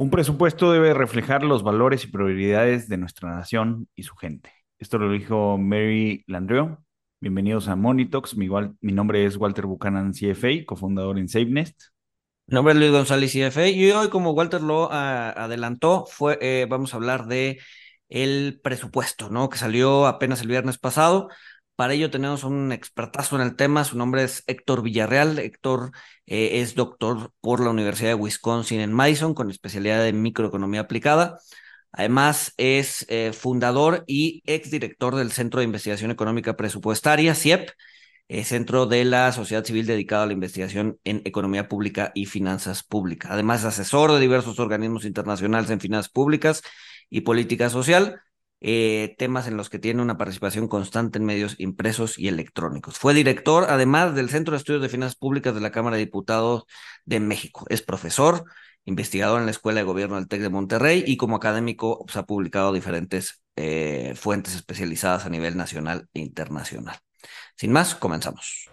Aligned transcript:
Un 0.00 0.10
presupuesto 0.10 0.70
debe 0.70 0.94
reflejar 0.94 1.42
los 1.42 1.64
valores 1.64 2.04
y 2.04 2.06
prioridades 2.06 2.88
de 2.88 2.98
nuestra 2.98 3.34
nación 3.34 3.88
y 3.96 4.04
su 4.04 4.14
gente. 4.14 4.52
Esto 4.78 4.96
lo 4.96 5.10
dijo 5.10 5.58
Mary 5.58 6.22
Landreau. 6.28 6.78
Bienvenidos 7.20 7.66
a 7.66 7.74
Monitox. 7.74 8.36
Mi, 8.36 8.48
nombre 8.92 9.24
es 9.24 9.36
Walter 9.36 9.66
Buchanan, 9.66 10.12
CFA, 10.12 10.64
cofundador 10.66 11.18
en 11.18 11.28
SafeNest. 11.28 11.86
Mi 12.46 12.54
nombre 12.54 12.74
es 12.74 12.78
Luis 12.78 12.92
González, 12.92 13.32
CFA, 13.32 13.66
y 13.70 13.90
hoy, 13.90 14.08
como 14.08 14.30
Walter 14.30 14.60
lo 14.60 14.88
ah, 14.92 15.30
adelantó, 15.30 16.06
fue, 16.06 16.38
eh, 16.40 16.68
vamos 16.70 16.94
a 16.94 16.98
hablar 16.98 17.26
de 17.26 17.58
el 18.08 18.60
presupuesto, 18.62 19.30
¿no? 19.30 19.48
Que 19.48 19.58
salió 19.58 20.06
apenas 20.06 20.42
el 20.42 20.48
viernes 20.48 20.78
pasado. 20.78 21.28
Para 21.78 21.92
ello 21.92 22.10
tenemos 22.10 22.42
un 22.42 22.72
expertazo 22.72 23.36
en 23.36 23.42
el 23.42 23.54
tema, 23.54 23.84
su 23.84 23.96
nombre 23.96 24.24
es 24.24 24.42
Héctor 24.48 24.82
Villarreal. 24.82 25.38
Héctor 25.38 25.92
eh, 26.26 26.60
es 26.60 26.74
doctor 26.74 27.32
por 27.40 27.60
la 27.60 27.70
Universidad 27.70 28.08
de 28.08 28.14
Wisconsin 28.16 28.80
en 28.80 28.92
Madison 28.92 29.32
con 29.32 29.48
especialidad 29.48 30.04
en 30.08 30.20
microeconomía 30.20 30.80
aplicada. 30.80 31.38
Además 31.92 32.52
es 32.56 33.06
eh, 33.08 33.32
fundador 33.32 34.02
y 34.08 34.42
exdirector 34.44 35.14
del 35.14 35.30
Centro 35.30 35.60
de 35.60 35.66
Investigación 35.66 36.10
Económica 36.10 36.56
Presupuestaria, 36.56 37.36
CIEP, 37.36 37.70
eh, 38.26 38.42
Centro 38.42 38.86
de 38.86 39.04
la 39.04 39.30
Sociedad 39.30 39.64
Civil 39.64 39.86
dedicado 39.86 40.24
a 40.24 40.26
la 40.26 40.32
investigación 40.32 40.98
en 41.04 41.22
economía 41.26 41.68
pública 41.68 42.10
y 42.12 42.26
finanzas 42.26 42.82
públicas. 42.82 43.30
Además 43.30 43.60
es 43.60 43.66
asesor 43.66 44.10
de 44.10 44.18
diversos 44.18 44.58
organismos 44.58 45.04
internacionales 45.04 45.70
en 45.70 45.78
finanzas 45.78 46.10
públicas 46.10 46.60
y 47.08 47.20
política 47.20 47.70
social 47.70 48.20
eh, 48.60 49.14
temas 49.18 49.46
en 49.46 49.56
los 49.56 49.70
que 49.70 49.78
tiene 49.78 50.02
una 50.02 50.18
participación 50.18 50.68
constante 50.68 51.18
en 51.18 51.24
medios 51.24 51.54
impresos 51.58 52.18
y 52.18 52.28
electrónicos. 52.28 52.98
Fue 52.98 53.14
director, 53.14 53.66
además, 53.68 54.14
del 54.14 54.30
Centro 54.30 54.52
de 54.52 54.58
Estudios 54.58 54.82
de 54.82 54.88
Finanzas 54.88 55.16
Públicas 55.16 55.54
de 55.54 55.60
la 55.60 55.70
Cámara 55.70 55.96
de 55.96 56.04
Diputados 56.04 56.64
de 57.04 57.20
México. 57.20 57.66
Es 57.68 57.82
profesor, 57.82 58.44
investigador 58.84 59.40
en 59.40 59.46
la 59.46 59.52
Escuela 59.52 59.80
de 59.80 59.86
Gobierno 59.86 60.16
del 60.16 60.28
TEC 60.28 60.40
de 60.42 60.48
Monterrey 60.48 61.04
y 61.06 61.16
como 61.16 61.36
académico 61.36 62.04
pues, 62.04 62.16
ha 62.16 62.26
publicado 62.26 62.72
diferentes 62.72 63.42
eh, 63.56 64.14
fuentes 64.16 64.54
especializadas 64.54 65.26
a 65.26 65.30
nivel 65.30 65.56
nacional 65.56 66.08
e 66.14 66.20
internacional. 66.20 66.98
Sin 67.56 67.72
más, 67.72 67.94
comenzamos. 67.94 68.70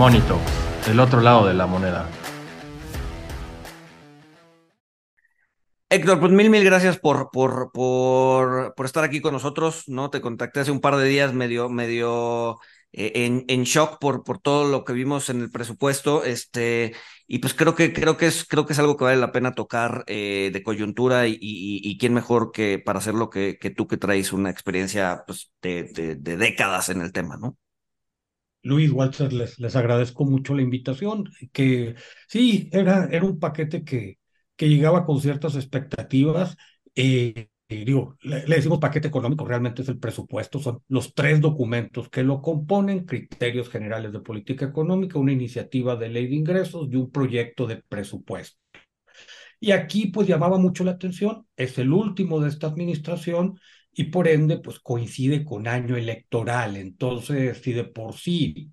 Monito, 0.00 0.40
el 0.90 0.98
otro 0.98 1.20
lado 1.20 1.46
de 1.46 1.52
la 1.52 1.66
moneda. 1.66 2.08
Héctor, 5.90 6.18
pues 6.18 6.32
mil, 6.32 6.48
mil 6.48 6.64
gracias 6.64 6.98
por, 6.98 7.28
por, 7.30 7.70
por, 7.70 8.72
por 8.74 8.86
estar 8.86 9.04
aquí 9.04 9.20
con 9.20 9.34
nosotros, 9.34 9.84
¿no? 9.88 10.08
Te 10.08 10.22
contacté 10.22 10.60
hace 10.60 10.70
un 10.70 10.80
par 10.80 10.96
de 10.96 11.06
días 11.06 11.34
medio, 11.34 11.68
medio 11.68 12.60
eh, 12.92 13.12
en, 13.26 13.44
en, 13.48 13.64
shock 13.64 13.98
por, 14.00 14.24
por 14.24 14.38
todo 14.38 14.66
lo 14.70 14.86
que 14.86 14.94
vimos 14.94 15.28
en 15.28 15.42
el 15.42 15.50
presupuesto, 15.50 16.24
este, 16.24 16.94
y 17.26 17.40
pues 17.40 17.52
creo 17.52 17.74
que, 17.74 17.92
creo 17.92 18.16
que 18.16 18.28
es, 18.28 18.46
creo 18.46 18.64
que 18.64 18.72
es 18.72 18.78
algo 18.78 18.96
que 18.96 19.04
vale 19.04 19.18
la 19.18 19.32
pena 19.32 19.52
tocar 19.52 20.04
eh, 20.06 20.48
de 20.50 20.62
coyuntura 20.62 21.28
y, 21.28 21.36
y, 21.42 21.98
quién 21.98 22.14
mejor 22.14 22.52
que 22.52 22.78
para 22.78 23.00
hacerlo 23.00 23.28
que, 23.28 23.58
tú 23.76 23.86
que 23.86 23.98
traes 23.98 24.32
una 24.32 24.48
experiencia 24.48 25.24
pues, 25.26 25.52
de, 25.60 26.16
de 26.18 26.36
décadas 26.38 26.88
en 26.88 27.02
el 27.02 27.12
tema, 27.12 27.36
¿no? 27.36 27.58
Luis 28.62 28.90
Walter, 28.90 29.32
les, 29.32 29.58
les 29.58 29.76
agradezco 29.76 30.24
mucho 30.24 30.54
la 30.54 30.62
invitación, 30.62 31.30
que 31.52 31.94
sí, 32.28 32.68
era, 32.72 33.08
era 33.10 33.24
un 33.24 33.38
paquete 33.38 33.84
que, 33.84 34.18
que 34.56 34.68
llegaba 34.68 35.06
con 35.06 35.20
ciertas 35.20 35.56
expectativas. 35.56 36.56
Eh, 36.94 37.48
digo, 37.68 38.16
le, 38.22 38.40
decimos 38.42 38.78
paquete 38.78 39.08
económico, 39.08 39.44
realmente 39.44 39.82
es 39.82 39.88
el 39.88 39.98
presupuesto, 39.98 40.58
son 40.58 40.82
los 40.88 41.14
tres 41.14 41.40
documentos 41.40 42.08
que 42.10 42.22
lo 42.22 42.42
componen, 42.42 43.04
criterios 43.06 43.70
generales 43.70 44.12
de 44.12 44.20
política 44.20 44.66
económica, 44.66 45.18
una 45.18 45.32
iniciativa 45.32 45.96
de 45.96 46.08
ley 46.08 46.26
de 46.26 46.36
ingresos 46.36 46.88
y 46.90 46.96
un 46.96 47.10
proyecto 47.10 47.66
de 47.66 47.76
presupuesto. 47.76 48.58
Y 49.58 49.72
aquí 49.72 50.06
pues 50.06 50.26
llamaba 50.26 50.58
mucho 50.58 50.84
la 50.84 50.92
atención, 50.92 51.46
es 51.56 51.78
el 51.78 51.92
último 51.92 52.40
de 52.40 52.48
esta 52.48 52.66
administración 52.66 53.58
y 53.92 54.04
por 54.04 54.28
ende, 54.28 54.58
pues 54.58 54.80
coincide 54.80 55.44
con 55.44 55.66
año 55.68 55.96
electoral. 55.96 56.76
Entonces, 56.76 57.58
si 57.62 57.72
de 57.72 57.84
por 57.84 58.14
sí 58.14 58.70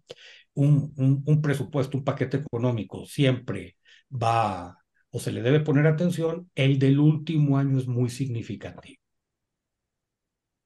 un, 0.53 0.93
un, 1.25 1.41
presupuesto, 1.41 1.97
un 1.97 2.03
paquete 2.03 2.37
económico 2.37 3.05
siempre 3.05 3.77
va 4.11 4.77
o 5.11 5.19
se 5.19 5.31
le 5.31 5.41
debe 5.41 5.61
poner 5.61 5.87
atención, 5.87 6.49
el 6.55 6.79
del 6.79 6.99
último 6.99 7.57
año 7.57 7.77
es 7.79 7.87
muy 7.87 8.09
significativo. 8.09 9.01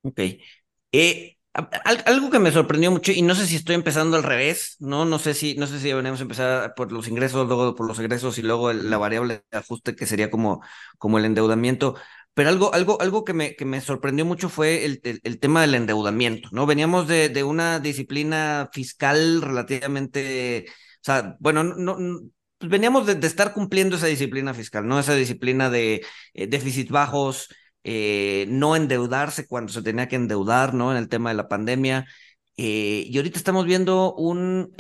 Ok. 0.03 0.19
Eh, 0.91 1.38
algo 2.06 2.29
que 2.31 2.39
me 2.39 2.51
sorprendió 2.51 2.91
mucho, 2.91 3.12
y 3.12 3.22
no 3.22 3.35
sé 3.35 3.45
si 3.45 3.57
estoy 3.57 3.75
empezando 3.75 4.16
al 4.16 4.23
revés, 4.23 4.78
¿no? 4.79 5.06
No 5.06 5.19
sé 5.19 5.33
si, 5.33 5.56
no 5.56 5.68
sé 5.68 5.79
si 5.79 5.89
deberíamos 5.89 6.22
empezar 6.22 6.73
por 6.75 6.91
los 6.91 7.07
ingresos, 7.09 7.47
luego 7.47 7.75
por 7.75 7.88
los 7.88 8.00
egresos 8.00 8.38
y 8.38 8.41
luego 8.41 8.72
la 8.72 8.97
variable 8.97 9.44
de 9.51 9.57
ajuste 9.57 9.95
que 9.95 10.06
sería 10.06 10.31
como, 10.31 10.62
como 10.97 11.18
el 11.18 11.25
endeudamiento. 11.25 11.95
Pero 12.34 12.50
algo, 12.50 12.74
algo, 12.74 13.02
algo 13.02 13.25
que 13.25 13.34
me, 13.34 13.56
que 13.56 13.66
me 13.66 13.81
sorprendió 13.81 14.25
mucho 14.25 14.47
fue 14.50 14.86
el, 14.86 15.02
el, 15.03 15.40
tema 15.40 15.62
del 15.62 15.75
endeudamiento, 15.75 16.50
¿no? 16.53 16.66
Veníamos 16.66 17.08
de, 17.08 17.28
de, 17.30 17.44
una 17.44 17.80
disciplina 17.80 18.69
fiscal 18.72 19.42
relativamente, 19.42 20.66
o 20.68 21.03
sea, 21.03 21.36
bueno, 21.40 21.64
no, 21.64 21.97
pues 22.58 22.69
veníamos 22.69 23.08
de, 23.08 23.25
estar 23.28 23.53
cumpliendo 23.53 23.97
esa 23.97 24.08
disciplina 24.08 24.53
fiscal, 24.53 24.88
¿no? 24.88 25.00
Esa 25.00 25.16
disciplina 25.16 25.69
de 25.69 26.06
eh, 26.34 26.47
déficit 26.47 26.90
bajos, 26.90 27.50
eh, 27.84 28.46
no 28.50 28.75
endeudarse 28.75 29.48
cuando 29.48 29.74
se 29.74 29.81
tenía 29.81 30.08
que 30.08 30.16
endeudar, 30.16 30.74
¿no? 30.74 30.92
En 30.92 30.98
el 30.98 31.09
tema 31.09 31.31
de 31.31 31.36
la 31.38 31.48
pandemia. 31.50 32.06
Eh, 32.58 33.06
y 33.08 33.18
ahorita 33.18 33.38
estamos 33.40 33.66
viendo 33.66 34.13
un, 34.13 34.74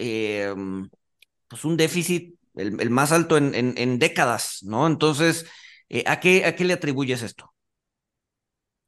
pues 1.47 1.65
un 1.65 1.75
déficit, 1.75 2.35
el, 2.55 2.79
el 2.79 2.89
más 2.91 3.11
alto 3.11 3.35
en, 3.37 3.55
en, 3.55 3.73
en 3.77 3.99
décadas, 3.99 4.59
¿no? 4.63 4.87
Entonces, 4.87 5.45
eh, 5.93 6.03
¿a, 6.07 6.21
qué, 6.21 6.45
¿A 6.45 6.55
qué 6.55 6.63
le 6.63 6.73
atribuyes 6.73 7.21
esto? 7.21 7.53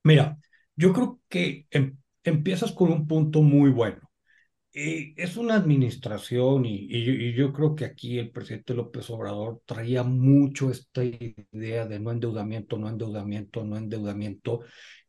Mira, 0.04 0.38
yo 0.76 0.94
creo 0.94 1.20
que 1.28 1.68
em, 1.70 1.98
empiezas 2.24 2.72
con 2.72 2.92
un 2.94 3.08
punto 3.08 3.42
muy 3.42 3.72
bueno. 3.72 4.00
Eh, 4.74 5.14
es 5.18 5.38
una 5.38 5.56
administración 5.56 6.66
y, 6.66 7.34
yo 7.34 7.52
creo 7.54 7.76
que 7.76 7.86
aquí 7.86 8.20
el 8.20 8.32
presidente 8.32 8.74
López 8.74 9.10
Obrador 9.10 9.62
traía 9.66 10.04
mucho 10.04 10.72
esta 10.72 11.04
idea 11.04 11.86
de 11.86 12.00
no 12.00 12.12
endeudamiento, 12.12 12.78
no 12.78 12.88
endeudamiento, 12.90 13.66
no 13.66 13.78
endeudamiento. 13.78 14.62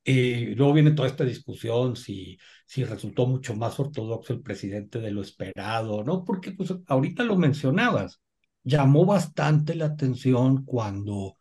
Eh, 0.04 0.52
luego 0.56 0.72
viene 0.74 0.90
toda 0.92 1.08
esta 1.08 1.24
discusión 1.24 1.96
si, 1.96 2.38
si 2.66 2.84
resultó 2.84 3.26
mucho 3.26 3.54
más 3.54 3.78
ortodoxo 3.78 4.32
el 4.32 4.42
presidente 4.42 4.98
de 5.00 5.12
lo 5.12 5.22
esperado, 5.22 6.02
¿no? 6.04 6.24
Porque 6.24 6.52
pues 6.52 6.74
ahorita 6.88 7.22
lo 7.22 7.36
mencionabas, 7.36 8.20
llamó 8.64 9.06
bastante 9.06 9.76
la 9.76 9.86
atención 9.86 10.64
cuando 10.64 11.36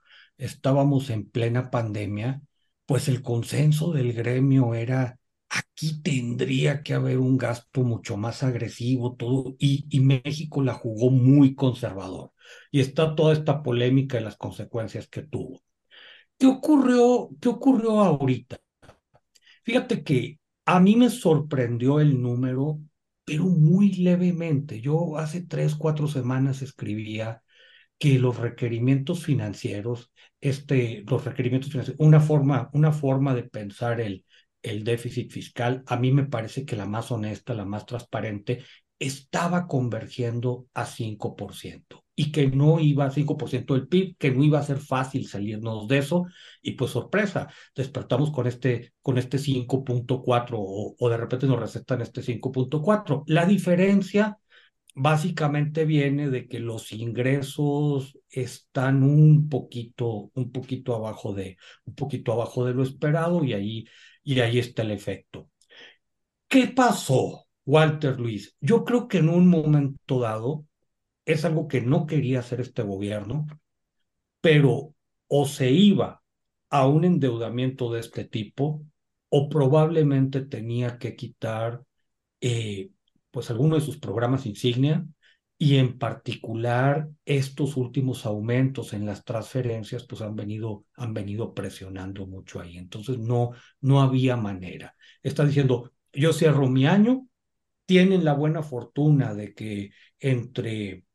estábamos 0.45 1.09
en 1.09 1.29
plena 1.29 1.69
pandemia, 1.71 2.41
pues 2.85 3.07
el 3.07 3.21
consenso 3.21 3.91
del 3.93 4.13
gremio 4.13 4.75
era, 4.75 5.19
aquí 5.49 6.01
tendría 6.01 6.83
que 6.83 6.93
haber 6.93 7.17
un 7.19 7.37
gasto 7.37 7.83
mucho 7.83 8.17
más 8.17 8.43
agresivo, 8.43 9.15
todo, 9.15 9.55
y, 9.59 9.85
y 9.89 9.99
México 10.01 10.61
la 10.63 10.73
jugó 10.73 11.09
muy 11.11 11.55
conservador. 11.55 12.31
Y 12.71 12.81
está 12.81 13.15
toda 13.15 13.33
esta 13.33 13.63
polémica 13.63 14.19
y 14.19 14.23
las 14.23 14.37
consecuencias 14.37 15.07
que 15.07 15.23
tuvo. 15.23 15.61
¿Qué 16.37 16.47
ocurrió, 16.47 17.29
qué 17.41 17.49
ocurrió 17.49 18.01
ahorita? 18.01 18.57
Fíjate 19.63 20.03
que 20.03 20.39
a 20.65 20.79
mí 20.79 20.95
me 20.95 21.09
sorprendió 21.09 21.99
el 21.99 22.21
número, 22.21 22.79
pero 23.25 23.45
muy 23.45 23.93
levemente. 23.93 24.81
Yo 24.81 25.17
hace 25.17 25.41
tres, 25.41 25.75
cuatro 25.75 26.07
semanas 26.07 26.61
escribía 26.61 27.43
que 28.03 28.19
los 28.19 28.35
requerimientos 28.35 29.23
financieros, 29.23 30.11
este, 30.41 31.05
los 31.07 31.23
requerimientos 31.23 31.71
financieros, 31.71 32.01
una 32.05 32.19
forma, 32.19 32.69
una 32.73 32.91
forma 32.91 33.33
de 33.33 33.43
pensar 33.43 34.01
el, 34.01 34.25
el 34.61 34.83
déficit 34.83 35.31
fiscal, 35.31 35.83
a 35.87 35.95
mí 35.95 36.11
me 36.11 36.25
parece 36.25 36.65
que 36.65 36.75
la 36.75 36.85
más 36.85 37.11
honesta, 37.13 37.53
la 37.53 37.63
más 37.63 37.85
transparente, 37.85 38.61
estaba 38.99 39.67
convergiendo 39.67 40.67
a 40.73 40.85
5% 40.85 42.03
y 42.13 42.33
que 42.33 42.47
no 42.47 42.81
iba 42.81 43.05
a 43.05 43.09
5% 43.09 43.73
del 43.73 43.87
PIB, 43.87 44.17
que 44.17 44.31
no 44.31 44.43
iba 44.43 44.59
a 44.59 44.63
ser 44.63 44.79
fácil 44.79 45.25
salirnos 45.25 45.87
de 45.87 45.99
eso 45.99 46.25
y 46.61 46.71
pues 46.71 46.91
sorpresa, 46.91 47.47
despertamos 47.73 48.31
con 48.31 48.47
este, 48.47 48.91
con 49.01 49.17
este 49.17 49.37
5.4 49.37 50.57
o, 50.59 50.93
o 50.99 51.09
de 51.09 51.15
repente 51.15 51.47
nos 51.47 51.57
recetan 51.57 52.01
este 52.01 52.21
5.4. 52.21 53.23
La 53.27 53.45
diferencia 53.45 54.39
básicamente 54.93 55.85
viene 55.85 56.29
de 56.29 56.47
que 56.47 56.59
los 56.59 56.91
ingresos 56.91 58.17
están 58.29 59.03
un 59.03 59.49
poquito, 59.49 60.31
un 60.33 60.51
poquito 60.51 60.95
abajo 60.95 61.33
de, 61.33 61.57
un 61.85 61.95
poquito 61.95 62.33
abajo 62.33 62.65
de 62.65 62.73
lo 62.73 62.83
esperado 62.83 63.43
y 63.43 63.53
ahí, 63.53 63.85
y 64.23 64.39
ahí 64.39 64.59
está 64.59 64.83
el 64.83 64.91
efecto. 64.91 65.49
¿Qué 66.47 66.67
pasó, 66.67 67.47
Walter 67.65 68.19
Luis? 68.19 68.55
Yo 68.61 68.83
creo 68.83 69.07
que 69.07 69.17
en 69.19 69.29
un 69.29 69.47
momento 69.47 70.19
dado 70.19 70.65
es 71.25 71.45
algo 71.45 71.67
que 71.67 71.81
no 71.81 72.05
quería 72.05 72.39
hacer 72.39 72.61
este 72.61 72.83
gobierno, 72.83 73.47
pero 74.41 74.93
o 75.27 75.45
se 75.47 75.71
iba 75.71 76.21
a 76.69 76.87
un 76.87 77.05
endeudamiento 77.05 77.91
de 77.91 78.01
este 78.01 78.25
tipo 78.25 78.85
o 79.29 79.49
probablemente 79.49 80.41
tenía 80.41 80.97
que 80.99 81.15
quitar 81.15 81.83
eh, 82.41 82.91
pues 83.33 83.49
alguno 83.49 83.75
de 83.75 83.81
sus 83.81 83.97
programas 83.97 84.45
insignia 84.45 85.05
y 85.57 85.77
en 85.77 85.97
particular 85.97 87.09
estos 87.25 87.77
últimos 87.77 88.27
aumentos 88.27 88.93
en 88.93 89.07
las 89.07 89.25
transferencias 89.25 90.03
pues 90.05 90.21
han 90.21 90.35
venido 90.35 90.85
han 90.95 91.13
venido 91.15 91.53
presionando 91.55 92.27
mucho 92.27 92.61
ahí. 92.61 92.77
Entonces 92.77 93.17
no 93.17 93.51
no 93.81 94.01
había 94.01 94.37
manera. 94.37 94.95
Está 95.23 95.45
diciendo 95.45 95.91
yo 96.13 96.31
cierro 96.31 96.69
mi 96.69 96.85
año 96.85 97.27
tienen 97.85 98.23
la 98.23 98.33
buena 98.33 98.61
fortuna 98.61 99.33
de 99.33 99.53
que 99.55 99.91
entre 100.19 101.05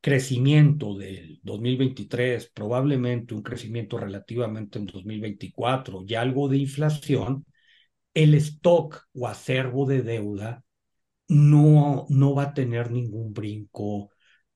crecimiento 0.00 0.96
del 0.96 1.40
2023, 1.42 2.50
probablemente 2.54 3.34
un 3.34 3.42
crecimiento 3.42 3.98
relativamente 3.98 4.78
en 4.78 4.86
2024 4.86 6.04
y 6.06 6.14
algo 6.14 6.48
de 6.48 6.58
inflación, 6.58 7.46
el 8.14 8.34
stock 8.34 9.08
o 9.14 9.28
acervo 9.28 9.86
de 9.86 10.02
deuda 10.02 10.64
no, 11.32 12.06
no 12.08 12.34
va 12.34 12.44
a 12.44 12.54
tener 12.54 12.90
ningún 12.90 13.32
brinco 13.32 14.10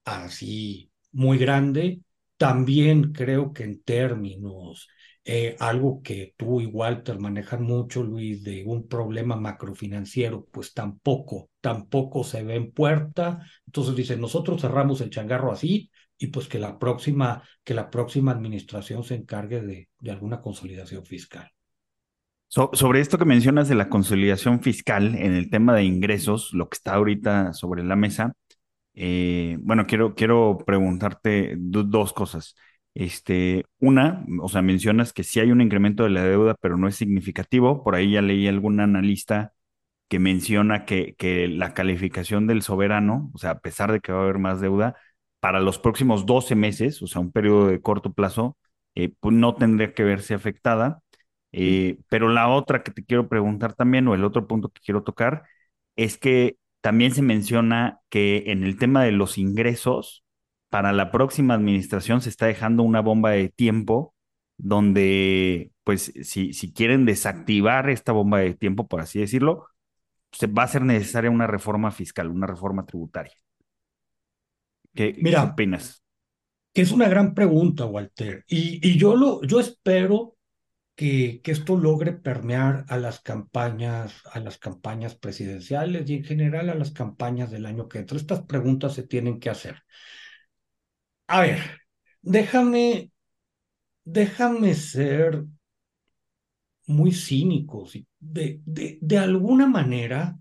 así 0.04 0.90
muy 1.12 1.38
grande. 1.38 2.00
También 2.36 3.12
creo 3.12 3.52
que 3.52 3.64
en 3.64 3.82
términos 3.82 4.88
eh, 5.24 5.56
algo 5.58 6.02
que 6.02 6.34
tú 6.36 6.60
y 6.60 6.66
Walter 6.66 7.18
manejan 7.18 7.62
mucho, 7.62 8.02
Luis, 8.02 8.42
de 8.44 8.64
un 8.64 8.86
problema 8.88 9.36
macrofinanciero, 9.36 10.46
pues 10.52 10.72
tampoco, 10.74 11.50
tampoco 11.60 12.22
se 12.24 12.42
ve 12.44 12.54
en 12.56 12.72
puerta. 12.72 13.40
Entonces 13.66 13.96
dicen, 13.96 14.20
nosotros 14.20 14.60
cerramos 14.60 15.00
el 15.00 15.10
changarro 15.10 15.52
así 15.52 15.90
y 16.18 16.28
pues 16.28 16.48
que 16.48 16.58
la 16.58 16.78
próxima, 16.78 17.42
que 17.64 17.74
la 17.74 17.90
próxima 17.90 18.32
administración 18.32 19.02
se 19.04 19.16
encargue 19.16 19.60
de, 19.62 19.88
de 19.98 20.10
alguna 20.10 20.40
consolidación 20.40 21.04
fiscal. 21.04 21.50
Sobre 22.48 23.00
esto 23.00 23.18
que 23.18 23.24
mencionas 23.24 23.68
de 23.68 23.74
la 23.74 23.88
consolidación 23.88 24.60
fiscal 24.62 25.14
en 25.16 25.34
el 25.34 25.50
tema 25.50 25.74
de 25.74 25.84
ingresos, 25.84 26.52
lo 26.52 26.68
que 26.68 26.76
está 26.76 26.94
ahorita 26.94 27.52
sobre 27.52 27.84
la 27.84 27.96
mesa, 27.96 28.34
eh, 28.94 29.58
bueno, 29.60 29.86
quiero, 29.86 30.14
quiero 30.14 30.58
preguntarte 30.66 31.54
dos 31.58 32.12
cosas. 32.12 32.56
Este, 32.94 33.64
una, 33.78 34.24
o 34.40 34.48
sea, 34.48 34.62
mencionas 34.62 35.12
que 35.12 35.22
sí 35.24 35.40
hay 35.40 35.52
un 35.52 35.60
incremento 35.60 36.04
de 36.04 36.10
la 36.10 36.24
deuda, 36.24 36.56
pero 36.60 36.78
no 36.78 36.88
es 36.88 36.96
significativo. 36.96 37.84
Por 37.84 37.94
ahí 37.94 38.12
ya 38.12 38.22
leí 38.22 38.48
algún 38.48 38.80
analista 38.80 39.52
que 40.08 40.18
menciona 40.18 40.84
que, 40.86 41.14
que 41.18 41.48
la 41.48 41.74
calificación 41.74 42.46
del 42.46 42.62
soberano, 42.62 43.30
o 43.34 43.38
sea, 43.38 43.52
a 43.52 43.58
pesar 43.60 43.92
de 43.92 44.00
que 44.00 44.12
va 44.12 44.20
a 44.20 44.22
haber 44.24 44.38
más 44.38 44.60
deuda, 44.60 44.96
para 45.40 45.60
los 45.60 45.78
próximos 45.78 46.26
12 46.26 46.54
meses, 46.54 47.02
o 47.02 47.06
sea, 47.06 47.20
un 47.20 47.32
periodo 47.32 47.68
de 47.68 47.80
corto 47.80 48.12
plazo, 48.12 48.56
eh, 48.94 49.12
pues 49.20 49.34
no 49.34 49.54
tendría 49.54 49.94
que 49.94 50.04
verse 50.04 50.34
afectada. 50.34 51.02
Eh, 51.58 52.00
pero 52.10 52.28
la 52.28 52.50
otra 52.50 52.82
que 52.82 52.90
te 52.90 53.02
quiero 53.02 53.30
preguntar 53.30 53.72
también, 53.72 54.06
o 54.08 54.14
el 54.14 54.24
otro 54.24 54.46
punto 54.46 54.68
que 54.68 54.82
quiero 54.84 55.02
tocar, 55.04 55.44
es 55.96 56.18
que 56.18 56.58
también 56.82 57.14
se 57.14 57.22
menciona 57.22 58.00
que 58.10 58.44
en 58.48 58.62
el 58.62 58.76
tema 58.78 59.02
de 59.02 59.12
los 59.12 59.38
ingresos, 59.38 60.22
para 60.68 60.92
la 60.92 61.10
próxima 61.10 61.54
administración 61.54 62.20
se 62.20 62.28
está 62.28 62.44
dejando 62.44 62.82
una 62.82 63.00
bomba 63.00 63.30
de 63.30 63.48
tiempo 63.48 64.14
donde, 64.58 65.72
pues, 65.82 66.12
si, 66.24 66.52
si 66.52 66.74
quieren 66.74 67.06
desactivar 67.06 67.88
esta 67.88 68.12
bomba 68.12 68.40
de 68.40 68.52
tiempo, 68.52 68.86
por 68.86 69.00
así 69.00 69.18
decirlo, 69.18 69.66
se 70.32 70.48
va 70.48 70.64
a 70.64 70.68
ser 70.68 70.82
necesaria 70.82 71.30
una 71.30 71.46
reforma 71.46 71.90
fiscal, 71.90 72.28
una 72.28 72.46
reforma 72.46 72.84
tributaria. 72.84 73.32
¿Qué, 74.94 75.16
Mira, 75.18 75.42
¿qué 75.42 75.50
opinas? 75.52 76.04
Que 76.74 76.82
es 76.82 76.92
una 76.92 77.08
gran 77.08 77.32
pregunta, 77.32 77.86
Walter. 77.86 78.44
Y, 78.46 78.86
y 78.86 78.98
yo, 78.98 79.16
lo, 79.16 79.42
yo 79.42 79.58
espero 79.58 80.35
que, 80.96 81.42
esto 81.44 81.76
logre 81.76 82.12
permear 82.12 82.84
a 82.88 82.96
las 82.96 83.20
campañas, 83.20 84.22
a 84.32 84.40
las 84.40 84.58
campañas 84.58 85.14
presidenciales 85.14 86.08
y 86.10 86.14
en 86.16 86.24
general 86.24 86.70
a 86.70 86.74
las 86.74 86.90
campañas 86.90 87.50
del 87.50 87.66
año 87.66 87.88
que 87.88 87.98
entra. 87.98 88.16
Estas 88.16 88.42
preguntas 88.42 88.94
se 88.94 89.04
tienen 89.04 89.38
que 89.38 89.50
hacer. 89.50 89.82
A 91.28 91.40
ver, 91.40 91.60
déjame, 92.22 93.10
déjame 94.04 94.74
ser 94.74 95.44
muy 96.86 97.12
cínico. 97.12 97.86
De, 98.18 98.60
de, 98.64 98.98
de 99.00 99.18
alguna 99.18 99.66
manera, 99.66 100.38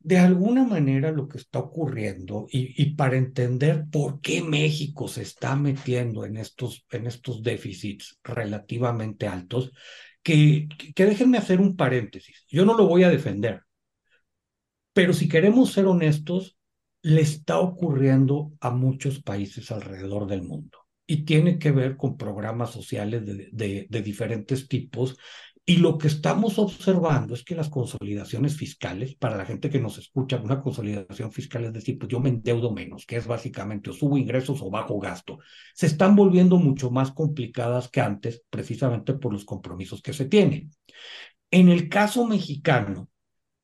de 0.00 0.18
alguna 0.18 0.64
manera 0.64 1.12
lo 1.12 1.28
que 1.28 1.38
está 1.38 1.58
ocurriendo 1.58 2.46
y, 2.50 2.82
y, 2.82 2.94
para 2.94 3.16
entender 3.16 3.84
por 3.90 4.20
qué 4.20 4.42
México 4.42 5.08
se 5.08 5.22
está 5.22 5.56
metiendo 5.56 6.24
en 6.24 6.38
estos, 6.38 6.86
en 6.90 7.06
estos 7.06 7.42
déficits 7.42 8.18
relativamente 8.24 9.26
altos, 9.28 9.72
que, 10.22 10.68
que 10.94 11.04
déjenme 11.06 11.38
hacer 11.38 11.60
un 11.60 11.76
paréntesis. 11.76 12.46
Yo 12.48 12.64
no 12.64 12.76
lo 12.76 12.86
voy 12.86 13.04
a 13.04 13.10
defender, 13.10 13.62
pero 14.94 15.12
si 15.12 15.28
queremos 15.28 15.72
ser 15.72 15.86
honestos, 15.86 16.58
le 17.02 17.20
está 17.20 17.58
ocurriendo 17.60 18.52
a 18.60 18.70
muchos 18.70 19.22
países 19.22 19.70
alrededor 19.70 20.26
del 20.26 20.42
mundo 20.42 20.78
y 21.06 21.24
tiene 21.24 21.58
que 21.58 21.72
ver 21.72 21.96
con 21.96 22.16
programas 22.16 22.70
sociales 22.70 23.26
de, 23.26 23.48
de, 23.52 23.86
de, 23.88 24.02
diferentes 24.02 24.68
tipos. 24.68 25.16
Y 25.66 25.76
lo 25.76 25.98
que 25.98 26.08
estamos 26.08 26.58
observando 26.58 27.34
es 27.34 27.44
que 27.44 27.54
las 27.54 27.68
consolidaciones 27.68 28.56
fiscales, 28.56 29.14
para 29.14 29.36
la 29.36 29.44
gente 29.44 29.70
que 29.70 29.78
nos 29.78 29.98
escucha, 29.98 30.40
una 30.40 30.60
consolidación 30.60 31.30
fiscal 31.30 31.64
es 31.64 31.72
decir, 31.72 31.98
pues 31.98 32.10
yo 32.10 32.18
me 32.18 32.30
endeudo 32.30 32.72
menos, 32.72 33.06
que 33.06 33.16
es 33.16 33.26
básicamente 33.26 33.90
o 33.90 33.92
subo 33.92 34.16
ingresos 34.16 34.62
o 34.62 34.70
bajo 34.70 34.98
gasto, 34.98 35.38
se 35.74 35.86
están 35.86 36.16
volviendo 36.16 36.56
mucho 36.56 36.90
más 36.90 37.12
complicadas 37.12 37.88
que 37.88 38.00
antes, 38.00 38.42
precisamente 38.50 39.14
por 39.14 39.32
los 39.32 39.44
compromisos 39.44 40.02
que 40.02 40.12
se 40.12 40.24
tienen. 40.24 40.70
En 41.50 41.68
el 41.68 41.88
caso 41.88 42.26
mexicano, 42.26 43.08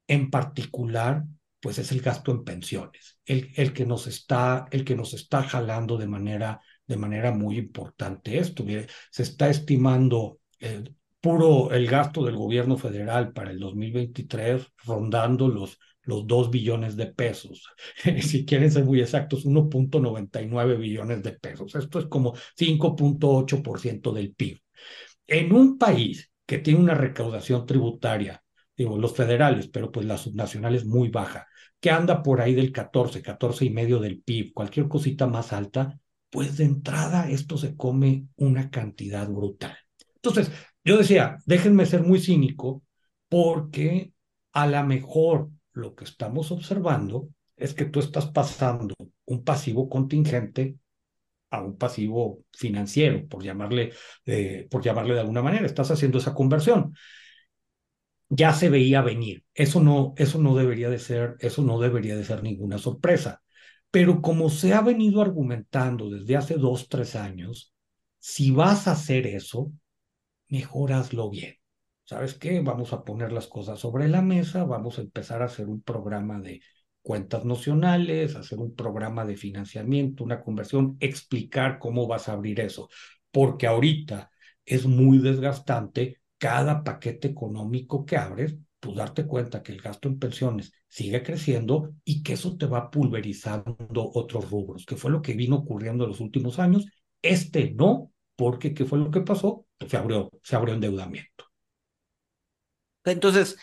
en 0.07 0.31
particular, 0.31 1.25
pues 1.61 1.79
es 1.79 1.91
el 1.91 2.01
gasto 2.01 2.31
en 2.31 2.45
pensiones, 2.45 3.19
el, 3.25 3.51
el, 3.57 3.73
que, 3.73 3.87
nos 3.87 4.07
está, 4.07 4.67
el 4.71 4.85
que 4.85 4.95
nos 4.95 5.15
está 5.15 5.43
jalando 5.43 5.97
de 5.97 6.07
manera, 6.07 6.61
de 6.87 6.97
manera 6.97 7.33
muy 7.33 7.59
importante 7.59 8.39
esto. 8.39 8.65
Se 9.11 9.23
está 9.23 9.49
estimando 9.49 10.39
eh, 10.61 10.85
puro 11.27 11.73
el 11.73 11.89
gasto 11.89 12.25
del 12.25 12.37
gobierno 12.37 12.79
federal 12.79 13.33
para 13.33 13.51
el 13.51 13.59
2023 13.59 14.65
rondando 14.85 15.49
los, 15.49 15.81
los 16.03 16.25
2 16.25 16.51
billones 16.51 16.97
de 16.97 17.07
pesos. 17.07 17.69
si 18.23 18.45
quieren 18.45 18.71
ser 18.71 18.85
muy 18.85 19.01
exactos, 19.01 19.45
1.99 19.45 20.79
billones 20.79 21.25
de 21.25 21.33
pesos. 21.33 21.75
Esto 21.75 21.99
es 21.99 22.07
como 22.07 22.35
5.8% 22.57 24.13
del 24.13 24.35
PIB. 24.35 24.61
En 25.27 25.53
un 25.53 25.79
país 25.79 26.31
que 26.47 26.59
tiene 26.59 26.79
una 26.79 26.95
recaudación 26.95 27.67
tributaria 27.67 28.41
digo, 28.77 28.97
los 28.97 29.17
federales, 29.17 29.67
pero 29.67 29.91
pues 29.91 30.07
la 30.07 30.19
subnacional 30.19 30.77
es 30.77 30.85
muy 30.85 31.09
baja, 31.09 31.49
que 31.81 31.91
anda 31.91 32.23
por 32.23 32.41
ahí 32.41 32.55
del 32.55 32.71
14, 32.71 33.21
14 33.21 33.65
y 33.65 33.71
medio 33.71 33.99
del 33.99 34.21
PIB, 34.21 34.53
cualquier 34.53 34.87
cosita 34.87 35.27
más 35.27 35.53
alta, 35.53 35.99
pues 36.31 36.59
de 36.59 36.65
entrada 36.67 37.29
esto 37.31 37.57
se 37.57 37.75
come 37.75 38.29
una 38.37 38.71
cantidad 38.71 39.27
brutal. 39.29 39.77
Entonces, 40.17 40.53
yo 40.87 40.97
decía, 40.97 41.37
déjenme 41.45 41.85
ser 41.85 42.03
muy 42.03 42.21
cínico, 42.21 42.83
porque 43.29 44.13
a 44.53 44.67
lo 44.67 44.83
mejor 44.85 45.51
lo 45.73 45.95
que 45.95 46.05
estamos 46.05 46.51
observando 46.51 47.29
es 47.57 47.75
que 47.75 47.85
tú 47.85 48.01
estás 48.01 48.27
pasando 48.27 48.95
un 49.27 49.45
pasivo 49.45 49.89
contingente 49.91 50.77
a 51.51 51.63
un 51.63 51.77
pasivo 51.77 52.45
financiero, 52.53 53.27
por 53.29 53.43
llamarle, 53.43 53.93
eh, 54.25 54.67
por 54.71 54.83
llamarle 54.83 55.15
de 55.15 55.21
alguna 55.21 55.43
manera. 55.43 55.67
Estás 55.67 55.91
haciendo 55.91 56.19
esa 56.19 56.35
conversión 56.35 56.95
ya 58.29 58.53
se 58.53 58.69
veía 58.69 59.03
venir. 59.03 59.45
Eso 59.55 59.81
no, 59.81 60.15
eso 60.17 60.39
no 60.39 60.57
debería 60.57 60.91
de 60.91 60.99
ser, 60.99 61.37
eso 61.41 61.63
no 61.63 61.81
debería 61.81 62.17
de 62.17 62.25
ser 62.25 62.43
ninguna 62.43 62.79
sorpresa. 62.79 63.43
Pero 63.91 64.21
como 64.21 64.51
se 64.51 64.75
ha 64.75 64.81
venido 64.81 65.23
argumentando 65.23 66.11
desde 66.11 66.37
hace 66.37 66.55
dos, 66.55 66.89
tres 66.89 67.15
años, 67.17 67.73
si 68.19 68.51
vas 68.51 68.89
a 68.89 68.93
hacer 68.93 69.27
eso, 69.27 69.73
mejor 70.49 70.93
hazlo 70.93 71.31
bien. 71.31 71.55
¿Sabes 72.05 72.35
qué? 72.35 72.61
Vamos 72.61 72.93
a 72.93 73.03
poner 73.05 73.33
las 73.33 73.49
cosas 73.49 73.81
sobre 73.81 74.09
la 74.09 74.23
mesa, 74.23 74.65
vamos 74.65 74.99
a 74.99 75.03
empezar 75.03 75.43
a 75.43 75.47
hacer 75.47 75.69
un 75.69 75.83
programa 75.83 76.41
de 76.41 76.61
cuentas 77.03 77.45
nocionales, 77.45 78.37
hacer 78.37 78.59
un 78.59 78.75
programa 78.75 79.25
de 79.25 79.37
financiamiento, 79.37 80.25
una 80.25 80.41
conversión, 80.43 80.97
explicar 81.01 81.79
cómo 81.79 82.07
vas 82.07 82.29
a 82.29 82.33
abrir 82.33 82.61
eso, 82.61 82.89
porque 83.31 83.67
ahorita 83.67 84.31
es 84.65 84.87
muy 84.87 85.19
desgastante 85.19 86.21
cada 86.39 86.83
paquete 86.85 87.29
económico 87.29 88.05
que 88.05 88.17
abres, 88.17 88.57
pues 88.81 88.97
darte 88.97 89.27
cuenta 89.27 89.63
que 89.63 89.73
el 89.73 89.81
gasto 89.81 90.09
en 90.09 90.19
pensiones 90.19 90.73
sigue 90.89 91.23
creciendo 91.23 91.95
y 92.05 92.23
que 92.23 92.35
eso 92.35 92.57
te 92.57 92.67
va 92.67 92.91
pulverizando 92.91 93.77
otros 94.15 94.51
rubros, 94.51 94.85
que 94.85 94.97
fue 94.97 95.11
lo 95.11 95.23
que 95.23 95.35
vino 95.35 95.57
ocurriendo 95.57 96.05
en 96.05 96.11
los 96.11 96.21
últimos 96.21 96.59
años. 96.59 96.87
Este 97.23 97.73
no, 97.73 98.13
porque 98.37 98.75
¿qué 98.75 98.85
fue 98.85 98.99
lo 98.99 99.11
que 99.11 99.21
pasó? 99.21 99.67
Se 99.89 99.97
abrió, 99.97 100.31
se 100.43 100.57
abrió 100.57 100.75
endeudamiento. 100.75 101.47
Entonces, 103.05 103.57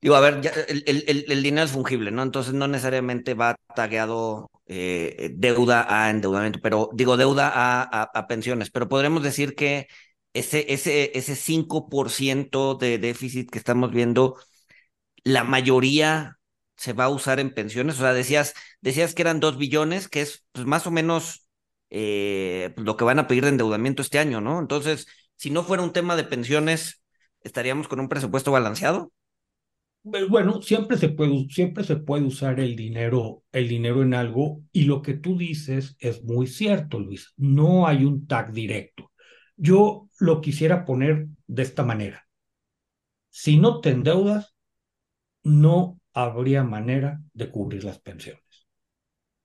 digo, 0.00 0.16
a 0.16 0.20
ver, 0.20 0.40
el, 0.68 0.84
el, 0.86 1.24
el, 1.28 1.42
dinero 1.42 1.64
es 1.64 1.72
fungible, 1.72 2.10
¿no? 2.10 2.22
Entonces 2.22 2.54
no 2.54 2.68
necesariamente 2.68 3.34
va 3.34 3.56
tagueado 3.74 4.50
eh, 4.66 5.30
deuda 5.34 5.86
a 5.88 6.10
endeudamiento, 6.10 6.60
pero 6.62 6.90
digo 6.94 7.16
deuda 7.16 7.48
a, 7.48 7.82
a, 7.82 8.02
a 8.02 8.26
pensiones, 8.26 8.70
pero 8.70 8.88
podremos 8.88 9.22
decir 9.22 9.54
que 9.54 9.88
ese, 10.34 10.72
ese, 10.72 11.16
ese 11.16 11.36
5% 11.36 12.74
de 12.74 12.98
déficit 12.98 13.50
que 13.50 13.58
estamos 13.58 13.92
viendo, 13.92 14.36
la 15.24 15.44
mayoría 15.44 16.38
se 16.76 16.92
va 16.92 17.04
a 17.04 17.08
usar 17.08 17.40
en 17.40 17.54
pensiones. 17.54 17.96
O 17.96 18.00
sea, 18.00 18.12
decías, 18.12 18.54
decías 18.80 19.14
que 19.14 19.22
eran 19.22 19.40
2 19.40 19.58
billones, 19.58 20.08
que 20.08 20.22
es 20.22 20.44
pues, 20.52 20.66
más 20.66 20.86
o 20.86 20.90
menos 20.90 21.43
eh, 21.96 22.72
pues, 22.74 22.84
lo 22.84 22.96
que 22.96 23.04
van 23.04 23.20
a 23.20 23.28
pedir 23.28 23.44
de 23.44 23.50
endeudamiento 23.50 24.02
este 24.02 24.18
año, 24.18 24.40
¿no? 24.40 24.58
Entonces, 24.58 25.06
si 25.36 25.50
no 25.50 25.62
fuera 25.62 25.84
un 25.84 25.92
tema 25.92 26.16
de 26.16 26.24
pensiones, 26.24 27.04
¿estaríamos 27.40 27.86
con 27.86 28.00
un 28.00 28.08
presupuesto 28.08 28.50
balanceado? 28.50 29.12
Bueno, 30.02 30.60
siempre 30.60 30.98
se 30.98 31.08
puede, 31.10 31.46
siempre 31.50 31.84
se 31.84 31.94
puede 31.94 32.24
usar 32.24 32.58
el 32.58 32.74
dinero, 32.74 33.44
el 33.52 33.68
dinero 33.68 34.02
en 34.02 34.12
algo 34.12 34.60
y 34.72 34.82
lo 34.86 35.02
que 35.02 35.14
tú 35.14 35.38
dices 35.38 35.96
es 36.00 36.24
muy 36.24 36.48
cierto, 36.48 36.98
Luis. 36.98 37.32
No 37.36 37.86
hay 37.86 38.04
un 38.04 38.26
tag 38.26 38.52
directo. 38.52 39.12
Yo 39.56 40.08
lo 40.18 40.40
quisiera 40.40 40.84
poner 40.84 41.28
de 41.46 41.62
esta 41.62 41.84
manera. 41.84 42.26
Si 43.30 43.56
no 43.56 43.80
te 43.80 43.90
endeudas, 43.90 44.56
no 45.44 46.00
habría 46.12 46.64
manera 46.64 47.22
de 47.32 47.50
cubrir 47.52 47.84
las 47.84 48.00
pensiones. 48.00 48.43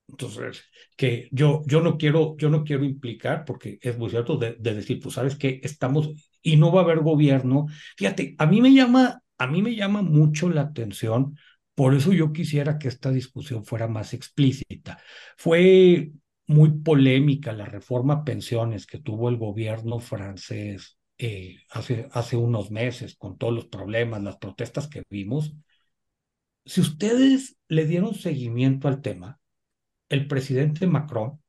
Entonces, 0.10 0.63
que 0.98 1.30
yo, 1.32 1.62
yo, 1.66 1.82
no 1.82 1.98
quiero, 1.98 2.36
yo 2.38 2.50
no 2.50 2.63
quiero 2.63 2.84
implicar, 2.84 3.46
porque 3.46 3.80
es 3.82 3.98
muy 3.98 4.10
cierto, 4.10 4.38
de, 4.38 4.56
de 4.60 4.74
decir, 4.74 5.00
pues 5.01 5.16
sabes 5.16 5.36
que 5.36 5.60
estamos 5.63 6.10
y 6.42 6.58
no 6.58 6.72
va 6.72 6.82
a 6.82 6.84
haber 6.86 7.00
gobierno. 7.00 7.68
Fíjate, 7.98 8.36
a 8.38 8.46
mí 8.46 8.62
me 8.62 8.74
llama 8.74 9.22
a 9.39 9.48
mí 9.48 9.62
me 9.62 9.75
llama 9.75 10.01
mucho 10.01 10.50
la 10.50 10.62
atención, 10.62 11.38
por 11.74 11.96
eso 11.96 12.12
yo 12.12 12.34
quisiera 12.34 12.78
que 12.78 12.89
esta 12.89 13.10
discusión 13.10 13.63
fuera 13.66 13.88
más 13.88 14.13
explícita. 14.13 15.00
Fue 15.38 16.12
muy 16.46 16.80
polémica 16.80 17.54
la 17.54 17.66
reforma 17.66 18.25
pensiones 18.25 18.86
que 18.86 19.00
tuvo 19.00 19.30
el 19.30 19.38
gobierno 19.38 20.00
francés 20.00 20.98
eh, 21.18 21.58
hace, 21.72 22.10
hace 22.12 22.36
unos 22.36 22.70
meses, 22.70 23.16
con 23.16 23.38
todos 23.38 23.54
los 23.54 23.68
problemas, 23.68 24.22
las 24.24 24.38
protestas 24.38 24.88
que 24.89 25.04
vimos. 25.10 25.54
Si 26.66 26.82
ustedes 26.82 27.58
le 27.68 27.86
dieron 27.86 28.13
seguimiento 28.13 28.88
al 28.88 29.01
tema, 29.01 29.39
el 30.10 30.28
presidente 30.28 30.88
Macron 30.88 31.42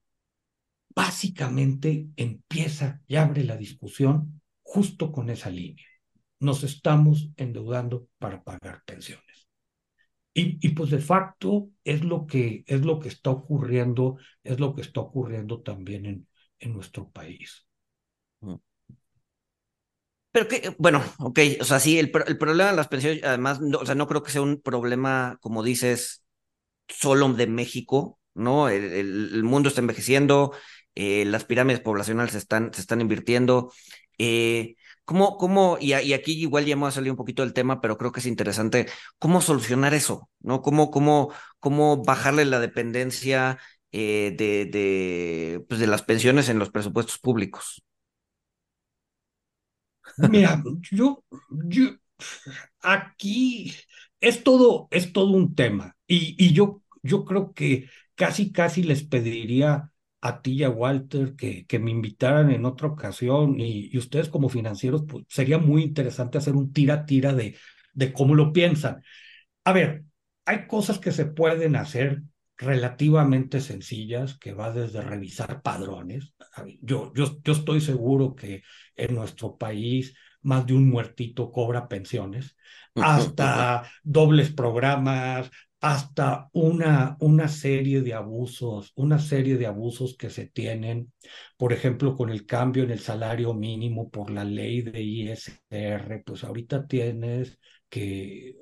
básicamente 0.94 2.08
empieza 2.16 3.00
y 3.06 3.16
abre 3.16 3.44
la 3.44 3.56
discusión 3.56 4.40
justo 4.62 5.10
con 5.12 5.30
esa 5.30 5.50
línea 5.50 5.86
nos 6.40 6.64
estamos 6.64 7.30
endeudando 7.36 8.08
para 8.18 8.42
pagar 8.42 8.82
pensiones. 8.84 9.48
Y, 10.32 10.66
y, 10.66 10.70
pues 10.70 10.90
de 10.90 11.00
facto 11.00 11.70
es 11.84 12.04
lo 12.04 12.26
que 12.26 12.64
es 12.66 12.82
lo 12.82 13.00
que 13.00 13.08
está 13.08 13.30
ocurriendo, 13.30 14.16
es 14.42 14.60
lo 14.60 14.74
que 14.74 14.80
está 14.80 15.00
ocurriendo 15.00 15.60
también 15.60 16.06
en, 16.06 16.28
en 16.60 16.72
nuestro 16.72 17.10
país. 17.10 17.66
Mm. 18.40 18.54
Pero 20.32 20.46
que, 20.46 20.74
bueno, 20.78 21.02
ok, 21.18 21.40
o 21.60 21.64
sea, 21.64 21.80
sí, 21.80 21.98
el, 21.98 22.12
el 22.26 22.38
problema 22.38 22.70
de 22.70 22.76
las 22.76 22.86
pensiones, 22.86 23.24
además, 23.24 23.60
no, 23.60 23.78
o 23.78 23.86
sea, 23.86 23.96
no 23.96 24.06
creo 24.06 24.22
que 24.22 24.30
sea 24.30 24.42
un 24.42 24.60
problema, 24.60 25.36
como 25.40 25.64
dices, 25.64 26.24
solo 26.88 27.32
de 27.32 27.48
México, 27.48 28.19
¿no? 28.40 28.68
El, 28.68 29.42
mundo 29.44 29.68
está 29.68 29.80
envejeciendo, 29.80 30.52
eh, 30.94 31.24
las 31.26 31.44
pirámides 31.44 31.80
poblacionales 31.80 32.32
se 32.32 32.38
están, 32.38 32.72
se 32.74 32.80
están 32.80 33.00
invirtiendo. 33.00 33.72
Eh, 34.18 34.74
¿Cómo, 35.04 35.38
cómo, 35.38 35.76
y, 35.80 35.92
aquí 35.92 36.40
igual 36.40 36.66
ya 36.66 36.74
hemos 36.74 36.94
salido 36.94 37.12
un 37.14 37.16
poquito 37.16 37.42
del 37.42 37.52
tema, 37.52 37.80
pero 37.80 37.98
creo 37.98 38.12
que 38.12 38.20
es 38.20 38.26
interesante, 38.26 38.86
cómo 39.18 39.40
solucionar 39.40 39.92
eso, 39.92 40.30
¿no? 40.40 40.62
Cómo, 40.62 40.90
cómo, 40.90 41.32
cómo 41.58 42.04
bajarle 42.04 42.44
la 42.44 42.60
dependencia 42.60 43.58
eh, 43.92 44.32
de, 44.36 44.66
de, 44.66 45.64
pues 45.68 45.80
de 45.80 45.88
las 45.88 46.02
pensiones 46.02 46.48
en 46.48 46.60
los 46.60 46.70
presupuestos 46.70 47.18
públicos. 47.18 47.82
Mira, 50.16 50.62
yo, 50.92 51.24
yo 51.64 51.90
aquí 52.80 53.74
es 54.20 54.44
todo, 54.44 54.88
es 54.90 55.12
todo 55.12 55.32
un 55.32 55.54
tema. 55.54 55.96
Y, 56.06 56.36
y 56.38 56.52
yo, 56.52 56.82
yo 57.02 57.24
creo 57.24 57.52
que 57.52 57.88
casi, 58.20 58.52
casi 58.52 58.82
les 58.82 59.02
pediría 59.02 59.90
a 60.20 60.42
ti 60.42 60.52
y 60.52 60.64
a 60.64 60.68
Walter 60.68 61.34
que, 61.36 61.64
que 61.64 61.78
me 61.78 61.90
invitaran 61.90 62.50
en 62.50 62.66
otra 62.66 62.88
ocasión 62.88 63.58
y, 63.58 63.96
ustedes 63.96 64.28
como 64.28 64.50
financieros, 64.50 65.04
pues 65.08 65.24
sería 65.26 65.56
muy 65.56 65.82
interesante 65.82 66.36
hacer 66.36 66.54
un 66.54 66.70
tira-tira 66.70 67.32
de, 67.32 67.56
de 67.94 68.12
cómo 68.12 68.34
lo 68.34 68.52
piensan. 68.52 69.02
A 69.64 69.72
ver, 69.72 70.04
hay 70.44 70.66
cosas 70.66 70.98
que 70.98 71.12
se 71.12 71.24
pueden 71.24 71.76
hacer 71.76 72.20
relativamente 72.58 73.62
sencillas, 73.62 74.36
que 74.36 74.52
va 74.52 74.70
desde 74.70 75.00
revisar 75.00 75.62
padrones. 75.62 76.34
Yo, 76.82 77.14
yo, 77.14 77.40
yo 77.42 77.52
estoy 77.54 77.80
seguro 77.80 78.34
que 78.34 78.62
en 78.96 79.14
nuestro 79.14 79.56
país 79.56 80.14
más 80.42 80.66
de 80.66 80.74
un 80.74 80.90
muertito 80.90 81.50
cobra 81.50 81.88
pensiones, 81.88 82.54
hasta 82.94 83.90
dobles 84.02 84.52
programas, 84.52 85.50
hasta 85.80 86.48
una, 86.52 87.16
una 87.20 87.48
serie 87.48 88.02
de 88.02 88.14
abusos, 88.14 88.92
una 88.96 89.18
serie 89.18 89.56
de 89.56 89.66
abusos 89.66 90.16
que 90.16 90.30
se 90.30 90.46
tienen, 90.46 91.12
por 91.56 91.72
ejemplo, 91.72 92.16
con 92.16 92.30
el 92.30 92.46
cambio 92.46 92.84
en 92.84 92.90
el 92.90 93.00
salario 93.00 93.54
mínimo 93.54 94.10
por 94.10 94.30
la 94.30 94.44
ley 94.44 94.82
de 94.82 95.02
ISR, 95.02 96.22
pues 96.24 96.44
ahorita 96.44 96.86
tienes 96.86 97.58
que 97.88 98.56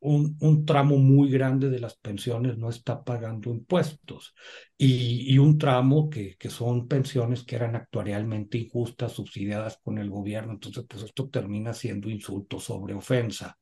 un, 0.00 0.36
un 0.40 0.64
tramo 0.64 0.96
muy 0.96 1.30
grande 1.30 1.68
de 1.68 1.78
las 1.78 1.96
pensiones 1.96 2.56
no 2.56 2.70
está 2.70 3.04
pagando 3.04 3.50
impuestos 3.50 4.34
y, 4.78 5.32
y 5.34 5.38
un 5.38 5.58
tramo 5.58 6.08
que, 6.08 6.36
que 6.38 6.48
son 6.48 6.88
pensiones 6.88 7.44
que 7.44 7.56
eran 7.56 7.76
actuarialmente 7.76 8.56
injustas, 8.58 9.12
subsidiadas 9.12 9.78
con 9.82 9.98
el 9.98 10.08
gobierno, 10.08 10.52
entonces 10.54 10.84
pues 10.88 11.02
esto 11.02 11.28
termina 11.28 11.74
siendo 11.74 12.08
insulto 12.08 12.58
sobre 12.60 12.94
ofensa 12.94 13.58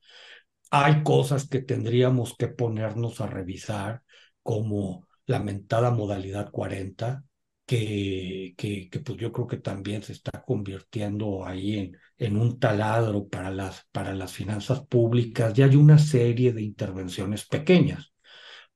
hay 0.71 1.03
cosas 1.03 1.49
que 1.49 1.61
tendríamos 1.61 2.35
que 2.37 2.49
ponernos 2.49 3.21
a 3.21 3.27
revisar, 3.27 4.03
como 4.43 5.07
la 5.27 5.41
mentada 5.41 5.91
modalidad 5.91 6.51
40, 6.51 7.25
que, 7.67 8.55
que, 8.57 8.89
pues 9.05 9.19
yo 9.19 9.31
creo 9.33 9.47
que 9.47 9.59
también 9.59 10.03
se 10.03 10.13
está 10.13 10.43
convirtiendo 10.43 11.45
ahí 11.47 11.79
en, 11.79 11.97
en 12.17 12.37
un 12.39 12.59
taladro 12.59 13.29
para 13.29 13.51
las, 13.51 13.87
para 13.93 14.15
las 14.15 14.33
finanzas 14.33 14.81
públicas. 14.87 15.53
Ya 15.55 15.67
hay 15.67 15.77
una 15.77 15.99
serie 15.99 16.53
de 16.53 16.63
intervenciones 16.63 17.47
pequeñas. 17.47 18.13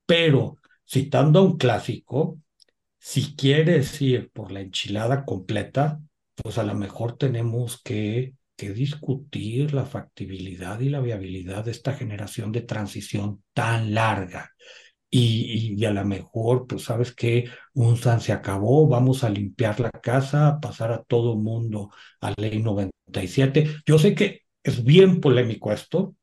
Pero, 0.06 0.58
citando 0.86 1.40
a 1.40 1.42
un 1.42 1.56
clásico, 1.58 2.38
si 2.98 3.36
quieres 3.36 4.00
ir 4.02 4.30
por 4.32 4.52
la 4.52 4.60
enchilada 4.60 5.24
completa, 5.24 6.00
pues 6.36 6.58
a 6.58 6.64
lo 6.64 6.74
mejor 6.74 7.16
tenemos 7.18 7.82
que 7.82 8.34
discutir 8.70 9.74
la 9.74 9.84
factibilidad 9.86 10.80
y 10.80 10.88
la 10.88 11.00
viabilidad 11.00 11.64
de 11.64 11.70
esta 11.72 11.94
generación 11.94 12.52
de 12.52 12.62
transición 12.62 13.42
tan 13.52 13.94
larga. 13.94 14.50
Y, 15.10 15.74
y, 15.76 15.84
a 15.84 15.90
lo 15.92 16.04
mejor, 16.06 16.66
pues 16.66 16.84
sabes 16.84 17.14
que 17.14 17.44
un 17.74 17.96
SAN 17.98 18.20
se 18.20 18.32
acabó, 18.32 18.88
vamos 18.88 19.24
a 19.24 19.28
limpiar 19.30 19.78
la 19.80 19.90
casa, 19.90 20.58
pasar 20.60 20.90
a 20.92 21.02
todo 21.02 21.36
mundo 21.36 21.90
a 22.20 22.32
ley 22.38 22.62
97. 22.62 23.68
Yo 23.86 23.98
sé 23.98 24.14
que 24.14 24.42
es 24.62 24.82
bien 24.84 25.20
polémico 25.20 25.70
esto, 25.72 26.16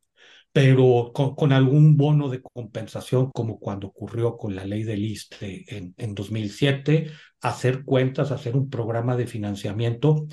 pero 0.52 1.12
con, 1.14 1.36
con, 1.36 1.52
algún 1.54 1.98
bono 1.98 2.30
de 2.30 2.42
compensación, 2.42 3.32
como 3.32 3.60
cuando 3.60 3.88
ocurrió 3.88 4.38
con 4.38 4.56
la 4.56 4.66
ley 4.66 4.84
del 4.84 5.06
ISTE 5.06 5.66
en, 5.68 5.94
en 5.98 6.16
2007, 6.16 7.12
hacer 7.42 7.84
cuentas, 7.86 8.32
hacer 8.32 8.56
un 8.56 8.70
programa 8.70 9.16
de 9.16 9.28
financiamiento, 9.28 10.28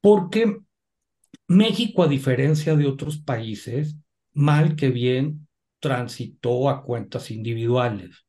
porque 0.00 0.58
México, 1.48 2.02
a 2.02 2.08
diferencia 2.08 2.76
de 2.76 2.86
otros 2.86 3.18
países, 3.18 3.96
mal 4.32 4.76
que 4.76 4.90
bien 4.90 5.48
transitó 5.80 6.70
a 6.70 6.82
cuentas 6.82 7.30
individuales. 7.30 8.24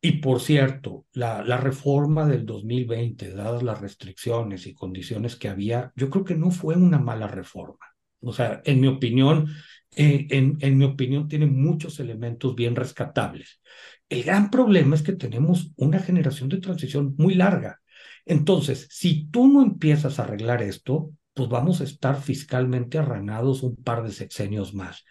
Y 0.00 0.18
por 0.18 0.40
cierto, 0.40 1.06
la, 1.12 1.42
reforma 1.56 2.26
del 2.26 2.44
2020, 2.44 3.32
dadas 3.32 3.62
las 3.62 3.80
restricciones 3.80 4.66
y 4.66 4.74
condiciones 4.74 5.36
que 5.36 5.48
había, 5.48 5.92
yo 5.96 6.10
creo 6.10 6.24
que 6.24 6.34
no 6.34 6.50
fue 6.50 6.76
una 6.76 6.98
mala 6.98 7.26
reforma. 7.26 7.86
O 8.20 8.32
sea, 8.32 8.60
en 8.64 8.80
mi 8.80 8.86
opinión, 8.86 9.48
eh, 9.96 10.26
en, 10.30 10.58
en 10.60 10.78
mi 10.78 10.84
opinión, 10.84 11.28
tiene 11.28 11.46
muchos 11.46 12.00
elementos 12.00 12.54
bien 12.54 12.76
rescatables. 12.76 13.60
El 14.08 14.24
gran 14.24 14.50
problema 14.50 14.94
es 14.94 15.02
que 15.02 15.12
tenemos 15.14 15.72
una 15.76 15.98
generación 15.98 16.48
de 16.50 16.60
transición 16.60 17.14
muy 17.16 17.34
larga. 17.34 17.80
Entonces, 18.26 18.86
si 18.90 19.26
tú 19.30 19.48
no 19.48 19.62
empiezas 19.62 20.18
a 20.18 20.24
arreglar 20.24 20.62
esto, 20.62 21.12
pues 21.34 21.48
vamos 21.48 21.80
a 21.80 21.84
estar 21.84 22.20
fiscalmente 22.20 22.98
arranados 22.98 23.62
un 23.62 23.76
par 23.76 24.02
de 24.04 24.12
sexenios 24.12 24.74
más, 24.74 25.04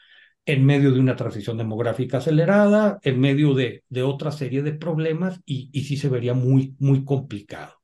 en 0.45 0.65
medio 0.65 0.91
de 0.91 0.99
una 0.99 1.15
transición 1.15 1.57
demográfica 1.57 2.17
acelerada, 2.17 2.99
en 3.03 3.19
medio 3.19 3.53
de, 3.53 3.83
de 3.89 4.03
otra 4.03 4.31
serie 4.31 4.63
de 4.63 4.73
problemas, 4.73 5.41
y, 5.45 5.69
y 5.73 5.83
sí 5.83 5.97
se 5.97 6.09
vería 6.09 6.33
muy, 6.33 6.75
muy 6.79 7.05
complicado. 7.05 7.75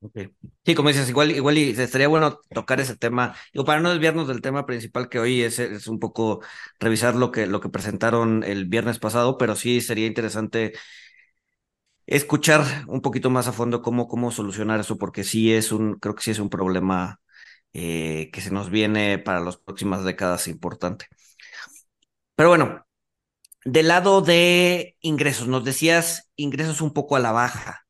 Okay. 0.00 0.28
Sí, 0.66 0.74
como 0.74 0.90
dices, 0.90 1.08
igual, 1.08 1.30
igual 1.30 1.56
y 1.56 1.70
estaría 1.70 2.08
bueno 2.08 2.38
tocar 2.52 2.78
ese 2.78 2.94
tema, 2.94 3.34
digo, 3.54 3.64
para 3.64 3.80
no 3.80 3.90
desviarnos 3.90 4.28
del 4.28 4.42
tema 4.42 4.66
principal 4.66 5.08
que 5.08 5.18
hoy 5.18 5.40
es, 5.40 5.58
es 5.58 5.86
un 5.88 5.98
poco 5.98 6.42
revisar 6.78 7.14
lo 7.16 7.32
que, 7.32 7.46
lo 7.46 7.60
que 7.60 7.70
presentaron 7.70 8.44
el 8.44 8.66
viernes 8.66 8.98
pasado, 8.98 9.38
pero 9.38 9.56
sí 9.56 9.80
sería 9.80 10.06
interesante 10.06 10.74
escuchar 12.06 12.84
un 12.88 13.00
poquito 13.00 13.30
más 13.30 13.48
a 13.48 13.52
fondo 13.52 13.82
cómo, 13.82 14.08
cómo 14.08 14.30
solucionar 14.30 14.80
eso, 14.80 14.98
porque 14.98 15.24
sí 15.24 15.52
es 15.52 15.72
un, 15.72 15.94
creo 15.98 16.14
que 16.14 16.22
sí 16.22 16.30
es 16.30 16.38
un 16.38 16.50
problema 16.50 17.20
eh, 17.72 18.30
que 18.32 18.40
se 18.40 18.50
nos 18.50 18.70
viene 18.70 19.18
para 19.18 19.40
las 19.40 19.56
próximas 19.56 20.04
décadas 20.04 20.48
importante. 20.48 21.06
Pero 22.36 22.48
bueno, 22.50 22.86
del 23.64 23.88
lado 23.88 24.20
de 24.20 24.96
ingresos, 25.00 25.48
nos 25.48 25.64
decías 25.64 26.30
ingresos 26.36 26.80
un 26.80 26.92
poco 26.92 27.16
a 27.16 27.20
la 27.20 27.32
baja. 27.32 27.80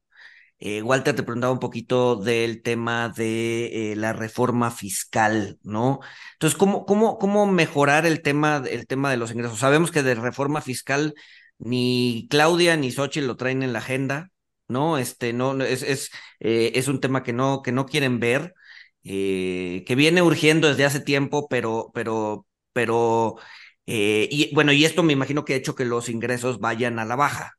Eh, 0.59 0.83
Walter 0.83 1.15
te 1.15 1.23
preguntaba 1.23 1.53
un 1.53 1.59
poquito 1.59 2.17
del 2.17 2.63
tema 2.63 3.09
de 3.11 3.93
eh, 3.93 3.97
la 3.97 4.13
reforma 4.13 4.71
fiscal, 4.71 5.59
¿no? 5.63 6.01
Entonces, 6.35 6.57
¿cómo, 6.59 6.87
cómo, 6.87 7.19
cómo 7.19 7.47
mejorar 7.47 8.07
el 8.07 8.23
tema, 8.23 8.63
el 8.71 8.87
tema 8.87 9.11
de 9.11 9.17
los 9.17 9.33
ingresos? 9.33 9.59
Sabemos 9.59 9.91
que 9.91 10.03
de 10.03 10.15
reforma 10.15 10.61
fiscal 10.63 11.15
ni 11.59 12.27
Claudia 12.31 12.77
ni 12.77 12.91
Xochitl 12.91 13.27
lo 13.27 13.37
traen 13.37 13.63
en 13.63 13.73
la 13.73 13.81
agenda, 13.81 14.31
¿no? 14.69 14.99
Este, 14.99 15.33
no, 15.33 15.61
es, 15.63 15.83
es, 15.83 16.11
eh, 16.41 16.73
es 16.75 16.89
un 16.89 17.01
tema 17.01 17.23
que 17.23 17.33
no, 17.33 17.63
que 17.63 17.73
no 17.73 17.87
quieren 17.87 18.21
ver, 18.21 18.55
que 19.03 19.95
viene 19.97 20.23
urgiendo 20.23 20.69
desde 20.69 20.87
hace 20.87 21.01
tiempo, 21.01 21.47
pero, 21.49 21.91
pero, 21.95 22.47
pero, 22.73 23.37
y 23.87 24.55
bueno, 24.55 24.73
y 24.73 24.85
esto 24.85 25.03
me 25.03 25.13
imagino 25.13 25.45
que 25.45 25.55
ha 25.55 25.57
hecho 25.57 25.75
que 25.75 25.85
los 25.85 26.09
ingresos 26.09 26.59
vayan 26.61 26.99
a 26.99 27.05
la 27.05 27.17
baja. 27.17 27.53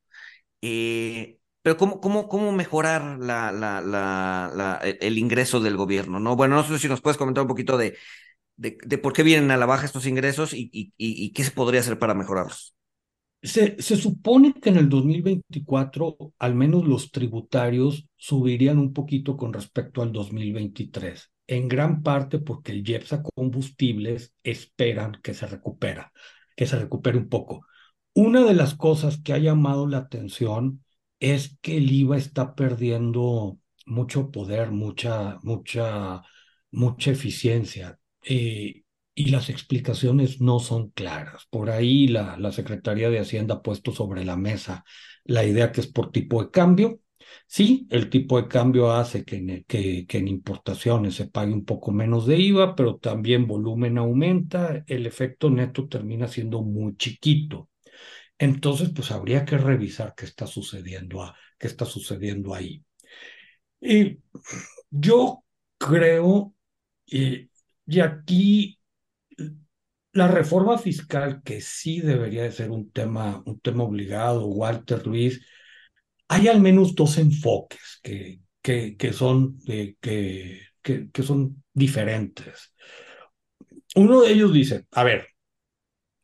Eh, 0.67 1.37
pero 1.61 1.77
¿cómo, 1.77 1.99
cómo, 2.01 2.27
cómo 2.27 2.51
mejorar 2.51 3.19
e, 4.83 4.97
el 5.01 5.17
ingreso 5.17 5.59
del 5.59 5.77
gobierno? 5.77 6.19
¿no? 6.19 6.35
Bueno, 6.35 6.55
no 6.55 6.63
sé 6.63 6.79
si 6.79 6.87
nos 6.87 7.01
puedes 7.01 7.17
comentar 7.17 7.43
un 7.43 7.47
poquito 7.47 7.77
de, 7.77 7.97
de, 8.55 8.97
por 8.97 9.13
qué 9.13 9.23
vienen 9.23 9.51
a 9.51 9.57
la 9.57 9.65
baja 9.65 9.85
estos 9.85 10.07
ingresos 10.07 10.53
y, 10.53 11.31
qué 11.33 11.43
se 11.43 11.51
podría 11.51 11.81
hacer 11.81 11.99
para 11.99 12.13
mejorarlos. 12.15 12.75
Se, 13.41 13.79
se, 13.81 13.95
supone 13.95 14.53
que 14.53 14.69
en 14.69 14.77
el 14.77 14.89
2024 14.89 16.33
al 16.39 16.55
menos 16.55 16.85
los 16.85 17.11
tributarios 17.11 18.07
subirían 18.15 18.79
un 18.79 18.91
poquito 18.91 19.37
con 19.37 19.53
respecto 19.53 20.01
al 20.01 20.11
2023, 20.11 21.31
en 21.47 21.67
gran 21.67 22.01
parte 22.01 22.39
porque 22.39 22.71
el 22.71 22.87
IEPSA 22.87 23.21
combustibles 23.21 24.33
esperan 24.43 25.19
que 25.21 25.35
se 25.35 25.45
recupera, 25.45 26.11
que 26.55 26.65
se 26.65 26.79
recupere 26.79 27.19
un 27.19 27.29
poco. 27.29 27.65
Una 28.15 28.43
de 28.43 28.55
las 28.55 28.75
cosas 28.75 29.21
que 29.21 29.33
ha 29.33 29.37
llamado 29.37 29.87
la 29.87 29.97
atención 29.99 30.83
es 31.19 31.57
que 31.61 31.77
el 31.77 31.91
IVA 31.91 32.17
está 32.17 32.55
perdiendo 32.55 33.59
mucho 33.85 34.31
poder, 34.31 34.71
mucha, 34.71 35.37
mucha, 35.43 36.23
mucha 36.71 37.11
eficiencia. 37.11 37.99
Eh, 38.23 38.84
y 39.15 39.29
las 39.31 39.49
explicaciones 39.49 40.41
no 40.41 40.59
son 40.59 40.89
claras. 40.91 41.45
Por 41.49 41.69
ahí 41.71 42.07
la, 42.07 42.37
la 42.37 42.51
Secretaría 42.51 43.09
de 43.09 43.19
Hacienda 43.19 43.55
ha 43.55 43.61
puesto 43.63 43.91
sobre 43.93 44.25
la 44.25 44.37
mesa 44.37 44.83
la 45.25 45.43
idea 45.45 45.71
que 45.71 45.81
es 45.81 45.87
por 45.87 46.11
tipo 46.11 46.43
de 46.43 46.51
cambio. 46.51 46.99
Sí, 47.47 47.87
el 47.89 48.09
tipo 48.09 48.41
de 48.41 48.47
cambio 48.47 48.91
hace 48.91 49.23
que 49.25 49.63
que, 49.67 50.05
que 50.07 50.17
en 50.17 50.27
importaciones 50.27 51.15
se 51.15 51.27
pague 51.27 51.53
un 51.53 51.65
poco 51.65 51.91
menos 51.91 52.25
de 52.27 52.37
IVA, 52.37 52.75
pero 52.75 52.97
también 52.97 53.47
volumen 53.47 53.97
aumenta, 53.97 54.83
el 54.87 55.05
efecto 55.07 55.49
neto 55.49 55.87
termina 55.87 56.27
siendo 56.27 56.61
muy 56.61 56.95
chiquito. 56.97 57.69
Entonces, 58.37 58.89
pues 58.95 59.11
habría 59.11 59.45
que 59.45 59.57
revisar 59.57 60.13
qué 60.15 60.25
está 60.25 60.47
sucediendo, 60.47 61.33
qué 61.57 61.67
está 61.67 61.85
sucediendo 61.85 62.53
ahí. 62.53 62.83
Y 63.81 64.19
yo 64.91 65.43
creo, 65.77 66.53
y, 67.05 67.49
y 67.87 67.99
aquí 68.01 68.79
la 70.15 70.27
reforma 70.29 70.77
fiscal, 70.77 71.41
que 71.43 71.61
sí 71.61 71.99
debería 72.01 72.43
de 72.43 72.51
ser 72.51 72.71
un 72.71 72.89
tema, 72.91 73.43
un 73.45 73.59
tema 73.59 73.83
obligado, 73.83 74.47
Walter 74.47 75.05
Luis, 75.05 75.45
hay 76.29 76.47
al 76.47 76.61
menos 76.61 76.95
dos 76.95 77.17
enfoques 77.17 77.99
que, 78.01 78.41
que, 78.61 78.97
que 78.97 79.13
son, 79.13 79.59
que, 79.65 79.97
que, 80.01 81.11
que 81.11 81.23
son 81.23 81.63
diferentes. 81.73 82.73
Uno 83.95 84.21
de 84.21 84.31
ellos 84.31 84.53
dice, 84.53 84.85
a 84.91 85.03
ver, 85.03 85.27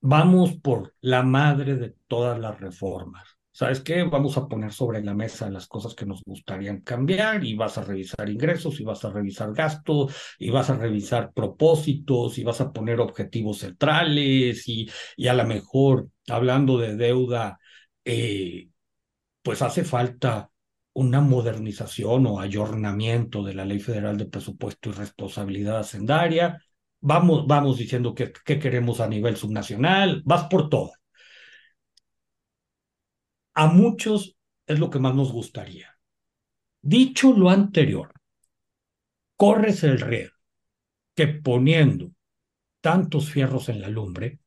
vamos 0.01 0.55
por 0.57 0.95
la 1.01 1.23
madre 1.23 1.75
de 1.75 1.95
todas 2.07 2.39
las 2.39 2.59
reformas. 2.59 3.27
¿Sabes 3.61 3.81
qué? 3.81 4.01
Vamos 4.01 4.37
a 4.37 4.47
poner 4.47 4.73
sobre 4.73 5.03
la 5.03 5.13
mesa 5.13 5.47
las 5.51 5.67
cosas 5.67 5.93
que 5.93 6.07
nos 6.07 6.23
gustarían 6.23 6.81
cambiar 6.81 7.43
y 7.43 7.53
vas 7.53 7.77
a 7.77 7.83
revisar 7.83 8.27
ingresos 8.27 8.79
y 8.79 8.83
vas 8.83 9.05
a 9.05 9.11
revisar 9.11 9.53
gastos 9.53 10.15
y 10.39 10.49
vas 10.49 10.71
a 10.71 10.77
revisar 10.77 11.31
propósitos 11.31 12.39
y 12.39 12.43
vas 12.43 12.59
a 12.59 12.73
poner 12.73 12.99
objetivos 12.99 13.59
centrales 13.59 14.67
y, 14.67 14.89
y 15.15 15.27
a 15.27 15.35
lo 15.35 15.45
mejor 15.45 16.07
hablando 16.27 16.79
de 16.79 16.95
deuda, 16.95 17.59
eh, 18.03 18.69
pues 19.43 19.61
hace 19.61 19.83
falta 19.83 20.49
una 20.93 21.21
modernización 21.21 22.25
o 22.25 22.39
ayornamiento 22.39 23.43
de 23.43 23.53
la 23.53 23.65
Ley 23.65 23.79
Federal 23.79 24.17
de 24.17 24.25
Presupuesto 24.25 24.89
y 24.89 24.93
Responsabilidad 24.93 25.77
Hacendaria 25.77 26.59
Vamos, 26.99 27.45
vamos 27.45 27.77
diciendo 27.77 28.15
qué, 28.15 28.31
queremos 28.59 28.99
a 29.01 29.07
nivel 29.07 29.35
subnacional, 29.37 30.23
vas 30.25 30.45
por 30.45 30.69
todo. 30.69 30.93
A 33.53 33.67
muchos 33.67 34.35
es 34.67 34.79
lo 34.79 34.89
que 34.89 34.99
más 34.99 35.15
nos 35.15 35.31
gustaría. 35.31 35.97
Dicho 36.81 37.33
lo 37.33 37.49
anterior, 37.49 38.13
corres 39.35 39.83
el 39.83 39.99
riesgo 39.99 40.37
que 41.15 41.27
poniendo 41.27 42.11
tantos 42.81 43.29
fierros 43.31 43.69
en 43.69 43.81
la 43.81 43.89
lumbre, 43.89 44.39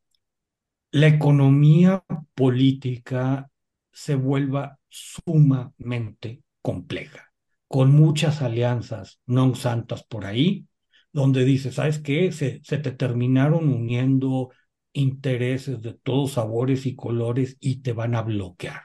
la 0.93 1.09
economía 1.09 2.05
política 2.35 3.51
se 3.93 4.15
vuelva 4.15 4.79
sumamente 4.89 6.43
compleja, 6.63 7.33
con 7.69 7.93
muchas 7.93 8.43
alianzas 8.43 9.21
no 9.27 9.55
santas 9.55 10.05
por 10.05 10.25
ahí, 10.25 10.67
donde 11.13 11.45
dice, 11.45 11.73
¿sabes 11.73 11.99
qué? 11.99 12.33
Se, 12.33 12.61
se 12.65 12.79
te 12.79 12.93
terminaron 12.93 13.69
uniendo 13.69 14.51
intereses 14.93 15.83
de 15.83 15.95
todos 15.95 16.33
sabores 16.33 16.87
y 16.87 16.97
colores 16.97 17.57
y 17.61 17.83
te 17.83 17.93
van 17.93 18.15
a 18.15 18.23
bloquear. 18.23 18.83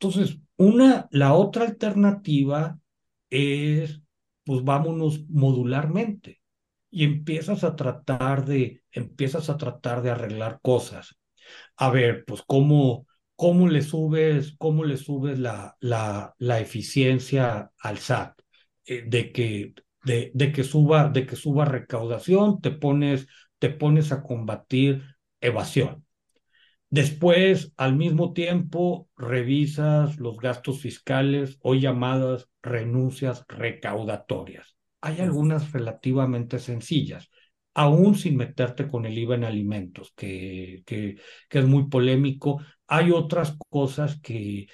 Entonces, 0.00 0.38
una, 0.56 1.08
la 1.10 1.34
otra 1.34 1.64
alternativa 1.66 2.78
es, 3.30 4.02
pues 4.44 4.64
vámonos 4.64 5.28
modularmente 5.28 6.40
y 6.90 7.04
empiezas 7.04 7.64
a 7.64 7.76
tratar 7.76 8.44
de, 8.46 8.82
empiezas 8.92 9.50
a 9.50 9.56
tratar 9.58 10.02
de 10.02 10.10
arreglar 10.10 10.60
cosas. 10.62 11.16
A 11.76 11.90
ver, 11.90 12.24
pues 12.26 12.42
cómo, 12.46 13.06
cómo 13.36 13.68
le 13.68 13.82
subes, 13.82 14.54
cómo 14.58 14.84
le 14.84 14.96
subes 14.96 15.38
la, 15.38 15.76
la, 15.80 16.34
la 16.38 16.60
eficiencia 16.60 17.72
al 17.78 17.96
SAT, 17.96 18.42
eh, 18.86 19.04
de 19.06 19.32
que 19.32 19.74
de, 20.04 20.30
de, 20.34 20.52
que 20.52 20.64
suba, 20.64 21.08
de 21.10 21.26
que 21.26 21.36
suba 21.36 21.64
recaudación, 21.66 22.60
te 22.60 22.70
pones, 22.70 23.26
te 23.58 23.70
pones 23.70 24.12
a 24.12 24.22
combatir 24.22 25.04
evasión. 25.40 26.04
Después, 26.90 27.72
al 27.76 27.96
mismo 27.96 28.32
tiempo, 28.32 29.08
revisas 29.16 30.18
los 30.18 30.38
gastos 30.38 30.80
fiscales 30.80 31.58
o 31.62 31.74
llamadas 31.74 32.48
renuncias 32.62 33.44
recaudatorias. 33.48 34.76
Hay 35.00 35.20
algunas 35.20 35.72
relativamente 35.72 36.58
sencillas, 36.58 37.30
aún 37.74 38.16
sin 38.16 38.36
meterte 38.36 38.88
con 38.88 39.06
el 39.06 39.16
IVA 39.18 39.36
en 39.36 39.44
alimentos, 39.44 40.12
que, 40.16 40.82
que, 40.84 41.16
que 41.48 41.58
es 41.60 41.64
muy 41.66 41.88
polémico. 41.88 42.60
Hay 42.88 43.12
otras 43.12 43.56
cosas 43.68 44.20
que, 44.20 44.66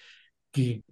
que, 0.53 0.83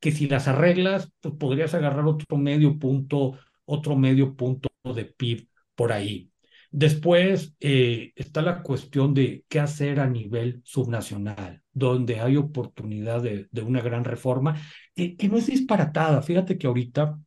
que 0.00 0.12
si 0.12 0.28
las 0.28 0.48
arreglas, 0.48 1.12
pues 1.20 1.34
podrías 1.34 1.74
agarrar 1.74 2.06
otro 2.06 2.36
medio 2.36 2.78
punto 2.78 3.38
otro 3.64 3.96
medio 3.96 4.34
punto 4.34 4.68
de 4.94 5.04
PIB 5.04 5.48
por 5.74 5.92
ahí. 5.92 6.30
Después 6.70 7.54
eh, 7.60 8.12
está 8.14 8.42
la 8.42 8.62
cuestión 8.62 9.14
de 9.14 9.44
qué 9.48 9.58
hacer 9.60 10.00
a 10.00 10.06
nivel 10.06 10.60
subnacional, 10.64 11.62
donde 11.72 12.20
hay 12.20 12.36
oportunidad 12.36 13.22
de, 13.22 13.48
una 13.62 13.80
gran 13.80 14.04
reforma, 14.04 14.60
que, 14.94 15.16
no 15.30 15.38
es 15.38 15.46
disparatada. 15.46 16.20
Fíjate 16.20 16.58
que 16.58 16.66
ahorita 16.66 17.18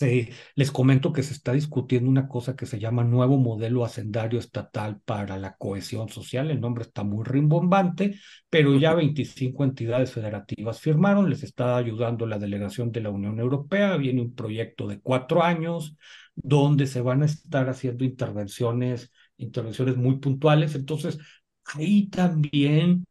les 0.00 0.70
comento 0.72 1.12
que 1.12 1.22
se 1.22 1.32
está 1.32 1.52
discutiendo 1.52 2.10
una 2.10 2.28
cosa 2.28 2.56
que 2.56 2.66
se 2.66 2.78
llama 2.80 3.04
nuevo 3.04 3.38
modelo 3.38 3.84
hacendario 3.84 4.38
estatal 4.38 5.00
para 5.04 5.38
la 5.38 5.56
cohesión 5.56 6.08
social. 6.08 6.50
El 6.50 6.60
nombre 6.60 6.82
está 6.82 7.04
muy 7.04 7.24
rimbombante, 7.24 8.18
pero 8.50 8.74
ya 8.76 8.94
25 8.94 9.64
entidades 9.64 10.12
federativas 10.12 10.80
firmaron, 10.80 11.30
les 11.30 11.42
está 11.44 11.76
ayudando 11.76 12.26
la 12.26 12.38
delegación 12.38 12.90
de 12.90 13.02
la 13.02 13.10
Unión 13.10 13.38
Europea. 13.38 13.96
Viene 13.96 14.22
un 14.22 14.34
proyecto 14.34 14.88
de 14.88 15.00
cuatro 15.00 15.42
años 15.42 15.96
donde 16.34 16.86
se 16.86 17.00
van 17.00 17.22
a 17.22 17.26
estar 17.26 17.68
haciendo 17.68 18.04
intervenciones, 18.04 19.12
intervenciones 19.36 19.96
muy 19.96 20.18
puntuales. 20.18 20.74
Entonces, 20.74 21.18
ahí 21.64 22.08
también 22.08 23.06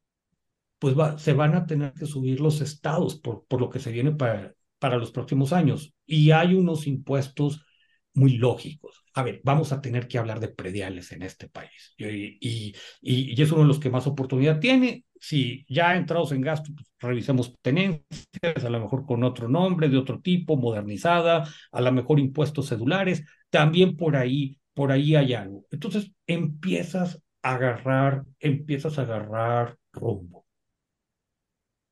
pues 0.80 0.96
se 1.22 1.34
van 1.34 1.56
a 1.56 1.66
tener 1.66 1.94
que 1.94 2.06
subir 2.06 2.42
los 2.42 2.62
estados 2.62 3.16
por, 3.20 3.46
por 3.46 3.62
lo 3.62 3.70
que 3.70 3.80
se 3.80 3.92
viene 3.92 4.12
para, 4.12 4.54
para 4.84 4.98
los 4.98 5.12
próximos 5.12 5.54
años. 5.54 5.94
Y 6.06 6.32
hay 6.32 6.56
unos 6.56 6.88
impuestos 6.88 7.66
muy 8.14 8.38
lógicos. 8.38 9.02
A 9.14 9.24
ver, 9.24 9.40
vamos 9.46 9.72
a 9.72 9.80
tener 9.80 10.10
que 10.10 10.18
hablar 10.18 10.42
de 10.42 10.50
prediales 10.50 11.14
en 11.14 11.22
este 11.22 11.48
país. 11.48 11.94
Y, 11.98 12.38
y, 12.42 12.76
y, 13.02 13.42
es 13.42 13.50
uno 13.54 13.62
de 13.62 13.68
los 13.70 13.80
que 13.80 13.90
más 13.90 14.08
oportunidad 14.08 14.60
tiene. 14.60 15.06
Si 15.18 15.66
ya 15.70 15.96
entrados 15.96 16.34
en 16.34 16.42
gasto, 16.42 16.74
pues, 16.76 16.86
revisemos 17.00 17.56
tenencias, 17.62 18.66
a 18.66 18.70
lo 18.70 18.82
mejor 18.82 19.06
con 19.06 19.24
otro 19.24 19.48
nombre, 19.48 19.88
de 19.88 19.98
otro 19.98 20.20
tipo, 20.20 20.58
modernizada, 20.58 21.48
a 21.72 21.82
lo 21.82 21.92
mejor 21.94 22.20
impuestos 22.20 22.68
cedulares. 22.68 23.24
También 23.50 23.96
por 23.96 24.18
ahí 24.18 24.60
por 24.74 24.92
ahí 24.92 25.16
hay 25.16 25.34
algo. 25.34 25.66
Entonces 25.72 26.12
empiezas 26.28 27.22
a 27.42 27.54
agarrar, 27.54 28.26
empiezas 28.40 29.00
a 29.00 29.04
agarrar 29.04 29.78
rumbo. 29.94 30.46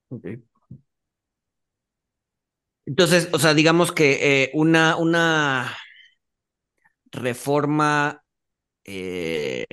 Okay. 0.09 0.43
Entonces, 2.91 3.29
o 3.31 3.39
sea, 3.39 3.53
digamos 3.53 3.93
que 3.93 4.43
eh, 4.43 4.51
una, 4.53 4.97
una 4.97 5.77
reforma 7.13 8.21
eh, 8.83 9.65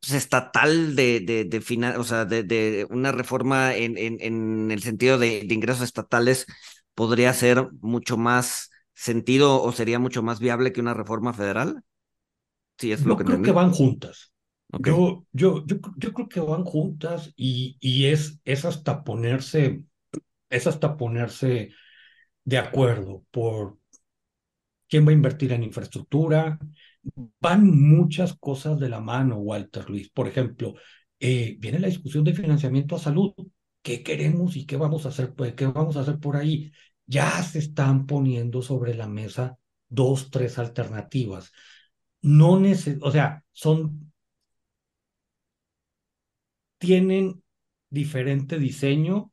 pues, 0.00 0.14
estatal 0.14 0.96
de, 0.96 1.20
de, 1.20 1.44
de 1.44 1.60
final, 1.60 2.00
o 2.00 2.02
sea, 2.02 2.24
de, 2.24 2.42
de 2.42 2.88
una 2.90 3.12
reforma 3.12 3.76
en, 3.76 3.96
en, 3.96 4.16
en 4.20 4.72
el 4.72 4.82
sentido 4.82 5.16
de, 5.16 5.44
de, 5.44 5.54
ingresos 5.54 5.84
estatales 5.84 6.46
podría 6.96 7.32
ser 7.34 7.68
mucho 7.80 8.16
más 8.16 8.70
sentido 8.94 9.62
o 9.62 9.70
sería 9.70 10.00
mucho 10.00 10.24
más 10.24 10.40
viable 10.40 10.72
que 10.72 10.80
una 10.80 10.94
reforma 10.94 11.32
federal? 11.32 11.84
Sí, 12.78 12.90
es 12.90 13.02
yo 13.02 13.10
lo 13.10 13.16
que 13.16 13.22
creo 13.22 13.36
entendí. 13.36 13.50
que 13.50 13.54
van 13.54 13.70
juntas. 13.70 14.32
Okay. 14.72 14.92
Yo, 14.92 15.24
yo, 15.30 15.64
yo, 15.66 15.76
yo 15.98 16.12
creo 16.12 16.28
que 16.28 16.40
van 16.40 16.64
juntas 16.64 17.32
y, 17.36 17.76
y 17.78 18.06
es, 18.06 18.40
es 18.44 18.64
hasta 18.64 19.04
ponerse, 19.04 19.84
es 20.50 20.66
hasta 20.66 20.96
ponerse 20.96 21.70
de 22.44 22.58
acuerdo 22.58 23.24
por 23.30 23.78
quién 24.88 25.06
va 25.06 25.10
a 25.10 25.14
invertir 25.14 25.52
en 25.52 25.62
infraestructura. 25.62 26.58
Van 27.40 27.66
muchas 27.66 28.34
cosas 28.38 28.78
de 28.78 28.88
la 28.88 29.00
mano, 29.00 29.38
Walter 29.38 29.88
Luis. 29.88 30.10
Por 30.10 30.28
ejemplo, 30.28 30.74
eh, 31.18 31.56
viene 31.58 31.78
la 31.80 31.88
discusión 31.88 32.24
de 32.24 32.34
financiamiento 32.34 32.96
a 32.96 32.98
salud. 32.98 33.32
¿Qué 33.82 34.02
queremos 34.02 34.56
y 34.56 34.66
qué 34.66 34.76
vamos 34.76 35.06
a 35.06 35.08
hacer? 35.08 35.34
Pues, 35.34 35.54
¿Qué 35.54 35.66
vamos 35.66 35.96
a 35.96 36.00
hacer 36.00 36.18
por 36.18 36.36
ahí? 36.36 36.72
Ya 37.06 37.42
se 37.42 37.58
están 37.58 38.06
poniendo 38.06 38.62
sobre 38.62 38.94
la 38.94 39.08
mesa 39.08 39.58
dos, 39.88 40.30
tres 40.30 40.58
alternativas. 40.58 41.52
No 42.22 42.58
neces 42.60 42.98
o 43.02 43.10
sea, 43.10 43.44
son, 43.52 44.12
tienen 46.78 47.42
diferente 47.90 48.58
diseño, 48.58 49.31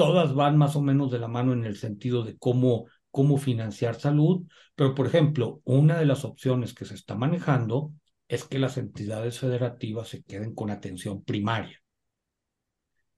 todas 0.00 0.34
van 0.34 0.56
más 0.56 0.76
o 0.76 0.80
menos 0.80 1.10
de 1.10 1.18
la 1.18 1.28
mano 1.28 1.52
en 1.52 1.66
el 1.66 1.76
sentido 1.76 2.24
de 2.24 2.38
cómo, 2.38 2.86
cómo 3.10 3.36
financiar 3.36 3.96
salud, 3.96 4.46
pero 4.74 4.94
por 4.94 5.06
ejemplo, 5.06 5.60
una 5.64 5.98
de 5.98 6.06
las 6.06 6.24
opciones 6.24 6.72
que 6.72 6.86
se 6.86 6.94
está 6.94 7.14
manejando 7.16 7.92
es 8.26 8.44
que 8.44 8.58
las 8.58 8.78
entidades 8.78 9.38
federativas 9.38 10.08
se 10.08 10.22
queden 10.22 10.54
con 10.54 10.70
atención 10.70 11.22
primaria 11.22 11.80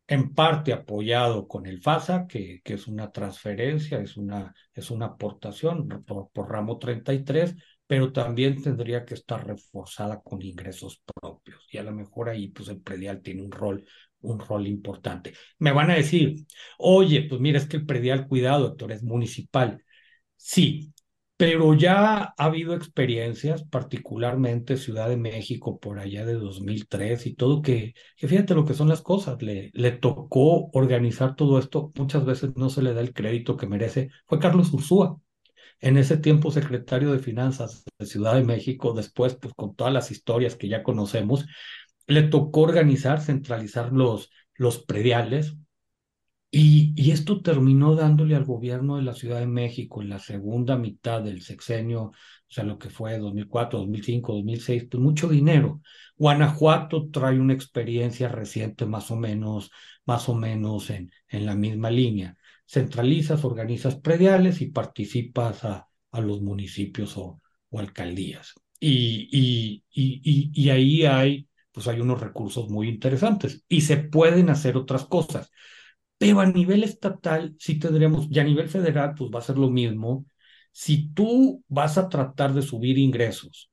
en 0.08 0.34
parte 0.34 0.72
apoyado 0.72 1.46
con 1.48 1.66
el 1.66 1.80
FASA, 1.80 2.26
que, 2.26 2.60
que 2.64 2.74
es 2.74 2.86
una 2.86 3.10
transferencia, 3.12 4.00
es 4.00 4.16
una, 4.16 4.52
es 4.74 4.90
una 4.90 5.06
aportación 5.06 5.88
por, 6.04 6.30
por, 6.30 6.50
ramo 6.50 6.78
33, 6.78 7.54
pero 7.86 8.12
también 8.12 8.60
tendría 8.60 9.04
que 9.04 9.14
estar 9.14 9.46
reforzada 9.46 10.20
con 10.20 10.42
ingresos 10.42 11.02
propios. 11.14 11.66
Y 11.70 11.78
a 11.78 11.82
lo 11.84 11.92
mejor 11.92 12.28
ahí 12.28 12.48
pues 12.48 12.68
el 12.68 12.80
predial 12.80 13.22
tiene 13.22 13.42
un 13.42 13.52
rol, 13.52 13.86
un 14.22 14.38
rol 14.40 14.66
importante. 14.66 15.34
Me 15.58 15.72
van 15.72 15.90
a 15.90 15.94
decir, 15.94 16.46
oye, 16.78 17.26
pues 17.28 17.40
mira, 17.40 17.58
es 17.58 17.66
que 17.66 17.76
el 17.78 17.86
predial, 17.86 18.26
cuidado, 18.28 18.68
doctor, 18.68 18.92
es 18.92 19.02
municipal. 19.02 19.84
Sí, 20.36 20.92
pero 21.36 21.74
ya 21.74 22.18
ha 22.24 22.34
habido 22.36 22.74
experiencias, 22.74 23.64
particularmente 23.64 24.76
Ciudad 24.76 25.08
de 25.08 25.16
México 25.16 25.78
por 25.80 25.98
allá 25.98 26.24
de 26.24 26.34
2003 26.34 27.26
y 27.26 27.34
todo, 27.34 27.62
que, 27.62 27.94
que 28.16 28.28
fíjate 28.28 28.54
lo 28.54 28.64
que 28.64 28.74
son 28.74 28.88
las 28.88 29.02
cosas, 29.02 29.42
le, 29.42 29.70
le 29.74 29.92
tocó 29.92 30.70
organizar 30.72 31.34
todo 31.36 31.58
esto, 31.58 31.92
muchas 31.96 32.24
veces 32.24 32.52
no 32.56 32.70
se 32.70 32.82
le 32.82 32.94
da 32.94 33.00
el 33.00 33.12
crédito 33.12 33.56
que 33.56 33.66
merece, 33.66 34.10
fue 34.26 34.38
Carlos 34.38 34.72
Ursúa, 34.72 35.18
en 35.80 35.96
ese 35.96 36.16
tiempo 36.16 36.50
secretario 36.50 37.12
de 37.12 37.18
Finanzas 37.18 37.84
de 37.98 38.06
Ciudad 38.06 38.34
de 38.34 38.44
México, 38.44 38.92
después 38.94 39.34
pues 39.34 39.54
con 39.54 39.74
todas 39.74 39.92
las 39.92 40.10
historias 40.10 40.56
que 40.56 40.68
ya 40.68 40.82
conocemos, 40.82 41.46
le 42.06 42.22
tocó 42.22 42.62
organizar, 42.62 43.20
centralizar 43.20 43.92
los, 43.92 44.30
los 44.54 44.78
prediales, 44.84 45.56
y, 46.54 46.92
y, 46.96 47.12
esto 47.12 47.40
terminó 47.40 47.94
dándole 47.94 48.36
al 48.36 48.44
gobierno 48.44 48.96
de 48.96 49.02
la 49.02 49.14
Ciudad 49.14 49.40
de 49.40 49.46
México 49.46 50.02
en 50.02 50.10
la 50.10 50.18
segunda 50.18 50.76
mitad 50.76 51.22
del 51.22 51.40
sexenio, 51.40 52.02
o 52.02 52.14
sea, 52.46 52.64
lo 52.64 52.78
que 52.78 52.90
fue 52.90 53.16
2004, 53.18 53.78
2005, 53.78 54.34
2006, 54.34 54.86
pues 54.90 55.02
mucho 55.02 55.28
dinero. 55.28 55.80
Guanajuato 56.16 57.08
trae 57.10 57.40
una 57.40 57.54
experiencia 57.54 58.28
reciente 58.28 58.84
más 58.84 59.10
o 59.10 59.16
menos, 59.16 59.70
más 60.04 60.28
o 60.28 60.34
menos 60.34 60.90
en, 60.90 61.10
en 61.28 61.46
la 61.46 61.54
misma 61.54 61.90
línea. 61.90 62.36
Centralizas, 62.66 63.44
organizas 63.44 63.96
prediales 63.96 64.60
y 64.60 64.66
participas 64.66 65.64
a, 65.64 65.88
a 66.10 66.20
los 66.20 66.42
municipios 66.42 67.16
o, 67.16 67.40
o 67.70 67.80
alcaldías. 67.80 68.54
Y, 68.78 69.28
y, 69.92 70.52
y, 70.54 70.70
ahí 70.70 71.04
hay, 71.04 71.48
pues 71.72 71.88
hay 71.88 72.00
unos 72.00 72.20
recursos 72.20 72.68
muy 72.70 72.88
interesantes 72.88 73.64
y 73.68 73.82
se 73.82 73.96
pueden 73.98 74.50
hacer 74.50 74.76
otras 74.76 75.06
cosas. 75.06 75.50
Pero 76.18 76.40
a 76.40 76.46
nivel 76.46 76.84
estatal 76.84 77.54
sí 77.58 77.78
tendríamos, 77.78 78.28
y 78.30 78.38
a 78.40 78.44
nivel 78.44 78.68
federal 78.68 79.14
pues 79.16 79.30
va 79.34 79.40
a 79.40 79.42
ser 79.42 79.58
lo 79.58 79.70
mismo. 79.70 80.26
Si 80.72 81.10
tú 81.12 81.64
vas 81.68 81.98
a 81.98 82.08
tratar 82.08 82.54
de 82.54 82.62
subir 82.62 82.98
ingresos 82.98 83.70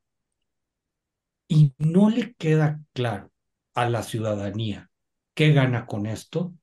y 1.48 1.74
no 1.78 2.10
le 2.10 2.34
queda 2.36 2.82
claro 2.94 3.32
a 3.74 3.90
la 3.90 4.04
ciudadanía 4.04 4.90
qué 5.34 5.52
gana 5.54 5.86
con 5.86 6.06
esto, 6.06 6.54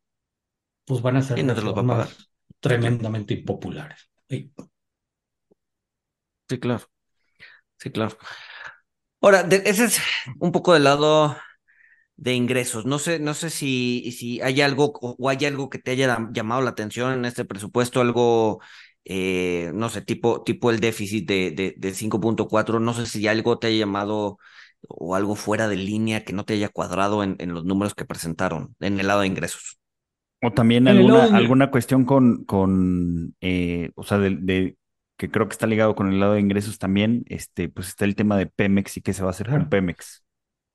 pues 0.84 1.02
van 1.02 1.16
a 1.16 1.22
ser 1.22 1.46
reformas 1.46 2.30
tremendamente 2.60 3.34
impopulares. 3.34 4.10
Sí. 4.28 4.52
sí, 6.48 6.58
claro. 6.58 6.84
Sí, 7.78 7.90
claro. 7.90 8.16
Ahora, 9.20 9.42
de, 9.42 9.62
ese 9.66 9.86
es 9.86 10.00
un 10.38 10.52
poco 10.52 10.74
del 10.74 10.84
lado 10.84 11.36
de 12.16 12.34
ingresos. 12.34 12.86
No 12.86 12.98
sé, 12.98 13.18
no 13.18 13.34
sé 13.34 13.50
si, 13.50 14.12
si 14.12 14.40
hay 14.40 14.60
algo 14.60 14.92
o 15.00 15.28
hay 15.28 15.44
algo 15.44 15.70
que 15.70 15.78
te 15.78 15.92
haya 15.92 16.28
llamado 16.32 16.62
la 16.62 16.70
atención 16.70 17.12
en 17.12 17.24
este 17.24 17.44
presupuesto, 17.44 18.00
algo, 18.00 18.60
eh, 19.04 19.70
no 19.74 19.88
sé, 19.88 20.02
tipo, 20.02 20.42
tipo 20.42 20.70
el 20.70 20.80
déficit 20.80 21.28
de, 21.28 21.50
de, 21.50 21.74
de 21.76 21.94
5.4, 21.94 22.80
no 22.80 22.94
sé 22.94 23.06
si 23.06 23.26
algo 23.28 23.58
te 23.58 23.68
haya 23.68 23.78
llamado 23.80 24.38
o 24.88 25.14
algo 25.14 25.34
fuera 25.36 25.68
de 25.68 25.76
línea 25.76 26.24
que 26.24 26.32
no 26.32 26.44
te 26.44 26.54
haya 26.54 26.68
cuadrado 26.68 27.22
en, 27.22 27.36
en 27.38 27.54
los 27.54 27.64
números 27.64 27.94
que 27.94 28.04
presentaron 28.04 28.74
en 28.80 29.00
el 29.00 29.06
lado 29.08 29.20
de 29.20 29.26
ingresos. 29.26 29.78
O 30.42 30.52
también 30.52 30.86
alguna, 30.86 31.24
alguna 31.24 31.70
cuestión 31.70 32.04
con, 32.04 32.44
con 32.44 33.34
eh, 33.40 33.90
o 33.94 34.04
sea, 34.04 34.18
de, 34.18 34.36
de, 34.38 34.76
que 35.16 35.30
creo 35.30 35.48
que 35.48 35.52
está 35.52 35.66
ligado 35.66 35.94
con 35.94 36.12
el 36.12 36.20
lado 36.20 36.34
de 36.34 36.40
ingresos 36.40 36.78
también, 36.78 37.24
este, 37.28 37.68
pues 37.68 37.88
está 37.88 38.04
el 38.04 38.14
tema 38.14 38.36
de 38.36 38.46
Pemex 38.46 38.96
y 38.98 39.00
qué 39.00 39.12
se 39.12 39.22
va 39.22 39.28
a 39.28 39.30
hacer 39.30 39.48
con 39.48 39.68
Pemex. 39.68 40.24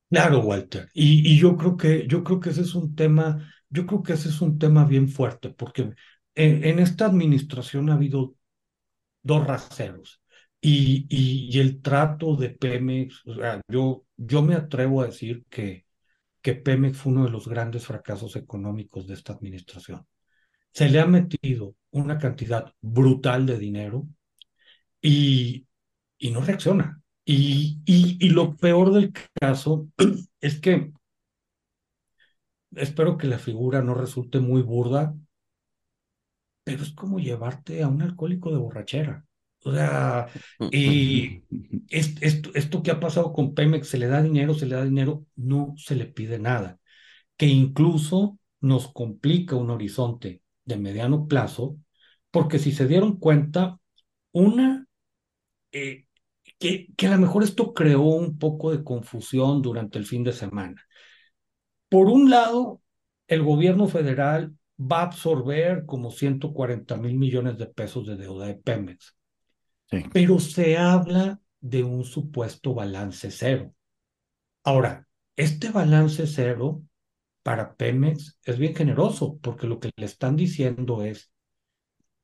Claro, 0.09 0.39
Walter. 0.39 0.89
Y, 0.93 1.31
y, 1.31 1.39
yo 1.39 1.55
creo 1.55 1.77
que 1.77 2.05
yo 2.07 2.23
creo 2.23 2.39
que 2.39 2.49
ese 2.49 2.61
es 2.61 2.75
un 2.75 2.95
tema, 2.95 3.49
yo 3.69 3.85
creo 3.85 4.03
que 4.03 4.13
ese 4.13 4.29
es 4.29 4.41
un 4.41 4.57
tema 4.59 4.83
bien 4.85 5.07
fuerte, 5.07 5.49
porque 5.51 5.93
en, 6.35 6.63
en 6.65 6.79
esta 6.79 7.05
administración 7.05 7.89
ha 7.89 7.93
habido 7.93 8.35
dos 9.23 9.45
raseros. 9.47 10.21
Y, 10.59 11.07
y, 11.09 11.49
y, 11.55 11.59
el 11.59 11.81
trato 11.81 12.35
de 12.35 12.49
Pemex, 12.49 13.25
o 13.25 13.35
sea, 13.35 13.61
yo, 13.67 14.05
yo 14.17 14.41
me 14.43 14.55
atrevo 14.55 15.01
a 15.01 15.07
decir 15.07 15.45
que, 15.49 15.85
que 16.41 16.53
Pemex 16.55 16.97
fue 16.97 17.13
uno 17.13 17.25
de 17.25 17.31
los 17.31 17.47
grandes 17.47 17.85
fracasos 17.85 18.35
económicos 18.35 19.07
de 19.07 19.15
esta 19.15 19.33
administración. 19.33 20.05
Se 20.73 20.89
le 20.89 20.99
ha 20.99 21.05
metido 21.07 21.75
una 21.91 22.17
cantidad 22.17 22.73
brutal 22.81 23.45
de 23.45 23.57
dinero 23.57 24.07
y, 25.01 25.67
y 26.17 26.31
no 26.31 26.41
reacciona. 26.41 27.01
Y, 27.25 27.81
y, 27.85 28.17
y, 28.19 28.29
lo 28.29 28.55
peor 28.55 28.93
del 28.93 29.13
caso 29.39 29.87
es 30.41 30.59
que 30.59 30.91
espero 32.75 33.17
que 33.17 33.27
la 33.27 33.39
figura 33.39 33.81
no 33.81 33.93
resulte 33.93 34.39
muy 34.39 34.61
burda, 34.61 35.15
pero 36.63 36.83
es 36.83 36.91
como 36.91 37.19
llevarte 37.19 37.83
a 37.83 37.87
un 37.87 38.01
alcohólico 38.01 38.51
de 38.51 38.57
borrachera. 38.57 39.25
O 39.63 39.73
sea, 39.73 40.27
y 40.71 41.43
esto, 41.89 42.51
esto 42.53 42.81
que 42.81 42.91
ha 42.91 42.99
pasado 42.99 43.33
con 43.33 43.53
Pemex, 43.53 43.87
se 43.87 43.97
le 43.97 44.07
da 44.07 44.21
dinero, 44.21 44.53
se 44.53 44.65
le 44.65 44.75
da 44.75 44.83
dinero, 44.83 45.25
no 45.35 45.73
se 45.77 45.95
le 45.95 46.05
pide 46.05 46.39
nada, 46.39 46.79
que 47.37 47.47
incluso 47.47 48.39
nos 48.59 48.91
complica 48.91 49.55
un 49.55 49.69
horizonte 49.69 50.41
de 50.65 50.77
mediano 50.77 51.27
plazo, 51.27 51.77
porque 52.31 52.59
si 52.59 52.71
se 52.71 52.87
dieron 52.87 53.17
cuenta, 53.17 53.79
una, 54.31 54.87
eh, 55.71 56.05
que, 56.59 56.87
que 56.95 57.07
a 57.07 57.11
lo 57.11 57.17
mejor 57.17 57.43
esto 57.43 57.73
creó 57.73 58.01
un 58.01 58.37
poco 58.37 58.71
de 58.71 58.83
confusión 58.83 59.61
durante 59.61 59.97
el 59.97 60.05
fin 60.05 60.23
de 60.23 60.33
semana. 60.33 60.81
Por 61.89 62.07
un 62.07 62.29
lado, 62.29 62.81
el 63.27 63.43
gobierno 63.43 63.87
federal 63.87 64.55
va 64.79 65.01
a 65.01 65.05
absorber 65.05 65.85
como 65.85 66.11
140 66.11 66.97
mil 66.97 67.17
millones 67.17 67.57
de 67.57 67.67
pesos 67.67 68.05
de 68.05 68.15
deuda 68.15 68.47
de 68.47 68.55
Pemex, 68.55 69.15
sí. 69.89 70.03
pero 70.11 70.39
se 70.39 70.77
habla 70.77 71.39
de 71.59 71.83
un 71.83 72.03
supuesto 72.03 72.73
balance 72.73 73.29
cero. 73.31 73.73
Ahora, 74.63 75.07
este 75.35 75.69
balance 75.69 76.27
cero 76.27 76.83
para 77.43 77.75
Pemex 77.75 78.37
es 78.43 78.57
bien 78.57 78.75
generoso 78.75 79.37
porque 79.41 79.67
lo 79.67 79.79
que 79.79 79.91
le 79.95 80.05
están 80.05 80.35
diciendo 80.35 81.03
es, 81.03 81.31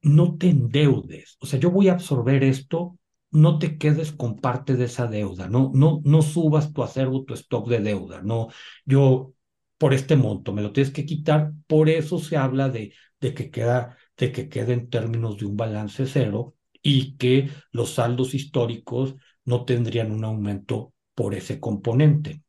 no 0.02 0.38
te 0.38 0.50
endeudes, 0.50 1.38
o 1.40 1.46
sea, 1.46 1.60
yo 1.60 1.72
voy 1.72 1.90
a 1.90 1.94
absorber 1.94 2.44
esto 2.44 2.98
no 3.32 3.60
te 3.60 3.78
quedes 3.78 4.12
con 4.12 4.38
parte 4.38 4.76
de 4.76 4.86
esa 4.86 5.08
deuda, 5.08 5.48
no, 5.50 5.72
no, 5.74 6.02
no 6.06 6.22
subas 6.22 6.74
tu 6.74 6.84
acervo, 6.84 7.26
tu 7.26 7.34
stock 7.34 7.68
de 7.70 7.80
deuda, 7.80 8.22
no, 8.22 8.48
yo 8.86 9.34
por 9.78 9.94
este 9.94 10.16
monto 10.16 10.54
me 10.54 10.62
lo 10.62 10.72
tienes 10.74 10.94
que 10.94 11.06
quitar, 11.06 11.52
por 11.68 11.90
eso 11.90 12.20
se 12.20 12.38
habla 12.38 12.70
de, 12.70 12.94
de 13.20 13.34
que 13.34 13.52
queda, 13.52 13.98
de 14.18 14.32
que 14.32 14.50
quede 14.50 14.74
en 14.74 14.90
términos 14.90 15.38
de 15.38 15.46
un 15.46 15.58
balance 15.58 16.06
cero 16.08 16.56
y 16.82 17.16
que 17.18 17.50
los 17.72 17.94
saldos 17.96 18.34
históricos 18.34 19.16
no 19.46 19.66
tendrían 19.66 20.12
un 20.12 20.24
aumento 20.24 20.94
por 21.16 21.34
ese 21.36 21.60
componente. 21.60 22.42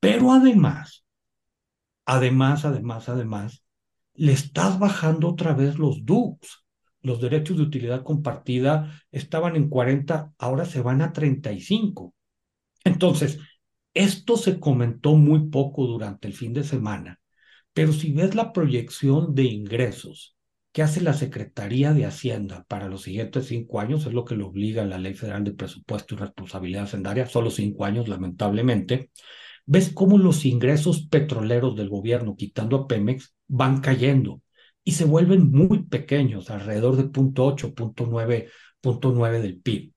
Pero 0.00 0.32
además, 0.32 1.04
además, 2.06 2.64
además, 2.64 3.08
además, 3.08 3.62
le 4.14 4.32
estás 4.32 4.78
bajando 4.78 5.28
otra 5.28 5.54
vez 5.54 5.78
los 5.78 6.04
DUCs 6.04 6.64
los 7.02 7.20
derechos 7.20 7.56
de 7.56 7.62
utilidad 7.62 8.02
compartida 8.02 9.02
estaban 9.10 9.56
en 9.56 9.68
40, 9.68 10.32
ahora 10.38 10.64
se 10.64 10.80
van 10.80 11.02
a 11.02 11.12
35. 11.12 12.14
Entonces, 12.84 13.38
esto 13.94 14.36
se 14.36 14.60
comentó 14.60 15.16
muy 15.16 15.48
poco 15.48 15.86
durante 15.86 16.28
el 16.28 16.34
fin 16.34 16.52
de 16.52 16.64
semana, 16.64 17.20
pero 17.72 17.92
si 17.92 18.12
ves 18.12 18.34
la 18.34 18.52
proyección 18.52 19.34
de 19.34 19.44
ingresos 19.44 20.36
que 20.72 20.82
hace 20.82 21.00
la 21.00 21.14
Secretaría 21.14 21.92
de 21.92 22.04
Hacienda 22.04 22.64
para 22.68 22.88
los 22.88 23.02
siguientes 23.02 23.46
cinco 23.46 23.80
años, 23.80 24.06
es 24.06 24.12
lo 24.12 24.24
que 24.24 24.36
le 24.36 24.44
obliga 24.44 24.84
la 24.84 24.98
Ley 24.98 25.14
Federal 25.14 25.42
de 25.44 25.52
Presupuesto 25.52 26.14
y 26.14 26.18
Responsabilidad 26.18 26.84
Hacendaria, 26.84 27.26
solo 27.26 27.50
cinco 27.50 27.84
años, 27.84 28.08
lamentablemente, 28.08 29.10
ves 29.66 29.90
cómo 29.92 30.18
los 30.18 30.44
ingresos 30.44 31.06
petroleros 31.08 31.74
del 31.76 31.88
gobierno, 31.88 32.36
quitando 32.36 32.76
a 32.76 32.86
Pemex, 32.86 33.34
van 33.48 33.80
cayendo 33.80 34.42
y 34.88 34.92
se 34.92 35.04
vuelven 35.04 35.50
muy 35.50 35.82
pequeños, 35.82 36.48
alrededor 36.48 36.96
de 36.96 37.04
0.8, 37.12 37.74
0.9, 37.74 39.42
del 39.42 39.60
PIB. 39.60 39.92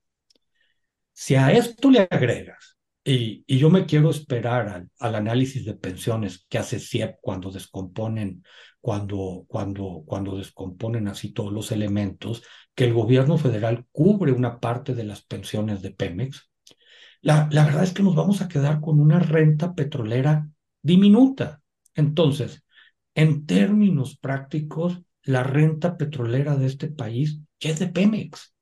Si 1.14 1.34
a 1.34 1.50
esto 1.50 1.90
le 1.90 2.06
agregas, 2.10 2.76
y, 3.02 3.42
y 3.46 3.56
yo 3.56 3.70
me 3.70 3.86
quiero 3.86 4.10
esperar 4.10 4.68
al, 4.68 4.90
al, 4.98 5.14
análisis 5.14 5.64
de 5.64 5.72
pensiones 5.72 6.44
que 6.46 6.58
hace 6.58 6.78
CIEP 6.78 7.16
cuando 7.22 7.50
descomponen, 7.50 8.44
cuando, 8.82 9.46
cuando, 9.48 10.02
cuando 10.04 10.36
descomponen 10.36 11.08
así 11.08 11.32
todos 11.32 11.54
los 11.54 11.72
elementos, 11.72 12.42
que 12.74 12.84
el 12.84 12.92
gobierno 12.92 13.38
federal 13.38 13.86
cubre 13.92 14.32
una 14.32 14.60
parte 14.60 14.94
de 14.94 15.04
las 15.04 15.22
pensiones 15.22 15.80
de 15.80 15.92
Pemex, 15.92 16.50
la, 17.22 17.48
la 17.50 17.64
verdad 17.64 17.84
es 17.84 17.94
que 17.94 18.02
nos 18.02 18.14
vamos 18.14 18.42
a 18.42 18.48
quedar 18.48 18.82
con 18.82 19.00
una 19.00 19.20
renta 19.20 19.74
petrolera 19.74 20.50
diminuta. 20.82 21.62
Entonces, 21.94 22.61
en 23.14 23.46
términos 23.46 24.16
prácticos, 24.18 25.00
la 25.22 25.42
renta 25.42 25.96
petrolera 25.96 26.56
de 26.56 26.66
este 26.66 26.88
país 26.88 27.40
ya 27.60 27.70
es 27.70 27.78
de 27.78 27.88
Pemex. 27.88 28.54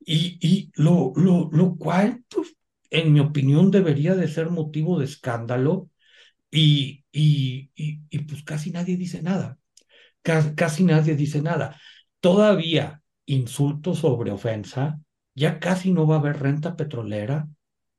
Y, 0.00 0.38
y 0.40 0.72
lo, 0.74 1.12
lo, 1.14 1.50
lo 1.52 1.76
cual, 1.76 2.24
pues, 2.28 2.56
en 2.90 3.12
mi 3.12 3.20
opinión, 3.20 3.70
debería 3.70 4.14
de 4.14 4.28
ser 4.28 4.50
motivo 4.50 4.98
de 4.98 5.04
escándalo 5.04 5.90
y, 6.50 7.04
y, 7.12 7.70
y, 7.74 8.18
pues 8.20 8.42
casi 8.42 8.70
nadie 8.70 8.96
dice 8.96 9.22
nada. 9.22 9.58
Casi, 10.22 10.54
casi 10.54 10.84
nadie 10.84 11.16
dice 11.16 11.42
nada. 11.42 11.80
Todavía 12.20 13.02
insulto 13.26 13.94
sobre 13.94 14.32
ofensa, 14.32 15.00
ya 15.34 15.60
casi 15.60 15.92
no 15.92 16.06
va 16.06 16.16
a 16.16 16.18
haber 16.18 16.40
renta 16.40 16.76
petrolera 16.76 17.48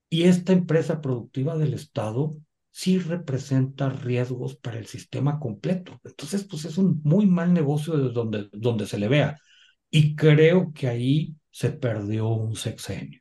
y 0.10 0.24
esta 0.24 0.54
empresa 0.54 1.02
productiva 1.02 1.58
del 1.58 1.74
Estado 1.74 2.36
sí 2.72 3.00
representa 3.00 3.90
riesgos 3.90 4.56
para 4.56 4.80
el 4.80 4.88
sistema 4.88 5.40
completo. 5.40 6.00
Entonces, 6.04 6.46
pues 6.46 6.66
es 6.66 6.78
un 6.78 7.02
muy 7.04 7.26
mal 7.26 7.54
negocio 7.54 7.98
desde 7.98 8.14
donde, 8.14 8.50
donde 8.54 8.88
se 8.88 8.98
le 8.98 9.08
vea. 9.08 9.38
Y 9.90 10.16
creo 10.16 10.72
que 10.74 10.88
ahí 10.88 11.36
se 11.50 11.72
perdió 11.72 12.30
un 12.30 12.56
sexenio. 12.56 13.20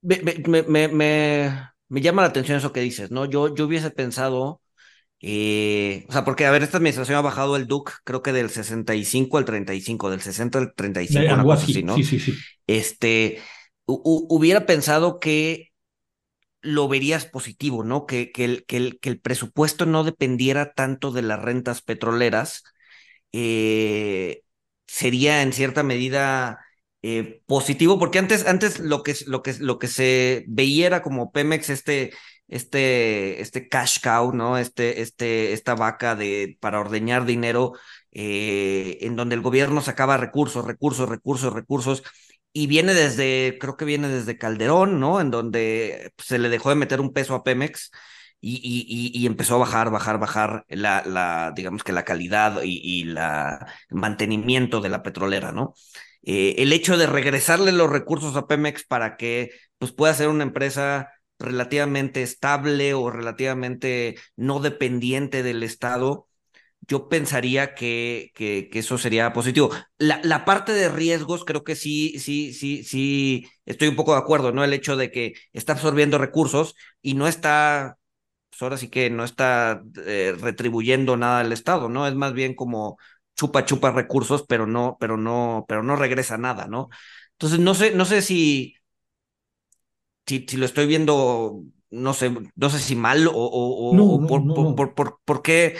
Me, 0.00 0.20
me, 0.22 0.88
me, 0.88 2.00
llama 2.00 2.22
la 2.22 2.28
atención 2.28 2.58
eso 2.58 2.72
que 2.72 2.80
dices, 2.80 3.10
¿no? 3.10 3.26
Yo, 3.26 3.54
yo 3.54 3.66
hubiese 3.66 3.90
pensado, 3.90 4.62
eh, 5.20 6.06
o 6.08 6.12
sea, 6.12 6.24
porque, 6.24 6.46
a 6.46 6.50
ver, 6.50 6.62
esta 6.62 6.78
administración 6.78 7.18
ha 7.18 7.22
bajado 7.22 7.56
el 7.56 7.66
DUC, 7.66 7.92
creo 8.04 8.22
que 8.22 8.32
del 8.32 8.50
65 8.50 9.36
al 9.36 9.44
35, 9.44 10.10
del 10.10 10.20
60 10.20 10.58
al 10.58 10.74
35, 10.74 11.34
una 11.34 11.42
cosa 11.42 11.64
así, 11.64 11.82
¿no? 11.82 11.96
Sí, 11.96 12.04
sí, 12.04 12.20
sí. 12.20 12.34
Este, 12.66 13.40
hubiera 13.84 14.64
pensado 14.64 15.18
que 15.18 15.72
lo 16.66 16.88
verías 16.88 17.26
positivo, 17.26 17.84
¿no? 17.84 18.06
Que, 18.06 18.32
que, 18.32 18.44
el, 18.44 18.66
que, 18.66 18.76
el, 18.76 19.00
que 19.00 19.08
el 19.10 19.20
presupuesto 19.20 19.86
no 19.86 20.04
dependiera 20.04 20.72
tanto 20.74 21.12
de 21.12 21.22
las 21.22 21.40
rentas 21.40 21.82
petroleras, 21.82 22.64
eh, 23.32 24.42
sería 24.86 25.42
en 25.42 25.52
cierta 25.52 25.82
medida 25.82 26.60
eh, 27.02 27.42
positivo, 27.46 27.98
porque 27.98 28.18
antes, 28.18 28.46
antes 28.46 28.80
lo, 28.80 29.02
que, 29.02 29.14
lo, 29.26 29.42
que, 29.42 29.54
lo 29.60 29.78
que 29.78 29.88
se 29.88 30.44
veía 30.48 30.86
era 30.86 31.02
como 31.02 31.32
Pemex, 31.32 31.70
este, 31.70 32.12
este, 32.48 33.40
este 33.40 33.68
cash 33.68 33.98
cow, 34.02 34.32
¿no? 34.32 34.58
Este, 34.58 35.00
este, 35.02 35.52
esta 35.52 35.74
vaca 35.74 36.14
de, 36.16 36.56
para 36.60 36.80
ordeñar 36.80 37.24
dinero, 37.26 37.72
eh, 38.12 38.98
en 39.02 39.16
donde 39.16 39.34
el 39.34 39.42
gobierno 39.42 39.80
sacaba 39.82 40.16
recursos, 40.16 40.64
recursos, 40.64 41.08
recursos, 41.08 41.52
recursos, 41.52 42.02
y 42.56 42.68
viene 42.68 42.94
desde, 42.94 43.58
creo 43.60 43.76
que 43.76 43.84
viene 43.84 44.08
desde 44.08 44.38
Calderón, 44.38 44.98
¿no? 44.98 45.20
En 45.20 45.30
donde 45.30 46.14
se 46.16 46.38
le 46.38 46.48
dejó 46.48 46.70
de 46.70 46.76
meter 46.76 47.02
un 47.02 47.12
peso 47.12 47.34
a 47.34 47.44
Pemex 47.44 47.90
y, 48.40 48.54
y, 48.54 49.12
y 49.14 49.26
empezó 49.26 49.56
a 49.56 49.58
bajar, 49.58 49.90
bajar, 49.90 50.18
bajar 50.18 50.64
la, 50.70 51.02
la 51.04 51.52
digamos 51.54 51.84
que 51.84 51.92
la 51.92 52.06
calidad 52.06 52.62
y, 52.62 53.04
la 53.04 53.66
mantenimiento 53.90 54.80
de 54.80 54.88
la 54.88 55.02
petrolera, 55.02 55.52
¿no? 55.52 55.74
Eh, 56.22 56.54
el 56.56 56.72
hecho 56.72 56.96
de 56.96 57.06
regresarle 57.06 57.72
los 57.72 57.90
recursos 57.90 58.34
a 58.36 58.46
Pemex 58.46 58.86
para 58.86 59.18
que 59.18 59.50
pues, 59.76 59.92
pueda 59.92 60.14
ser 60.14 60.28
una 60.28 60.44
empresa 60.44 61.10
relativamente 61.38 62.22
estable 62.22 62.94
o 62.94 63.10
relativamente 63.10 64.16
no 64.34 64.60
dependiente 64.60 65.42
del 65.42 65.62
Estado, 65.62 66.25
yo 66.88 67.08
pensaría 67.08 67.74
que, 67.74 68.30
que, 68.34 68.68
eso 68.72 68.98
sería 68.98 69.32
positivo. 69.32 69.70
La, 69.98 70.20
la, 70.22 70.44
parte 70.44 70.72
de 70.72 70.88
riesgos, 70.88 71.44
creo 71.44 71.64
que 71.64 71.74
sí, 71.74 72.18
sí, 72.18 72.52
sí, 72.52 72.84
sí, 72.84 73.46
estoy 73.64 73.88
un 73.88 73.96
poco 73.96 74.12
de 74.12 74.18
acuerdo, 74.18 74.52
¿no? 74.52 74.62
El 74.62 74.72
hecho 74.72 74.96
de 74.96 75.10
que 75.10 75.34
está 75.52 75.72
absorbiendo 75.72 76.18
recursos 76.18 76.74
y 77.02 77.14
no 77.14 77.26
está, 77.26 77.98
pues 78.50 78.62
ahora 78.62 78.76
sí 78.76 78.88
que 78.88 79.10
no 79.10 79.24
está 79.24 79.82
eh, 80.04 80.34
retribuyendo 80.40 81.16
nada 81.16 81.40
al 81.40 81.52
Estado, 81.52 81.88
¿no? 81.88 82.06
Es 82.06 82.14
más 82.14 82.32
bien 82.34 82.54
como 82.54 82.98
chupa, 83.34 83.64
chupa 83.64 83.90
recursos, 83.90 84.44
pero 84.48 84.66
no, 84.66 84.96
pero 85.00 85.16
no, 85.16 85.64
pero 85.68 85.82
no 85.82 85.96
regresa 85.96 86.38
nada, 86.38 86.66
¿no? 86.68 86.88
Entonces, 87.32 87.58
no 87.58 87.74
sé, 87.74 87.92
no 87.94 88.04
sé 88.04 88.22
si, 88.22 88.76
si, 90.26 90.46
si 90.48 90.56
lo 90.56 90.66
estoy 90.66 90.86
viendo, 90.86 91.62
no 91.90 92.14
sé, 92.14 92.32
no 92.54 92.70
sé 92.70 92.78
si 92.78 92.96
mal 92.96 93.26
o, 93.28 93.32
o, 93.34 94.26
por, 94.26 94.46
por, 94.54 94.74
por, 94.76 94.94
por, 94.94 95.20
por 95.24 95.42
qué 95.42 95.76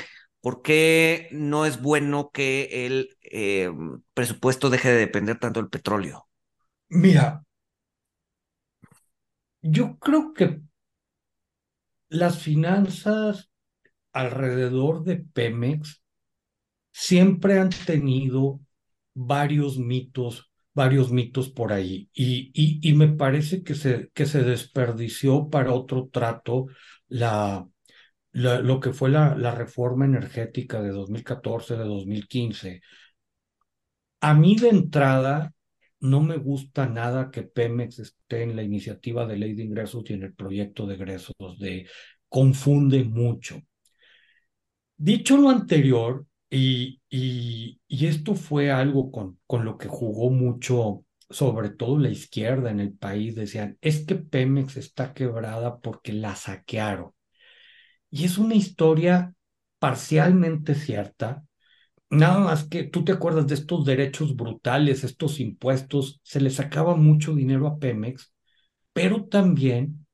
¿Por 0.46 0.62
qué 0.62 1.26
no 1.32 1.66
es 1.66 1.82
bueno 1.82 2.30
que 2.32 2.86
el 2.86 3.16
eh, 3.20 3.68
presupuesto 4.14 4.70
deje 4.70 4.90
de 4.90 4.98
depender 4.98 5.40
tanto 5.40 5.60
del 5.60 5.68
petróleo? 5.68 6.28
Mira, 6.88 7.44
yo 9.60 9.98
creo 9.98 10.32
que 10.32 10.60
las 12.10 12.38
finanzas 12.38 13.50
alrededor 14.12 15.02
de 15.02 15.16
Pemex 15.16 16.00
siempre 16.92 17.58
han 17.58 17.70
tenido 17.70 18.60
varios 19.14 19.78
mitos, 19.78 20.52
varios 20.74 21.10
mitos 21.10 21.48
por 21.48 21.72
ahí. 21.72 22.08
Y, 22.14 22.52
y, 22.54 22.88
y 22.88 22.94
me 22.94 23.08
parece 23.08 23.64
que 23.64 23.74
se, 23.74 24.10
que 24.14 24.26
se 24.26 24.44
desperdició 24.44 25.50
para 25.50 25.72
otro 25.72 26.08
trato 26.12 26.66
la, 27.08 27.66
lo 28.36 28.80
que 28.80 28.92
fue 28.92 29.10
la, 29.10 29.34
reforma 29.54 30.04
energética 30.04 30.82
de 30.82 30.90
2014, 30.90 31.76
de 31.76 31.84
2015, 31.84 32.82
a 34.20 34.34
mí 34.34 34.56
de 34.56 34.68
entrada 34.68 35.52
no 36.00 36.20
me 36.20 36.36
gusta 36.36 36.86
nada 36.86 37.30
que 37.30 37.42
Pemex 37.42 37.98
esté 37.98 38.42
en 38.42 38.54
la 38.56 38.62
iniciativa 38.62 39.26
de 39.26 39.38
ley 39.38 39.54
de 39.54 39.64
ingresos 39.64 40.04
y 40.10 40.14
en 40.14 40.24
el 40.24 40.34
proyecto 40.34 40.86
de 40.86 40.94
egresos, 40.96 41.34
de 41.58 41.88
confunde 42.28 43.04
mucho. 43.04 43.62
Dicho 44.98 45.36
lo 45.38 45.50
anterior, 45.50 46.26
y, 46.50 47.00
y, 47.10 47.80
y 47.88 48.06
esto 48.06 48.34
fue 48.34 48.70
algo 48.70 49.10
con, 49.10 49.38
con 49.46 49.64
lo 49.64 49.78
que 49.78 49.88
jugó 49.88 50.30
mucho, 50.30 51.04
sobre 51.30 51.70
todo 51.70 51.98
la 51.98 52.10
izquierda 52.10 52.70
en 52.70 52.80
el 52.80 52.92
país, 52.92 53.34
decían, 53.34 53.78
es 53.80 54.04
que 54.06 54.16
Pemex 54.16 54.76
está 54.76 55.12
quebrada 55.14 55.80
porque 55.80 56.12
la 56.12 56.36
saquearon. 56.36 57.15
Y 58.16 58.24
es 58.24 58.38
una 58.38 58.54
historia 58.54 59.34
parcialmente 59.78 60.74
cierta, 60.74 61.44
nada 62.10 62.40
más 62.40 62.64
que 62.64 62.84
tú 62.84 63.04
te 63.04 63.12
acuerdas 63.12 63.46
de 63.48 63.54
estos 63.56 63.84
derechos 63.86 64.36
brutales, 64.36 65.04
estos 65.04 65.40
impuestos, 65.40 66.20
se 66.24 66.40
le 66.40 66.50
sacaba 66.50 66.96
mucho 66.96 67.34
dinero 67.34 67.66
a 67.68 67.78
Pemex, 67.78 68.32
pero 68.92 69.26
también 69.26 70.06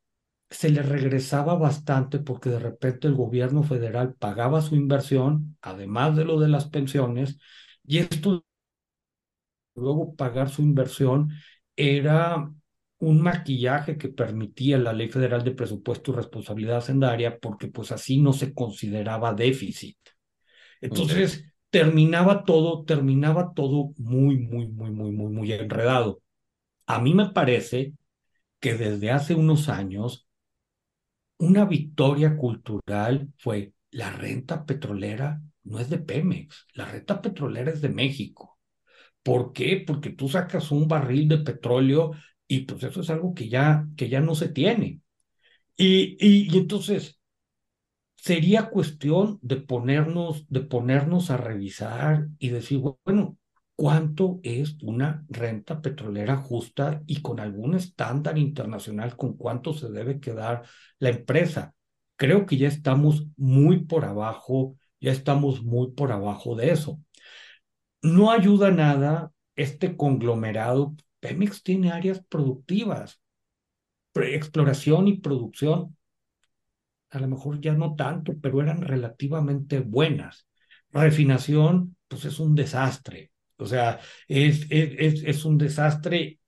se 0.50 0.70
le 0.70 0.82
regresaba 0.82 1.54
bastante 1.56 2.20
porque 2.20 2.50
de 2.50 2.60
repente 2.60 3.08
el 3.08 3.14
gobierno 3.14 3.62
federal 3.64 4.14
pagaba 4.14 4.62
su 4.62 4.76
inversión, 4.76 5.56
además 5.62 6.16
de 6.16 6.24
lo 6.26 6.40
de 6.40 6.48
las 6.48 6.66
pensiones, 6.68 7.38
y 7.84 7.98
esto 7.98 8.44
luego 9.74 10.14
pagar 10.16 10.50
su 10.50 10.62
inversión 10.62 11.30
era 11.76 12.52
un 13.02 13.20
maquillaje 13.20 13.98
que 13.98 14.08
permitía 14.08 14.78
la 14.78 14.92
Ley 14.92 15.08
Federal 15.08 15.42
de 15.42 15.50
Presupuesto 15.50 16.12
y 16.12 16.14
Responsabilidad 16.14 16.76
Hacendaria 16.76 17.36
porque 17.36 17.66
pues 17.66 17.90
así 17.90 18.22
no 18.22 18.32
se 18.32 18.54
consideraba 18.54 19.34
déficit. 19.34 19.98
Entonces 20.80 21.44
terminaba 21.70 22.44
todo, 22.44 22.84
terminaba 22.84 23.54
todo 23.54 23.92
muy, 23.96 24.38
muy, 24.38 24.68
muy, 24.68 24.92
muy, 24.92 25.10
muy, 25.10 25.32
muy 25.32 25.52
enredado. 25.52 26.20
A 26.86 27.00
mí 27.00 27.12
me 27.12 27.30
parece 27.30 27.94
que 28.60 28.74
desde 28.74 29.10
hace 29.10 29.34
unos 29.34 29.68
años 29.68 30.28
una 31.38 31.64
victoria 31.64 32.36
cultural 32.36 33.32
fue 33.36 33.72
la 33.90 34.12
renta 34.12 34.64
petrolera 34.64 35.42
no 35.64 35.80
es 35.80 35.90
de 35.90 35.98
Pemex, 35.98 36.68
la 36.74 36.86
renta 36.86 37.20
petrolera 37.20 37.72
es 37.72 37.80
de 37.80 37.88
México. 37.88 38.60
¿Por 39.24 39.52
qué? 39.52 39.82
Porque 39.84 40.10
tú 40.10 40.28
sacas 40.28 40.70
un 40.70 40.86
barril 40.86 41.28
de 41.28 41.38
petróleo 41.38 42.12
y 42.52 42.60
pues 42.66 42.82
eso 42.82 43.00
es 43.00 43.08
algo 43.08 43.32
que 43.32 43.48
ya, 43.48 43.88
que 43.96 44.10
ya 44.10 44.20
no 44.20 44.34
se 44.34 44.48
tiene. 44.48 45.00
Y, 45.74 46.18
y, 46.20 46.54
entonces 46.58 47.18
sería 48.14 48.68
cuestión 48.68 49.38
de 49.40 49.56
ponernos, 49.56 50.46
de 50.50 50.60
ponernos 50.60 51.30
a 51.30 51.38
revisar 51.38 52.28
y 52.38 52.50
decir, 52.50 52.82
bueno, 53.06 53.38
¿cuánto 53.74 54.38
es 54.42 54.76
una 54.82 55.24
renta 55.30 55.80
petrolera 55.80 56.36
justa 56.36 57.02
y 57.06 57.22
con 57.22 57.40
algún 57.40 57.74
estándar 57.74 58.36
internacional 58.36 59.16
con 59.16 59.34
cuánto 59.38 59.72
se 59.72 59.88
debe 59.90 60.20
quedar 60.20 60.64
la 60.98 61.08
empresa? 61.08 61.74
Creo 62.16 62.44
que 62.44 62.58
ya 62.58 62.68
estamos 62.68 63.28
muy 63.38 63.84
por 63.86 64.04
abajo, 64.04 64.76
ya 65.00 65.10
estamos 65.10 65.62
muy 65.62 65.92
por 65.92 66.12
abajo 66.12 66.54
de 66.54 66.72
eso. 66.72 67.00
No 68.02 68.30
ayuda 68.30 68.70
nada 68.70 69.32
este 69.56 69.96
conglomerado 69.96 70.94
Pemex 71.22 71.62
tiene 71.62 71.92
áreas 71.92 72.22
productivas, 72.28 73.22
exploración 74.14 75.08
y 75.08 75.18
producción, 75.20 75.96
a 77.10 77.18
lo 77.20 77.28
mejor 77.28 77.60
ya 77.60 77.74
no 77.74 77.94
tanto, 77.94 78.34
pero 78.40 78.60
eran 78.62 78.80
relativamente 78.80 79.80
buenas. 79.80 80.46
Refinación, 80.90 81.96
pues 82.08 82.24
es 82.24 82.38
un 82.40 82.54
desastre. 82.54 83.30
O 83.56 83.66
sea, 83.66 84.00
es, 84.28 84.66
es, 84.70 85.22
es 85.24 85.44
un 85.44 85.58
desastre. 85.58 86.38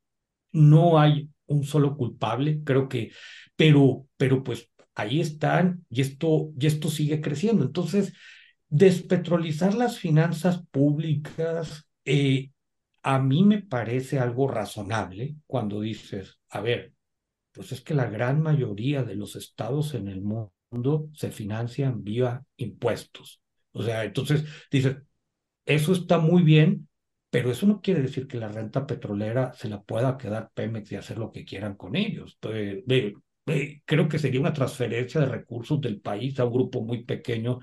No 0.52 0.98
hay 1.00 1.30
un 1.46 1.64
solo 1.64 1.96
culpable, 1.96 2.60
creo 2.64 2.88
que, 2.88 3.12
pero, 3.56 4.08
pero 4.16 4.44
pues 4.44 4.70
ahí 4.94 5.20
están 5.20 5.84
y 5.90 6.02
esto, 6.02 6.52
y 6.58 6.66
esto 6.66 6.90
sigue 6.90 7.20
creciendo. 7.20 7.64
Entonces, 7.64 8.14
despetrolizar 8.68 9.74
las 9.74 9.98
finanzas 9.98 10.62
públicas 10.70 11.88
eh, 12.06 12.52
a 13.04 13.20
mí 13.20 13.44
me 13.44 13.62
parece 13.62 14.18
algo 14.20 14.48
razonable 14.48 15.36
cuando 15.46 15.80
dices, 15.82 16.40
a 16.50 16.62
ver, 16.62 16.94
pues 17.52 17.72
es 17.72 17.80
que 17.82 17.94
la 17.94 18.06
gran 18.10 18.42
mayoría 18.42 19.04
de 19.04 19.16
los 19.16 19.36
estados 19.36 19.94
en 19.94 20.08
el 20.08 20.22
mundo 20.22 21.10
se 21.14 21.30
financian 21.32 22.04
vía 22.04 22.44
impuestos. 22.56 23.42
O 23.72 23.82
sea, 23.82 24.04
entonces 24.04 24.44
dices, 24.70 24.98
eso 25.66 25.92
está 25.92 26.18
muy 26.18 26.42
bien, 26.42 26.88
pero 27.30 27.50
eso 27.50 27.66
no 27.66 27.80
quiere 27.80 28.02
decir 28.02 28.26
que 28.28 28.38
la 28.38 28.48
renta 28.48 28.86
petrolera 28.86 29.52
se 29.54 29.68
la 29.68 29.82
pueda 29.82 30.18
quedar 30.18 30.50
Pemex 30.54 30.92
y 30.92 30.96
hacer 30.96 31.18
lo 31.18 31.32
que 31.32 31.44
quieran 31.44 31.76
con 31.76 31.96
ellos. 31.96 32.38
creo 33.84 34.08
que 34.08 34.18
sería 34.18 34.40
una 34.40 34.52
transferencia 34.52 35.20
de 35.20 35.26
recursos 35.26 35.80
del 35.80 36.00
país 36.00 36.38
a 36.40 36.44
un 36.44 36.52
grupo 36.52 36.82
muy 36.82 37.04
pequeño 37.04 37.60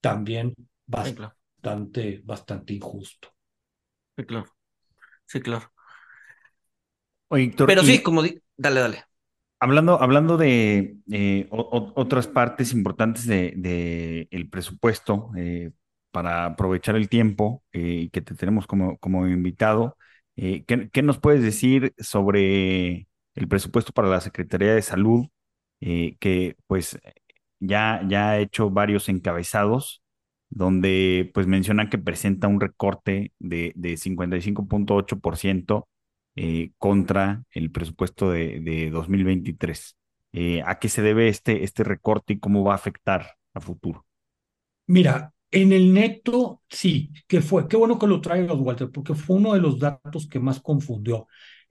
también 0.00 0.54
bastante, 0.86 2.22
bastante 2.24 2.74
injusto. 2.74 3.28
Sí, 4.16 4.24
claro. 4.26 4.55
Sí, 5.26 5.40
claro. 5.40 5.72
Oye, 7.28 7.52
Pero 7.66 7.82
sí, 7.82 8.02
como 8.02 8.22
dale, 8.56 8.80
dale. 8.80 9.04
Hablando, 9.58 10.00
hablando 10.00 10.36
de 10.36 10.98
eh, 11.10 11.48
otras 11.50 12.28
partes 12.28 12.72
importantes 12.72 13.26
del 13.26 13.60
de, 13.60 14.28
el 14.30 14.48
presupuesto, 14.48 15.30
eh, 15.36 15.72
para 16.10 16.44
aprovechar 16.46 16.94
el 16.96 17.08
tiempo 17.08 17.64
eh, 17.72 18.08
que 18.12 18.20
te 18.20 18.34
tenemos 18.34 18.66
como, 18.66 18.98
como 18.98 19.26
invitado, 19.26 19.96
¿qué, 20.34 20.90
¿qué, 20.92 21.02
nos 21.02 21.18
puedes 21.18 21.42
decir 21.42 21.94
sobre 21.98 23.08
el 23.34 23.48
presupuesto 23.48 23.92
para 23.92 24.08
la 24.08 24.20
Secretaría 24.20 24.74
de 24.74 24.82
Salud? 24.82 25.26
que 25.78 26.56
pues 26.66 26.98
ya, 27.60 28.00
ya 28.08 28.30
ha 28.30 28.38
hecho 28.38 28.70
varios 28.70 29.10
encabezados 29.10 30.02
donde 30.48 31.30
pues 31.34 31.46
mencionan 31.46 31.90
que 31.90 31.98
presenta 31.98 32.48
un 32.48 32.60
recorte 32.60 33.32
de, 33.38 33.72
de 33.76 33.96
55.8% 33.96 35.88
eh, 36.36 36.70
contra 36.78 37.44
el 37.50 37.70
presupuesto 37.70 38.30
de, 38.30 38.60
de 38.60 38.90
2023. 38.90 39.96
Eh, 40.32 40.62
¿A 40.66 40.78
qué 40.78 40.88
se 40.88 41.02
debe 41.02 41.28
este, 41.28 41.64
este 41.64 41.82
recorte 41.82 42.34
y 42.34 42.38
cómo 42.38 42.62
va 42.62 42.72
a 42.72 42.76
afectar 42.76 43.36
a 43.54 43.60
futuro? 43.60 44.04
Mira, 44.86 45.32
en 45.50 45.72
el 45.72 45.92
neto, 45.92 46.62
sí, 46.68 47.10
que 47.26 47.40
fue, 47.40 47.66
qué 47.68 47.76
bueno 47.76 47.98
que 47.98 48.06
lo 48.06 48.20
traigas, 48.20 48.56
Walter, 48.58 48.90
porque 48.90 49.14
fue 49.14 49.36
uno 49.36 49.54
de 49.54 49.60
los 49.60 49.78
datos 49.78 50.28
que 50.28 50.38
más 50.38 50.60
confundió. 50.60 51.26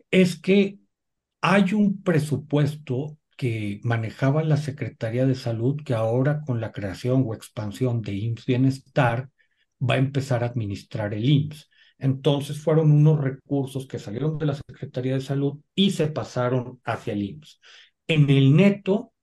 Es 0.10 0.40
que 0.40 0.80
hay 1.42 1.74
un 1.74 2.02
presupuesto 2.02 3.18
que 3.36 3.80
manejaba 3.84 4.44
la 4.44 4.58
Secretaría 4.58 5.26
de 5.26 5.36
Salud, 5.36 5.78
que 5.86 5.94
ahora 5.94 6.42
con 6.46 6.62
la 6.62 6.72
creación 6.72 7.24
o 7.26 7.34
expansión 7.34 8.02
de 8.02 8.14
IMSS 8.14 8.46
Bienestar 8.46 9.30
va 9.82 9.96
a 9.96 9.98
empezar 9.98 10.44
a 10.44 10.48
administrar 10.48 11.14
el 11.14 11.30
IMSS. 11.30 11.70
Entonces 11.98 12.60
fueron 12.60 12.92
unos 12.92 13.22
recursos 13.22 13.88
que 13.88 14.00
salieron 14.00 14.38
de 14.38 14.48
la 14.48 14.56
Secretaría 14.56 15.16
de 15.16 15.22
Salud 15.22 15.60
y 15.76 15.92
se 15.92 16.08
pasaron 16.08 16.82
hacia 16.84 17.14
el 17.14 17.24
IMSS. 17.24 17.60
En 18.08 18.30
el 18.30 18.56
neto, 18.56 19.14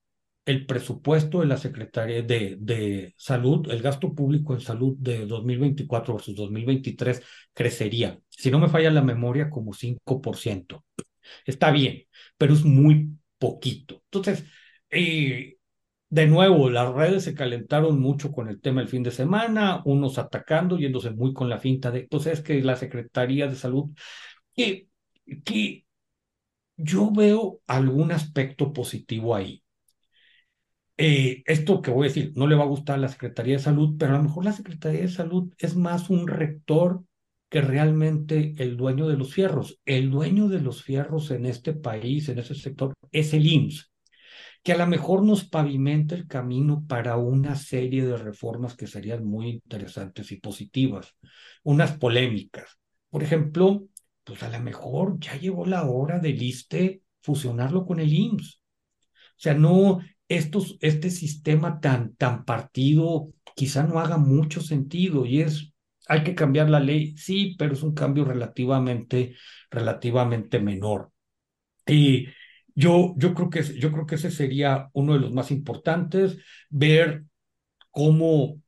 el 0.45 0.67
presupuesto 0.67 1.41
de 1.41 1.47
la 1.47 1.57
Secretaría 1.57 2.23
de, 2.23 2.57
de 2.61 3.15
Salud, 3.17 3.71
el 3.71 3.83
gasto 3.83 4.15
público 4.15 4.55
en 4.55 4.61
salud 4.61 4.97
de 4.99 5.27
2024 5.27 6.15
versus 6.15 6.35
2023 6.35 7.23
crecería, 7.55 8.19
si 8.29 8.51
no 8.51 8.59
me 8.59 8.69
falla 8.69 8.91
la 8.91 9.03
memoria, 9.03 9.51
como 9.51 9.73
5%. 9.73 10.85
Está 11.47 11.71
bien, 11.71 12.05
pero 12.37 12.55
es 12.55 12.65
muy 12.65 13.11
poquito. 13.43 14.03
Entonces, 14.07 14.45
eh, 14.91 15.57
de 16.11 16.27
nuevo, 16.29 16.71
las 16.71 16.93
redes 16.95 17.25
se 17.25 17.35
calentaron 17.35 18.01
mucho 18.01 18.33
con 18.33 18.49
el 18.49 18.61
tema 18.61 18.83
el 18.83 18.89
fin 18.89 19.03
de 19.03 19.11
semana, 19.11 19.83
unos 19.85 20.19
atacando, 20.19 20.79
yéndose 20.79 21.11
muy 21.11 21.33
con 21.35 21.49
la 21.49 21.59
finta 21.59 21.91
de, 21.91 22.07
pues 22.11 22.27
es 22.27 22.41
que 22.43 22.63
la 22.63 22.77
Secretaría 22.77 23.49
de 23.49 23.57
Salud, 23.57 23.91
que, 24.55 24.89
que 25.45 25.87
yo 26.77 27.11
veo 27.13 27.61
algún 27.67 28.13
aspecto 28.13 28.73
positivo 28.73 29.35
ahí. 29.35 29.63
Eh, 30.99 31.43
esto 31.47 31.83
que 31.83 31.91
voy 31.91 32.07
a 32.07 32.09
decir 32.09 32.33
no 32.37 32.47
le 32.47 32.55
va 32.55 32.65
a 32.65 32.67
gustar 32.67 32.97
a 32.97 32.99
la 32.99 33.09
Secretaría 33.09 33.57
de 33.57 33.63
Salud, 33.63 33.97
pero 33.99 34.15
a 34.15 34.19
lo 34.19 34.25
mejor 34.25 34.45
la 34.45 34.53
Secretaría 34.53 35.01
de 35.03 35.09
Salud 35.09 35.53
es 35.59 35.75
más 35.77 36.11
un 36.11 36.29
rector 36.29 37.03
que 37.53 37.61
realmente 37.61 38.55
el 38.57 38.79
dueño 38.79 39.09
de 39.09 39.19
los 39.19 39.35
fierros. 39.35 39.79
El 39.85 40.11
dueño 40.11 40.49
de 40.49 40.63
los 40.63 40.83
fierros 40.83 41.31
en 41.31 41.45
este 41.45 41.75
país, 41.75 42.31
en 42.31 42.39
ese 42.39 42.55
sector, 42.55 42.95
es 43.11 43.35
el 43.35 43.47
IMSS, 43.47 43.93
que 44.63 44.73
a 44.73 44.79
lo 44.79 44.87
mejor 44.87 45.23
nos 45.23 45.45
pavimenta 45.45 46.15
el 46.15 46.27
camino 46.27 46.83
para 46.89 47.19
una 47.19 47.55
serie 47.55 48.07
de 48.07 48.17
reformas 48.17 48.75
que 48.75 48.87
serían 48.87 49.27
muy 49.27 49.51
interesantes 49.51 50.33
y 50.33 50.41
positivas, 50.41 51.15
unas 51.63 51.99
polémicas. 51.99 52.79
Por 53.11 53.23
ejemplo, 53.23 53.85
pues 54.25 54.43
a 54.43 54.49
lo 54.49 54.61
mejor 54.61 55.19
ya 55.21 55.37
llegó 55.37 55.67
la 55.67 55.85
hora 55.85 56.21
del 56.21 56.43
ISTE 56.43 57.03
fusionarlo 57.21 57.85
con 57.85 58.01
el 58.01 58.15
IMSS. 58.15 58.63
O 59.13 59.37
sea, 59.37 59.53
no, 59.53 60.01
estos, 60.27 60.79
este 60.81 61.11
sistema 61.11 61.81
tan, 61.81 62.15
tan 62.15 62.47
partido 62.47 63.29
quizá 63.55 63.83
no 63.83 64.01
haga 64.01 64.17
mucho 64.17 64.63
sentido 64.63 65.27
y 65.27 65.43
es 65.43 65.72
hay 66.13 66.25
que 66.25 66.35
cambiar 66.35 66.69
la 66.69 66.81
ley, 66.81 67.17
sí, 67.17 67.57
pero 67.59 67.73
es 67.73 67.83
un 67.83 67.95
cambio 67.95 68.25
relativamente, 68.25 69.35
relativamente 69.71 70.61
menor. 70.61 71.11
Y 71.87 72.29
yo, 72.75 73.15
yo, 73.17 73.35
creo 73.35 73.51
que, 73.51 73.63
yo 73.79 73.93
creo 73.93 74.07
que 74.07 74.17
ese 74.17 74.31
sería 74.31 74.91
uno 74.93 75.15
de 75.15 75.21
los 75.21 75.33
más 75.33 75.51
importantes, 75.51 76.39
ver 76.69 77.25
cómo 77.91 78.61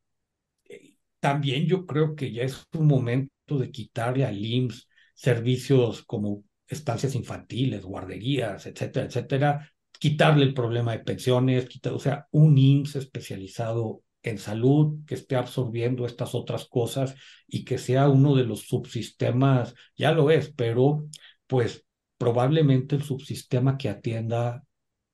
eh, 0.65 0.97
también 1.21 1.67
yo 1.67 1.87
creo 1.87 2.15
que 2.15 2.33
ya 2.33 2.45
es 2.45 2.67
un 2.73 2.87
momento 2.87 3.59
de 3.59 3.71
quitarle 3.71 4.25
al 4.25 4.39
IMSS 4.45 4.89
servicios 5.15 6.03
como 6.05 6.45
estancias 6.67 7.15
infantiles, 7.15 7.85
guarderías, 7.85 8.67
etcétera, 8.67 9.07
etcétera, 9.07 9.73
quitarle 9.99 10.45
el 10.45 10.55
problema 10.55 10.93
de 10.93 11.01
pensiones, 11.01 11.69
quitar, 11.69 11.93
o 11.93 11.99
sea, 11.99 12.27
un 12.31 12.57
IMSS 12.57 12.97
especializado 12.97 14.04
en 14.25 14.39
salud, 14.39 15.05
que 15.07 15.15
esté 15.15 15.37
absorbiendo 15.37 16.07
estas 16.07 16.35
otras 16.35 16.67
cosas 16.67 17.15
y 17.47 17.65
que 17.65 17.79
sea 17.79 18.09
uno 18.09 18.35
de 18.35 18.45
los 18.45 18.63
subsistemas, 18.63 19.75
ya 19.97 20.13
lo 20.13 20.31
es, 20.31 20.53
pero 20.53 21.07
pues 21.47 21.85
probablemente 22.19 22.97
el 22.97 23.03
subsistema 23.03 23.77
que 23.77 23.91
atienda 23.91 24.65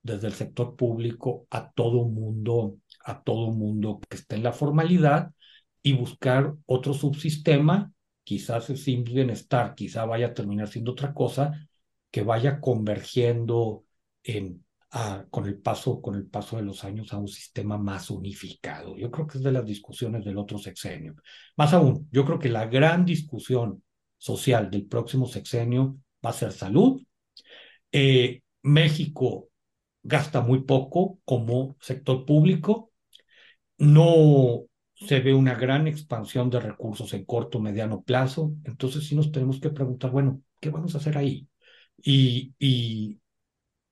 desde 0.03 0.29
el 0.29 0.33
sector 0.33 0.77
público 0.77 1.47
a 1.51 1.73
todo 1.73 2.05
mundo, 2.05 2.79
a 3.05 3.23
todo 3.23 3.51
mundo 3.53 4.01
que 4.09 4.17
esté 4.17 4.37
en 4.37 4.45
la 4.45 4.53
formalidad 4.53 5.33
y 5.83 5.95
buscar 5.95 6.55
otro 6.67 6.95
subsistema, 6.95 7.93
quizás 8.23 8.71
es 8.71 8.85
sin 8.85 9.03
bienestar, 9.05 9.75
quizá 9.75 10.05
vaya 10.05 10.29
a 10.29 10.35
terminar 10.35 10.69
siendo 10.69 10.93
otra 10.93 11.13
cosa, 11.13 11.69
que 12.13 12.23
vaya 12.23 12.61
convergiendo 12.61 13.85
en, 14.23 14.65
con, 15.31 15.47
el 15.47 15.59
paso, 15.59 16.01
con 16.03 16.17
el 16.17 16.27
paso 16.27 16.57
de 16.57 16.63
los 16.63 16.85
años 16.85 17.13
a 17.13 17.19
un 17.19 17.29
sistema 17.29 17.79
más 17.79 18.11
unificado. 18.11 18.97
Yo 18.97 19.11
creo 19.11 19.27
que 19.27 19.39
es 19.39 19.45
de 19.45 19.53
las 19.53 19.65
discusiones 19.65 20.25
del 20.25 20.39
otro 20.39 20.59
sexenio. 20.59 21.15
Más 21.57 21.73
aún, 21.73 22.09
yo 22.11 22.25
creo 22.25 22.39
que 22.39 22.49
la 22.49 22.67
gran 22.67 23.05
discusión 23.05 23.83
social 24.19 24.71
del 24.71 24.87
próximo 24.87 25.27
sexenio 25.27 25.97
va 26.25 26.31
a 26.31 26.35
ser 26.35 26.53
salud. 26.53 27.03
Eh, 27.93 28.43
México 28.63 29.49
gasta 30.03 30.41
muy 30.41 30.65
poco 30.65 31.21
como 31.25 31.77
sector 31.81 32.25
público. 32.25 32.93
No 33.79 34.65
se 34.95 35.21
ve 35.21 35.33
una 35.35 35.55
gran 35.55 35.87
expansión 35.87 36.51
de 36.51 36.61
recursos 36.61 37.15
en 37.15 37.25
corto, 37.25 37.61
mediano 37.61 38.03
plazo. 38.03 38.53
Entonces 38.65 39.07
sí 39.07 39.15
nos 39.15 39.31
tenemos 39.31 39.61
que 39.61 39.71
preguntar, 39.71 40.11
bueno, 40.11 40.43
¿qué 40.61 40.71
vamos 40.71 40.95
a 40.95 40.99
hacer 40.99 41.17
ahí? 41.17 41.49
Y, 41.97 42.55
y, 42.59 43.20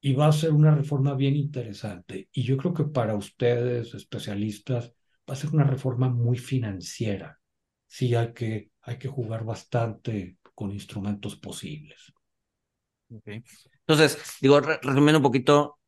y 0.01 0.13
va 0.13 0.29
a 0.29 0.33
ser 0.33 0.53
una 0.53 0.75
reforma 0.75 1.15
bien 1.15 1.37
interesante. 1.37 2.29
Y 2.33 2.43
yo 2.43 2.57
creo 2.57 2.73
que 2.73 2.85
para 2.85 3.17
ustedes, 3.17 3.95
especialistas, 3.95 4.93
va 5.29 5.35
a 5.35 5.37
ser 5.37 5.51
una 5.51 5.65
reforma 5.65 6.09
muy 6.09 6.39
financiera. 6.39 7.39
Sí, 7.87 8.15
hay 8.15 8.33
que, 8.33 8.71
hay 8.83 8.99
que 8.99 9.09
jugar 9.09 9.45
bastante 9.45 10.39
con 10.55 10.73
instrumentos 10.73 11.37
posibles. 11.37 12.13
Entonces, 13.09 14.19
digo, 14.41 14.61
resumiendo 14.61 15.19
un 15.19 15.23
poquito, 15.23 15.79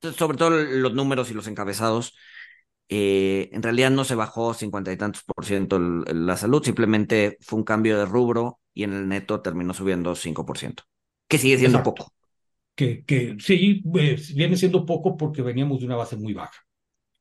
sobre 0.00 0.38
todo 0.38 0.50
los 0.50 0.94
números 0.94 1.30
y 1.30 1.34
los 1.34 1.46
encabezados, 1.48 2.14
eh, 2.88 3.50
en 3.52 3.62
realidad 3.62 3.90
no 3.90 4.04
se 4.04 4.14
bajó 4.14 4.54
cincuenta 4.54 4.92
y 4.92 4.96
tantos 4.96 5.24
por 5.24 5.44
ciento 5.44 5.78
la 5.78 6.36
salud, 6.36 6.62
simplemente 6.62 7.38
fue 7.40 7.58
un 7.58 7.64
cambio 7.64 7.98
de 7.98 8.04
rubro 8.04 8.60
y 8.72 8.84
en 8.84 8.92
el 8.92 9.08
neto 9.08 9.40
terminó 9.40 9.74
subiendo 9.74 10.14
5%, 10.14 10.84
que 11.26 11.38
sigue 11.38 11.58
siendo 11.58 11.82
poco 11.82 12.12
que, 12.74 13.04
que 13.04 13.36
sí, 13.38 13.82
pues, 13.90 14.34
viene 14.34 14.56
siendo 14.56 14.84
poco 14.84 15.16
porque 15.16 15.42
veníamos 15.42 15.80
de 15.80 15.86
una 15.86 15.96
base 15.96 16.16
muy 16.16 16.34
baja. 16.34 16.60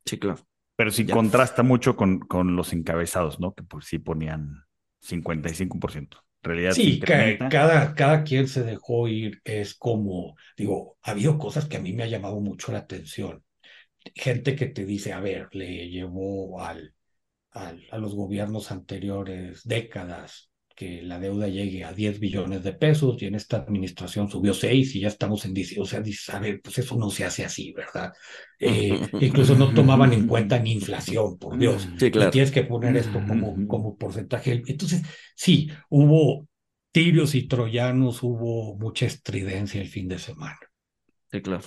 Sí, 0.06 0.18
claro. 0.18 0.40
Pero 0.76 0.92
sí 0.92 1.06
contrasta 1.06 1.62
mucho 1.64 1.96
con, 1.96 2.20
con 2.20 2.56
los 2.56 2.74
encabezados, 2.74 3.40
¿no? 3.40 3.54
Que 3.54 3.64
por 3.64 3.84
sí 3.84 4.00
ponían 4.00 4.64
55%. 5.02 6.18
En 6.42 6.50
realidad 6.50 6.72
sí, 6.74 7.00
cada, 7.00 7.94
cada 7.94 8.24
quien 8.24 8.48
se 8.48 8.64
dejó 8.64 9.08
ir. 9.08 9.40
Es 9.46 9.76
como, 9.76 10.36
digo, 10.58 10.98
ha 11.04 11.12
habido 11.12 11.38
cosas 11.38 11.66
que 11.66 11.78
a 11.78 11.80
mí 11.80 11.94
me 11.94 12.04
ha 12.04 12.08
llamado 12.08 12.40
mucho 12.42 12.72
la 12.72 12.80
atención. 12.80 13.44
Gente 14.16 14.56
que 14.56 14.66
te 14.66 14.86
dice, 14.86 15.14
a 15.14 15.22
ver, 15.22 15.48
le 15.54 15.90
llevó 15.90 16.60
al, 16.60 16.94
al, 17.52 17.86
a 17.92 17.98
los 17.98 18.16
gobiernos 18.16 18.72
anteriores 18.72 19.62
décadas 19.64 20.52
que 20.76 21.02
la 21.02 21.20
deuda 21.20 21.48
llegue 21.48 21.84
a 21.84 21.94
10 21.94 22.20
billones 22.20 22.64
de 22.64 22.74
pesos 22.74 23.22
y 23.22 23.26
en 23.26 23.36
esta 23.36 23.58
administración 23.58 24.30
subió 24.30 24.54
6 24.54 24.96
y 24.96 25.02
ya 25.02 25.08
estamos 25.08 25.46
en 25.46 25.54
10. 25.54 25.78
O 25.80 25.86
sea, 25.86 26.02
dices, 26.02 26.30
a 26.34 26.40
ver, 26.40 26.62
pues 26.62 26.78
eso 26.80 26.96
no 26.96 27.10
se 27.10 27.26
hace 27.26 27.46
así, 27.46 27.74
¿verdad? 27.74 28.14
Eh, 28.66 28.98
incluso 29.20 29.56
no 29.56 29.74
tomaban 29.74 30.14
en 30.14 30.26
cuenta 30.26 30.58
ni 30.58 30.72
inflación, 30.72 31.38
por 31.38 31.58
Dios. 31.58 31.86
Sí, 32.00 32.10
claro. 32.10 32.30
Y 32.30 32.32
tienes 32.32 32.50
que 32.50 32.64
poner 32.64 32.96
esto 32.96 33.22
como, 33.28 33.68
como 33.68 33.98
porcentaje. 33.98 34.64
Entonces, 34.66 35.02
sí, 35.36 35.70
hubo 35.90 36.48
tirios 36.94 37.36
y 37.36 37.46
troyanos, 37.46 38.24
hubo 38.24 38.78
mucha 38.78 39.06
estridencia 39.06 39.82
el 39.82 39.90
fin 39.90 40.08
de 40.08 40.18
semana. 40.18 40.60
Sí, 41.30 41.42
claro. 41.42 41.64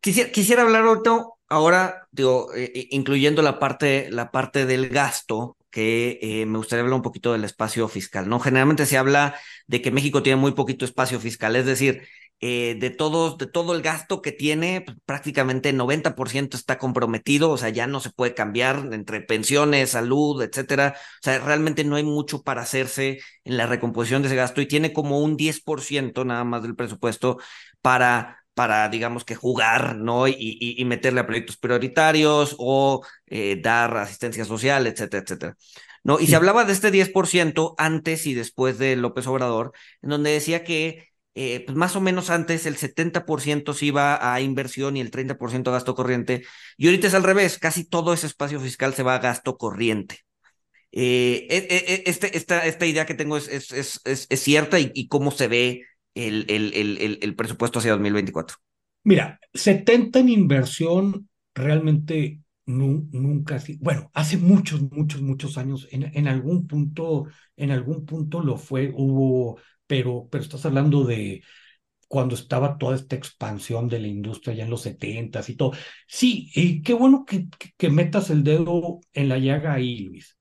Quisiera, 0.00 0.30
quisiera 0.30 0.62
hablar 0.62 0.84
ahora, 1.48 2.08
digo, 2.10 2.54
eh, 2.54 2.72
eh, 2.74 2.88
incluyendo 2.90 3.42
la 3.42 3.58
parte, 3.58 4.10
la 4.10 4.30
parte 4.30 4.66
del 4.66 4.88
gasto, 4.88 5.55
que 5.76 6.18
eh, 6.22 6.46
me 6.46 6.56
gustaría 6.56 6.80
hablar 6.80 6.96
un 6.96 7.02
poquito 7.02 7.32
del 7.32 7.44
espacio 7.44 7.86
fiscal, 7.86 8.30
¿no? 8.30 8.40
Generalmente 8.40 8.86
se 8.86 8.96
habla 8.96 9.34
de 9.66 9.82
que 9.82 9.90
México 9.90 10.22
tiene 10.22 10.40
muy 10.40 10.52
poquito 10.52 10.86
espacio 10.86 11.20
fiscal, 11.20 11.54
es 11.54 11.66
decir, 11.66 12.08
eh, 12.40 12.76
de, 12.80 12.88
todos, 12.88 13.36
de 13.36 13.46
todo 13.46 13.74
el 13.74 13.82
gasto 13.82 14.22
que 14.22 14.32
tiene, 14.32 14.80
pues, 14.80 14.96
prácticamente 15.04 15.74
90% 15.74 16.56
está 16.56 16.78
comprometido, 16.78 17.50
o 17.50 17.58
sea, 17.58 17.68
ya 17.68 17.86
no 17.86 18.00
se 18.00 18.08
puede 18.08 18.32
cambiar 18.32 18.88
entre 18.92 19.20
pensiones, 19.20 19.90
salud, 19.90 20.42
etcétera. 20.42 20.94
O 20.96 21.22
sea, 21.22 21.40
realmente 21.40 21.84
no 21.84 21.96
hay 21.96 22.04
mucho 22.04 22.42
para 22.42 22.62
hacerse 22.62 23.18
en 23.44 23.58
la 23.58 23.66
recomposición 23.66 24.22
de 24.22 24.28
ese 24.28 24.36
gasto 24.36 24.62
y 24.62 24.66
tiene 24.68 24.94
como 24.94 25.20
un 25.20 25.36
10% 25.36 26.24
nada 26.24 26.44
más 26.44 26.62
del 26.62 26.74
presupuesto 26.74 27.36
para 27.82 28.45
para, 28.56 28.88
digamos 28.88 29.24
que 29.26 29.34
jugar, 29.34 29.96
¿no? 29.96 30.26
Y, 30.28 30.34
y, 30.78 30.84
meterle 30.86 31.20
a 31.20 31.26
proyectos 31.26 31.58
prioritarios 31.58 32.56
o 32.58 33.04
eh, 33.26 33.60
dar 33.62 33.94
asistencia 33.98 34.46
social, 34.46 34.86
etcétera, 34.86 35.22
etcétera. 35.22 35.56
¿No? 36.02 36.18
Y 36.20 36.26
se 36.28 36.36
hablaba 36.36 36.64
de 36.64 36.72
este 36.72 36.90
10% 36.90 37.74
antes 37.76 38.26
y 38.26 38.32
después 38.32 38.78
de 38.78 38.96
López 38.96 39.26
Obrador, 39.26 39.72
en 40.00 40.08
donde 40.08 40.30
decía 40.30 40.64
que 40.64 41.10
eh, 41.34 41.64
pues 41.66 41.76
más 41.76 41.96
o 41.96 42.00
menos 42.00 42.30
antes 42.30 42.64
el 42.64 42.78
70% 42.78 43.74
se 43.74 43.84
iba 43.84 44.32
a 44.32 44.40
inversión 44.40 44.96
y 44.96 45.02
el 45.02 45.10
30% 45.10 45.68
a 45.68 45.72
gasto 45.72 45.94
corriente, 45.94 46.44
y 46.78 46.86
ahorita 46.86 47.08
es 47.08 47.14
al 47.14 47.24
revés, 47.24 47.58
casi 47.58 47.84
todo 47.84 48.14
ese 48.14 48.26
espacio 48.26 48.58
fiscal 48.58 48.94
se 48.94 49.02
va 49.02 49.16
a 49.16 49.18
gasto 49.18 49.58
corriente. 49.58 50.20
Eh, 50.92 51.46
e, 51.50 51.56
e, 51.58 51.94
e, 51.94 52.02
este, 52.06 52.38
esta, 52.38 52.64
esta 52.64 52.86
idea 52.86 53.04
que 53.04 53.14
tengo 53.14 53.36
es, 53.36 53.48
es, 53.48 54.00
es, 54.06 54.26
es 54.30 54.40
cierta 54.40 54.80
y, 54.80 54.92
y, 54.94 55.08
cómo 55.08 55.30
se 55.30 55.48
ve 55.48 55.84
el, 56.16 56.46
el, 56.48 56.72
el, 56.74 57.18
el 57.22 57.34
presupuesto 57.36 57.78
hacia 57.78 57.92
2024? 57.92 58.56
Mira, 59.04 59.38
70 59.54 60.18
en 60.18 60.28
inversión 60.28 61.28
realmente 61.54 62.40
nunca, 62.66 63.62
bueno, 63.80 64.10
hace 64.12 64.36
muchos, 64.36 64.82
muchos, 64.90 65.22
muchos 65.22 65.56
años, 65.58 65.86
en, 65.92 66.10
en, 66.16 66.26
algún 66.26 66.66
punto, 66.66 67.26
en 67.56 67.70
algún 67.70 68.04
punto 68.04 68.40
lo 68.40 68.56
fue, 68.56 68.92
hubo, 68.94 69.60
pero, 69.86 70.28
pero 70.30 70.42
estás 70.42 70.66
hablando 70.66 71.04
de 71.04 71.42
cuando 72.08 72.34
estaba 72.34 72.78
toda 72.78 72.96
esta 72.96 73.16
expansión 73.16 73.88
de 73.88 74.00
la 74.00 74.08
industria 74.08 74.54
ya 74.56 74.64
en 74.64 74.70
los 74.70 74.82
70 74.82 75.42
y 75.46 75.56
todo. 75.56 75.72
Sí, 76.06 76.50
y 76.54 76.82
qué 76.82 76.94
bueno 76.94 77.24
que, 77.24 77.48
que 77.76 77.90
metas 77.90 78.30
el 78.30 78.44
dedo 78.44 79.00
en 79.12 79.28
la 79.28 79.38
llaga 79.38 79.74
ahí, 79.74 80.00
Luis. 80.00 80.36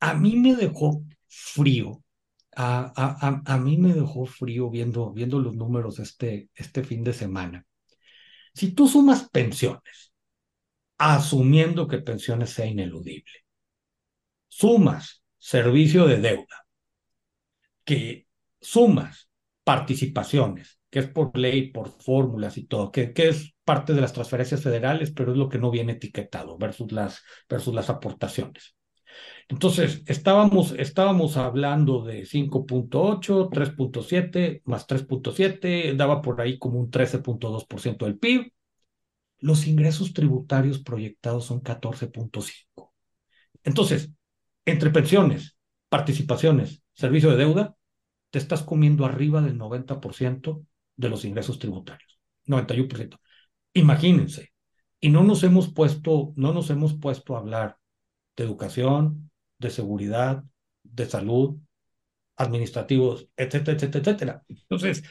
A 0.00 0.14
mí 0.14 0.36
me 0.36 0.54
dejó 0.56 1.04
frío 1.28 2.02
a, 2.60 3.58
mí 3.62 3.78
me 3.78 3.94
dejó 3.94 4.26
frío 4.26 4.68
viendo, 4.68 5.12
viendo 5.12 5.38
los 5.38 5.54
números 5.54 6.00
este, 6.00 6.50
este 6.54 6.82
fin 6.82 7.04
de 7.04 7.12
semana. 7.12 7.64
Si 8.52 8.72
tú 8.72 8.88
sumas 8.88 9.28
pensiones, 9.30 10.12
asumiendo 10.98 11.86
que 11.86 11.98
pensiones 11.98 12.50
sea 12.50 12.66
ineludible, 12.66 13.46
sumas 14.48 15.22
servicio 15.38 16.06
de 16.06 16.20
deuda, 16.20 16.66
que 17.84 18.26
sumas 18.60 19.30
participaciones, 19.62 20.80
que 20.90 20.98
es 20.98 21.06
por 21.08 21.36
ley, 21.38 21.70
por 21.70 21.90
fórmulas 21.90 22.58
y 22.58 22.66
todo, 22.66 22.90
que, 22.90 23.12
que 23.12 23.28
es 23.28 23.54
parte 23.64 23.94
de 23.94 24.00
las 24.00 24.12
transferencias 24.12 24.62
federales, 24.62 25.12
pero 25.12 25.30
es 25.30 25.38
lo 25.38 25.48
que 25.48 25.58
no 25.58 25.70
viene 25.70 25.92
etiquetado 25.92 26.58
versus 26.58 26.90
las, 26.90 27.22
versus 27.48 27.72
las 27.72 27.88
aportaciones. 27.88 28.77
Entonces, 29.48 30.02
estábamos, 30.06 30.72
estábamos 30.72 31.38
hablando 31.38 32.04
de 32.04 32.26
5.8, 32.26 33.48
3.7, 33.50 34.60
más 34.66 34.86
3.7, 34.86 35.96
daba 35.96 36.20
por 36.20 36.40
ahí 36.40 36.58
como 36.58 36.78
un 36.78 36.90
13.2% 36.90 38.04
del 38.04 38.18
PIB. 38.18 38.52
Los 39.40 39.66
ingresos 39.66 40.12
tributarios 40.12 40.80
proyectados 40.80 41.46
son 41.46 41.62
14.5. 41.62 42.92
Entonces, 43.64 44.10
entre 44.66 44.90
pensiones, 44.90 45.56
participaciones, 45.88 46.82
servicio 46.92 47.30
de 47.30 47.36
deuda, 47.36 47.74
te 48.30 48.38
estás 48.38 48.62
comiendo 48.62 49.06
arriba 49.06 49.40
del 49.40 49.56
90% 49.56 50.66
de 50.96 51.08
los 51.08 51.24
ingresos 51.24 51.58
tributarios. 51.58 52.18
91%. 52.44 53.18
Imagínense. 53.72 54.52
Y 55.00 55.08
no 55.08 55.22
nos 55.22 55.42
hemos 55.42 55.72
puesto, 55.72 56.32
no 56.36 56.52
nos 56.52 56.68
hemos 56.68 56.98
puesto 56.98 57.34
a 57.34 57.38
hablar 57.38 57.78
de 58.36 58.44
educación, 58.44 59.27
de 59.58 59.70
seguridad, 59.70 60.44
de 60.82 61.06
salud, 61.06 61.58
administrativos, 62.36 63.28
etcétera, 63.36 63.76
etcétera, 63.76 64.00
etcétera. 64.02 64.44
Entonces, 64.48 65.02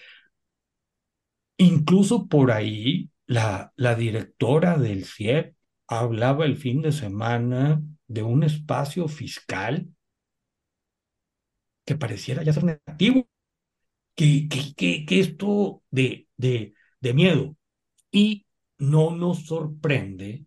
incluso 1.58 2.28
por 2.28 2.52
ahí, 2.52 3.10
la, 3.26 3.74
la 3.76 3.96
directora 3.96 4.78
del 4.78 5.06
CIEP 5.06 5.56
hablaba 5.88 6.46
el 6.46 6.58
fin 6.58 6.82
de 6.82 6.92
semana 6.92 7.82
de 8.08 8.24
un 8.24 8.44
espacio 8.44 9.08
fiscal 9.08 9.88
que 11.86 11.96
pareciera 11.96 12.44
ya 12.44 12.54
ser 12.54 12.64
negativo, 12.66 13.28
que, 14.16 14.48
que, 14.50 15.06
que, 15.06 15.20
esto 15.20 15.84
de, 15.92 16.28
de, 16.38 16.74
de 17.02 17.14
miedo. 17.14 17.56
Y 18.12 18.46
no 18.78 19.16
nos 19.16 19.46
sorprende 19.46 20.46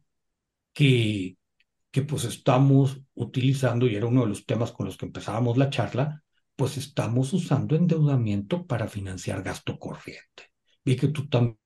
que 0.72 1.36
que 1.90 2.02
pues 2.02 2.24
estamos 2.24 3.00
utilizando, 3.14 3.86
y 3.86 3.96
era 3.96 4.06
uno 4.06 4.22
de 4.22 4.28
los 4.28 4.46
temas 4.46 4.72
con 4.72 4.86
los 4.86 4.96
que 4.96 5.06
empezábamos 5.06 5.56
la 5.56 5.70
charla, 5.70 6.22
pues 6.56 6.76
estamos 6.76 7.32
usando 7.32 7.74
endeudamiento 7.76 8.66
para 8.66 8.86
financiar 8.88 9.42
gasto 9.42 9.78
corriente. 9.78 10.52
Vi 10.84 10.96
que 10.96 11.08
tú 11.08 11.28
también 11.28 11.58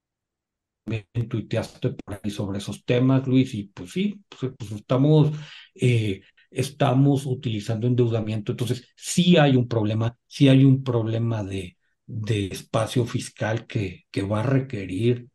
tuiteaste 1.28 1.90
por 1.90 2.20
ahí 2.22 2.30
sobre 2.30 2.58
esos 2.58 2.84
temas, 2.84 3.26
Luis, 3.26 3.54
y 3.54 3.64
pues 3.64 3.90
sí, 3.92 4.22
pues, 4.28 4.52
pues 4.58 4.72
estamos, 4.72 5.32
eh, 5.74 6.22
estamos 6.50 7.26
utilizando 7.26 7.86
endeudamiento. 7.86 8.52
Entonces, 8.52 8.88
sí 8.96 9.36
hay 9.36 9.56
un 9.56 9.68
problema, 9.68 10.16
sí 10.26 10.48
hay 10.48 10.64
un 10.64 10.82
problema 10.84 11.42
de, 11.42 11.76
de 12.06 12.46
espacio 12.46 13.06
fiscal 13.06 13.66
que, 13.66 14.04
que 14.10 14.22
va 14.22 14.40
a 14.40 14.42
requerir 14.44 15.28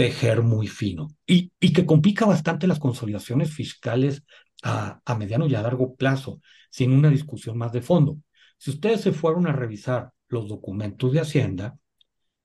tejer 0.00 0.40
muy 0.40 0.66
fino 0.66 1.08
y, 1.26 1.52
y 1.60 1.74
que 1.74 1.84
complica 1.84 2.24
bastante 2.24 2.66
las 2.66 2.78
consolidaciones 2.78 3.52
fiscales 3.52 4.24
a, 4.62 4.98
a 5.04 5.14
mediano 5.14 5.46
y 5.46 5.54
a 5.54 5.60
largo 5.60 5.94
plazo, 5.94 6.40
sin 6.70 6.92
una 6.92 7.10
discusión 7.10 7.58
más 7.58 7.70
de 7.72 7.82
fondo. 7.82 8.16
Si 8.56 8.70
ustedes 8.70 9.02
se 9.02 9.12
fueron 9.12 9.46
a 9.46 9.52
revisar 9.52 10.10
los 10.28 10.48
documentos 10.48 11.12
de 11.12 11.20
Hacienda, 11.20 11.78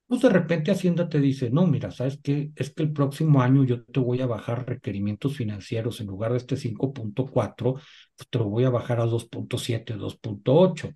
pues 0.06 0.20
de 0.20 0.28
repente 0.28 0.70
Hacienda 0.70 1.08
te 1.08 1.22
dice, 1.22 1.50
no, 1.50 1.66
mira, 1.66 1.92
¿sabes 1.92 2.20
qué? 2.22 2.52
Es 2.58 2.74
que 2.74 2.84
el 2.84 2.92
próximo 2.92 3.42
año 3.42 3.64
yo 3.64 3.86
te 3.86 4.02
voy 4.02 4.20
a 4.20 4.26
bajar 4.26 4.68
requerimientos 4.68 5.38
financieros 5.38 6.02
en 6.02 6.08
lugar 6.08 6.34
de 6.34 6.40
este 6.40 6.58
5.4, 6.58 7.76
pues 8.18 8.30
te 8.30 8.38
lo 8.38 8.50
voy 8.50 8.66
a 8.66 8.70
bajar 8.70 9.00
a 9.00 9.06
2.7, 9.06 9.96
2.8. 9.96 10.94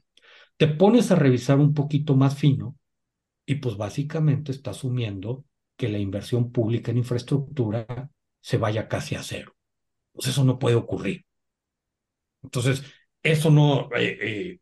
Te 0.57 0.67
pones 0.67 1.09
a 1.09 1.15
revisar 1.15 1.57
un 1.57 1.73
poquito 1.73 2.17
más 2.17 2.35
fino 2.35 2.75
y 3.45 3.55
pues 3.55 3.77
básicamente 3.77 4.51
está 4.51 4.71
asumiendo 4.71 5.45
que 5.79 5.87
la 5.87 5.97
inversión 5.97 6.51
pública 6.51 6.91
en 6.91 6.97
infraestructura 6.97 8.11
se 8.41 8.57
vaya 8.57 8.89
casi 8.89 9.15
a 9.15 9.23
cero. 9.23 9.55
Pues 10.11 10.27
eso 10.27 10.43
no 10.43 10.59
puede 10.59 10.75
ocurrir. 10.75 11.25
Entonces, 12.43 12.83
eso 13.23 13.49
no, 13.49 13.89
eh, 13.95 14.17
eh, 14.21 14.59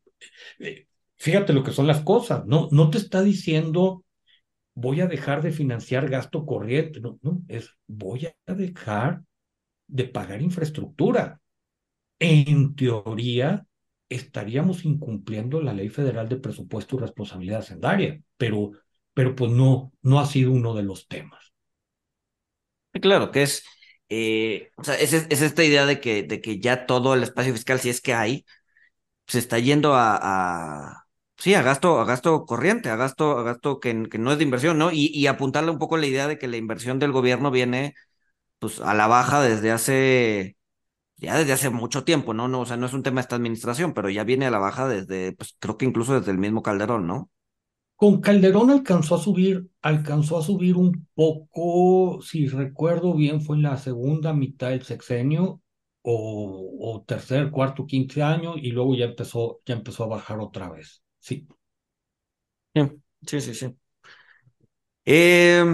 eh, 0.60 0.86
fíjate 1.16 1.52
lo 1.52 1.64
que 1.64 1.72
son 1.72 1.88
las 1.88 2.02
cosas, 2.02 2.46
no, 2.46 2.68
no 2.70 2.88
te 2.88 2.98
está 2.98 3.20
diciendo 3.20 4.04
voy 4.74 5.00
a 5.00 5.08
dejar 5.08 5.42
de 5.42 5.50
financiar 5.50 6.08
gasto 6.08 6.46
corriente, 6.46 7.00
no, 7.00 7.18
no, 7.22 7.42
es 7.48 7.76
voy 7.88 8.28
a 8.46 8.54
dejar 8.54 9.22
de 9.88 10.04
pagar 10.04 10.40
infraestructura. 10.40 11.40
En 12.20 12.76
teoría, 12.76 13.66
estaríamos 14.08 14.84
incumpliendo 14.84 15.60
la 15.60 15.72
Ley 15.72 15.88
Federal 15.88 16.28
de 16.28 16.36
Presupuesto 16.36 16.94
y 16.94 17.00
Responsabilidad 17.00 17.58
Hacendaria, 17.58 18.20
pero, 18.36 18.70
pero 19.18 19.34
pues 19.34 19.50
no, 19.50 19.90
no 20.02 20.20
ha 20.20 20.26
sido 20.26 20.52
uno 20.52 20.74
de 20.74 20.84
los 20.84 21.08
temas. 21.08 21.52
Claro, 23.02 23.30
que 23.30 23.42
es, 23.42 23.64
eh, 24.08 24.70
o 24.76 24.84
sea, 24.84 24.94
es, 24.94 25.12
es, 25.12 25.42
esta 25.42 25.64
idea 25.64 25.86
de 25.86 26.00
que, 26.00 26.22
de 26.22 26.40
que 26.40 26.60
ya 26.60 26.86
todo 26.86 27.14
el 27.14 27.22
espacio 27.22 27.52
fiscal, 27.52 27.80
si 27.80 27.90
es 27.90 28.00
que 28.00 28.14
hay, 28.14 28.44
se 29.28 29.38
está 29.40 29.58
yendo 29.58 29.94
a, 29.96 31.04
sí, 31.38 31.54
a 31.54 31.62
gasto, 31.62 32.00
a 32.00 32.04
gasto 32.06 32.46
corriente, 32.46 32.90
a 32.90 32.96
gasto, 32.96 33.38
a 33.38 33.44
gasto 33.44 33.80
que, 33.80 34.08
que 34.10 34.18
no 34.18 34.32
es 34.32 34.38
de 34.38 34.44
inversión, 34.44 34.78
¿no? 34.78 34.92
Y, 34.92 35.06
y 35.14 35.26
apuntarle 35.28 35.70
un 35.72 35.78
poco 35.78 35.96
la 35.98 36.06
idea 36.06 36.28
de 36.28 36.38
que 36.38 36.48
la 36.48 36.58
inversión 36.58 36.98
del 36.98 37.12
gobierno 37.12 37.50
viene 37.50 37.94
pues 38.60 38.80
a 38.80 38.94
la 38.94 39.06
baja 39.08 39.42
desde 39.42 39.72
hace 39.72 40.56
ya 41.16 41.36
desde 41.38 41.52
hace 41.54 41.70
mucho 41.70 42.04
tiempo, 42.04 42.34
¿no? 42.34 42.48
No, 42.48 42.60
o 42.62 42.66
sea, 42.66 42.76
no 42.78 42.86
es 42.86 42.94
un 42.94 43.02
tema 43.04 43.16
de 43.20 43.22
esta 43.22 43.36
administración, 43.36 43.94
pero 43.94 44.10
ya 44.10 44.24
viene 44.24 44.46
a 44.46 44.50
la 44.52 44.58
baja 44.58 44.88
desde, 44.88 45.32
pues 45.34 45.56
creo 45.60 45.78
que 45.78 45.86
incluso 45.86 46.18
desde 46.18 46.32
el 46.32 46.38
mismo 46.38 46.62
Calderón, 46.62 47.06
¿no? 47.08 47.30
Con 48.00 48.20
Calderón 48.20 48.70
alcanzó 48.70 49.16
a 49.16 49.18
subir, 49.20 49.68
alcanzó 49.82 50.38
a 50.38 50.42
subir 50.42 50.76
un 50.76 51.08
poco, 51.14 52.22
si 52.22 52.46
recuerdo 52.48 53.14
bien, 53.14 53.40
fue 53.42 53.56
en 53.56 53.62
la 53.64 53.76
segunda 53.76 54.32
mitad 54.32 54.70
del 54.70 54.84
sexenio 54.84 55.62
o, 56.02 56.78
o 56.80 57.02
tercer, 57.04 57.50
cuarto, 57.50 57.86
quince 57.86 58.22
año 58.22 58.56
y 58.56 58.70
luego 58.70 58.94
ya 58.96 59.06
empezó, 59.06 59.60
ya 59.66 59.74
empezó 59.74 60.04
a 60.04 60.08
bajar 60.08 60.38
otra 60.40 60.70
vez. 60.70 61.02
Sí. 61.18 61.48
Sí, 63.26 63.40
sí, 63.40 63.54
sí. 63.54 63.76
Eh, 65.04 65.64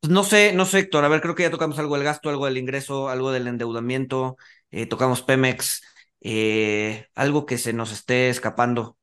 pues 0.00 0.12
no 0.12 0.24
sé, 0.24 0.52
no 0.54 0.64
sé, 0.64 0.80
Héctor, 0.80 1.04
a 1.04 1.08
ver, 1.08 1.20
creo 1.20 1.34
que 1.34 1.42
ya 1.42 1.50
tocamos 1.50 1.78
algo 1.78 1.94
del 1.96 2.04
gasto, 2.04 2.30
algo 2.30 2.46
del 2.46 2.58
ingreso, 2.58 3.08
algo 3.08 3.32
del 3.32 3.48
endeudamiento, 3.48 4.36
eh, 4.70 4.86
tocamos 4.86 5.22
Pemex, 5.22 5.82
eh, 6.20 7.06
algo 7.14 7.46
que 7.46 7.58
se 7.58 7.72
nos 7.72 7.92
esté 7.92 8.28
escapando. 8.30 8.96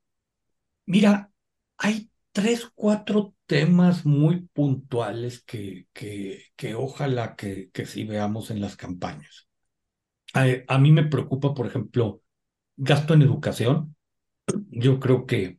Mira, 0.86 1.32
hay 1.78 2.10
tres, 2.38 2.70
cuatro 2.76 3.34
temas 3.48 4.06
muy 4.06 4.42
puntuales 4.54 5.42
que, 5.42 5.88
que, 5.92 6.44
que 6.56 6.76
ojalá 6.76 7.36
que, 7.36 7.72
que 7.72 7.88
sí 7.88 8.04
veamos 8.04 8.52
en 8.52 8.62
las 8.62 8.76
campañas. 8.76 9.48
A, 10.36 10.46
a 10.68 10.78
mí 10.78 10.92
me 10.92 11.06
preocupa, 11.06 11.56
por 11.56 11.66
ejemplo, 11.66 12.22
gasto 12.76 13.16
en 13.16 13.24
educación. 13.24 13.96
Yo 14.70 15.00
creo 15.00 15.26
que 15.26 15.58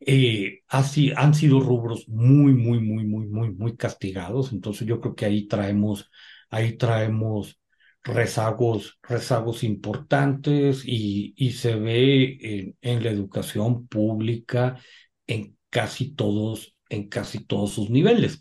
eh, 0.00 0.62
así, 0.66 1.12
han 1.16 1.34
sido 1.34 1.60
rubros 1.60 2.08
muy, 2.08 2.52
muy, 2.52 2.80
muy, 2.80 3.04
muy, 3.04 3.26
muy, 3.28 3.52
muy 3.52 3.76
castigados. 3.76 4.52
Entonces 4.52 4.88
yo 4.88 5.00
creo 5.00 5.14
que 5.14 5.26
ahí 5.26 5.46
traemos, 5.46 6.10
ahí 6.50 6.76
traemos 6.76 7.60
rezagos, 8.02 8.98
rezagos 9.04 9.62
importantes 9.62 10.82
y, 10.84 11.32
y 11.36 11.52
se 11.52 11.76
ve 11.76 12.38
en, 12.40 12.76
en, 12.82 13.04
la 13.04 13.10
educación 13.10 13.86
pública 13.86 14.80
en 15.26 15.56
casi 15.70 16.14
todos, 16.14 16.76
en 16.88 17.08
casi 17.08 17.44
todos 17.44 17.72
sus 17.72 17.90
niveles. 17.90 18.40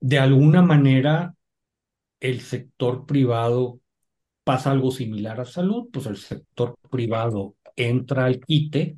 De 0.00 0.18
alguna 0.18 0.62
manera, 0.62 1.34
el 2.20 2.40
sector 2.40 3.06
privado 3.06 3.80
pasa 4.44 4.70
algo 4.70 4.90
similar 4.90 5.40
a 5.40 5.44
salud, 5.44 5.88
pues 5.92 6.06
el 6.06 6.16
sector 6.16 6.76
privado 6.90 7.56
entra 7.76 8.26
al 8.26 8.40
quite 8.40 8.96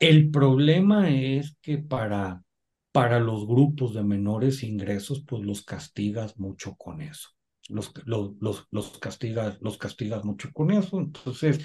el 0.00 0.30
problema 0.30 1.10
es 1.10 1.56
que 1.60 1.76
para, 1.76 2.42
para 2.90 3.20
los 3.20 3.46
grupos 3.46 3.92
de 3.94 4.02
menores 4.02 4.62
ingresos, 4.62 5.22
pues 5.26 5.44
los 5.44 5.62
castigas 5.62 6.38
mucho 6.38 6.74
con 6.76 7.02
eso. 7.02 7.28
Los, 7.68 7.92
los, 8.06 8.32
los, 8.40 8.66
los, 8.70 8.98
castigas, 8.98 9.58
los 9.60 9.76
castigas 9.76 10.24
mucho 10.24 10.50
con 10.52 10.70
eso. 10.70 10.98
Entonces, 10.98 11.60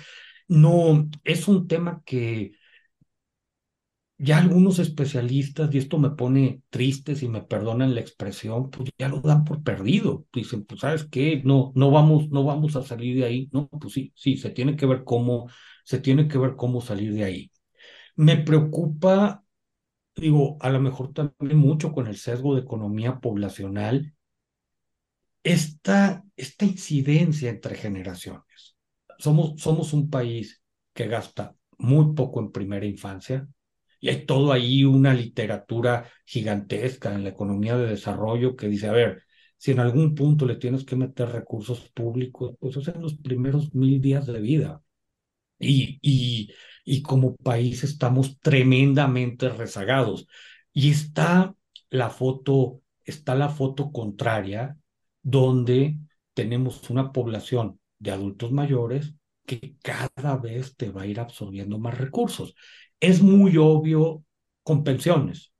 no, 0.50 1.10
es 1.24 1.48
un 1.48 1.68
tema 1.68 2.04
que 2.06 2.52
ya 4.18 4.38
algunos 4.38 4.80
especialistas, 4.80 5.74
y 5.74 5.78
esto 5.78 5.98
me 5.98 6.12
pone 6.12 6.62
triste 6.70 7.16
si 7.16 7.28
me 7.28 7.42
perdonan 7.44 7.94
la 7.96 8.02
expresión, 8.02 8.70
pues 8.70 8.90
ya 8.98 9.10
lo 9.10 9.22
dan 9.22 9.44
por 9.44 9.64
perdido. 9.64 10.26
Dicen, 10.34 10.66
pues, 10.66 10.82
¿sabes 10.82 11.06
qué? 11.06 11.42
No, 11.44 11.72
no 11.76 11.92
vamos, 11.92 12.30
no 12.30 12.44
vamos 12.44 12.76
a 12.76 12.84
salir 12.84 13.18
de 13.18 13.26
ahí. 13.26 13.50
No, 13.52 13.68
pues 13.70 13.94
sí, 13.94 14.14
sí, 14.16 14.38
se 14.38 14.52
tiene 14.52 14.76
que 14.78 14.86
ver 14.86 15.04
cómo, 15.04 15.50
se 15.84 16.00
tiene 16.00 16.28
que 16.28 16.38
ver 16.38 16.56
cómo 16.56 16.82
salir 16.82 17.14
de 17.14 17.24
ahí. 17.26 17.52
Me 18.18 18.38
preocupa, 18.38 19.44
digo, 20.16 20.58
a 20.62 20.70
lo 20.72 20.80
mejor 20.82 21.14
también 21.14 21.58
mucho 21.60 21.94
con 21.94 22.08
el 22.08 22.18
sesgo 22.18 22.56
de 22.56 22.62
economía 22.62 23.20
poblacional, 23.22 24.16
esta, 25.44 26.24
esta 26.36 26.66
incidencia 26.66 27.50
entre 27.50 27.76
generaciones. 27.76 28.76
Somos, 29.20 29.62
somos 29.62 29.94
un 29.94 30.10
país 30.10 30.62
que 30.94 31.08
gasta 31.08 31.56
muy 31.78 32.14
poco 32.16 32.40
en 32.40 32.52
primera 32.52 32.86
infancia 32.86 33.48
y 34.00 34.10
hay 34.10 34.26
todo 34.26 34.52
ahí 34.52 34.84
una 34.84 35.14
literatura 35.14 36.10
gigantesca 36.26 37.14
en 37.14 37.24
la 37.24 37.30
economía 37.30 37.78
de 37.78 37.88
desarrollo 37.88 38.56
que 38.56 38.68
dice, 38.68 38.88
a 38.88 38.92
ver, 38.92 39.24
si 39.58 39.72
en 39.72 39.80
algún 39.80 40.16
punto 40.16 40.46
le 40.46 40.56
tienes 40.58 40.84
que 40.86 40.96
meter 40.96 41.30
recursos 41.30 41.90
públicos, 41.92 42.56
pues 42.60 42.78
es 42.78 42.88
en 42.90 43.02
los 43.02 43.16
primeros 43.18 43.74
mil 43.74 44.02
días 44.02 44.26
de 44.28 44.40
vida. 44.42 44.82
Y, 45.60 46.00
y, 46.02 46.52
y 46.84 47.02
como 47.02 47.36
país 47.38 47.84
estamos 47.84 48.40
tremendamente 48.40 49.50
rezagados. 49.50 50.28
Y 50.74 50.92
está 50.92 51.56
la 51.90 52.10
foto, 52.10 52.82
está 53.06 53.36
la 53.36 53.50
foto 53.50 53.92
contraria, 53.92 54.78
donde 55.22 55.98
tenemos 56.34 56.90
una 56.90 57.12
población 57.12 57.80
de 58.00 58.12
adultos 58.12 58.52
mayores 58.52 59.16
que 59.46 59.76
cada 59.82 60.38
vez 60.38 60.76
te 60.76 60.90
va 60.92 61.04
a 61.04 61.08
ir 61.08 61.20
absorbiendo 61.20 61.78
más 61.80 61.98
recursos. 61.98 62.56
Es 63.00 63.22
muy 63.22 63.58
obvio 63.58 64.24
con 64.64 64.84
pensiones, 64.84 65.52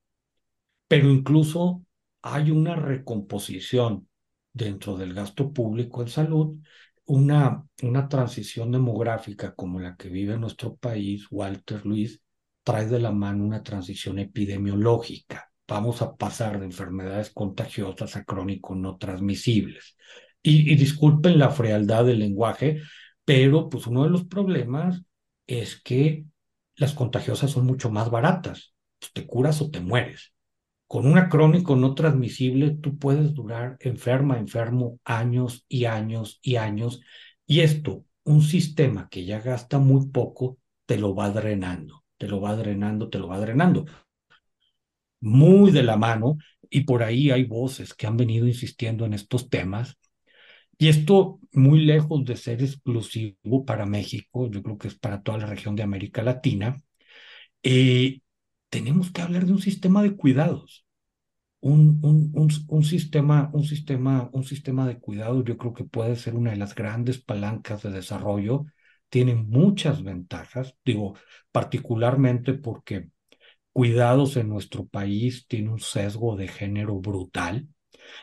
pero 0.88 1.10
incluso 1.10 1.84
hay 2.22 2.50
una 2.50 2.76
recomposición 2.76 4.08
dentro 4.52 4.96
del 4.96 5.14
gasto 5.14 5.52
público 5.52 6.02
en 6.02 6.08
salud 6.08 6.58
una, 7.06 7.64
una 7.82 8.08
transición 8.08 8.72
demográfica 8.72 9.54
como 9.54 9.80
la 9.80 9.96
que 9.96 10.08
vive 10.08 10.38
nuestro 10.38 10.76
país, 10.76 11.26
Walter 11.30 11.86
Luis, 11.86 12.20
trae 12.62 12.86
de 12.86 13.00
la 13.00 13.12
mano 13.12 13.44
una 13.44 13.62
transición 13.62 14.18
epidemiológica. 14.18 15.50
Vamos 15.68 16.02
a 16.02 16.16
pasar 16.16 16.58
de 16.58 16.66
enfermedades 16.66 17.30
contagiosas 17.30 18.16
a 18.16 18.24
crónicos 18.24 18.76
no 18.76 18.96
transmisibles. 18.96 19.96
Y, 20.42 20.72
y 20.72 20.76
disculpen 20.76 21.38
la 21.38 21.50
frialdad 21.50 22.04
del 22.04 22.18
lenguaje, 22.18 22.82
pero 23.24 23.68
pues 23.68 23.86
uno 23.86 24.04
de 24.04 24.10
los 24.10 24.24
problemas 24.26 25.02
es 25.46 25.80
que 25.80 26.24
las 26.76 26.94
contagiosas 26.94 27.50
son 27.50 27.66
mucho 27.66 27.90
más 27.90 28.10
baratas. 28.10 28.74
Te 29.12 29.26
curas 29.26 29.60
o 29.62 29.70
te 29.70 29.80
mueres. 29.80 30.32
Con 30.86 31.06
una 31.06 31.28
crónico 31.28 31.74
no 31.74 31.94
transmisible, 31.94 32.70
tú 32.70 32.98
puedes 32.98 33.34
durar 33.34 33.76
enferma, 33.80 34.38
enfermo, 34.38 35.00
años 35.04 35.64
y 35.68 35.86
años 35.86 36.38
y 36.42 36.56
años. 36.56 37.00
Y 37.46 37.60
esto, 37.60 38.04
un 38.24 38.42
sistema 38.42 39.08
que 39.10 39.24
ya 39.24 39.40
gasta 39.40 39.78
muy 39.78 40.08
poco, 40.08 40.58
te 40.86 40.98
lo 40.98 41.14
va 41.14 41.30
drenando, 41.30 42.04
te 42.18 42.28
lo 42.28 42.40
va 42.40 42.54
drenando, 42.54 43.08
te 43.08 43.18
lo 43.18 43.28
va 43.28 43.40
drenando. 43.40 43.86
Muy 45.20 45.72
de 45.72 45.82
la 45.82 45.96
mano, 45.96 46.38
y 46.70 46.82
por 46.82 47.02
ahí 47.02 47.30
hay 47.30 47.44
voces 47.44 47.94
que 47.94 48.06
han 48.06 48.16
venido 48.16 48.46
insistiendo 48.46 49.04
en 49.04 49.14
estos 49.14 49.48
temas. 49.48 49.98
Y 50.78 50.88
esto, 50.88 51.40
muy 51.52 51.84
lejos 51.84 52.24
de 52.24 52.36
ser 52.36 52.62
exclusivo 52.62 53.64
para 53.64 53.86
México, 53.86 54.50
yo 54.50 54.62
creo 54.62 54.78
que 54.78 54.88
es 54.88 54.94
para 54.98 55.22
toda 55.22 55.38
la 55.38 55.46
región 55.46 55.74
de 55.76 55.82
América 55.82 56.22
Latina, 56.22 56.76
eh, 57.62 58.20
tenemos 58.70 59.10
que 59.12 59.22
hablar 59.22 59.46
de 59.46 59.52
un 59.52 59.60
sistema 59.60 60.02
de 60.02 60.16
cuidados. 60.16 60.86
Un, 61.60 62.00
un, 62.04 62.30
un, 62.34 62.50
un, 62.68 62.84
sistema, 62.84 63.50
un, 63.54 63.64
sistema, 63.64 64.30
un 64.32 64.44
sistema 64.44 64.86
de 64.86 64.98
cuidados 65.00 65.44
yo 65.44 65.56
creo 65.58 65.74
que 65.74 65.84
puede 65.84 66.16
ser 66.16 66.34
una 66.36 66.52
de 66.52 66.56
las 66.58 66.74
grandes 66.74 67.18
palancas 67.22 67.82
de 67.82 67.90
desarrollo. 67.90 68.66
Tiene 69.08 69.34
muchas 69.34 70.02
ventajas, 70.04 70.76
digo, 70.84 71.16
particularmente 71.52 72.54
porque 72.54 73.10
cuidados 73.72 74.36
en 74.36 74.48
nuestro 74.48 74.86
país 74.86 75.46
tiene 75.48 75.70
un 75.70 75.80
sesgo 75.80 76.36
de 76.36 76.48
género 76.48 76.96
brutal. 77.00 77.68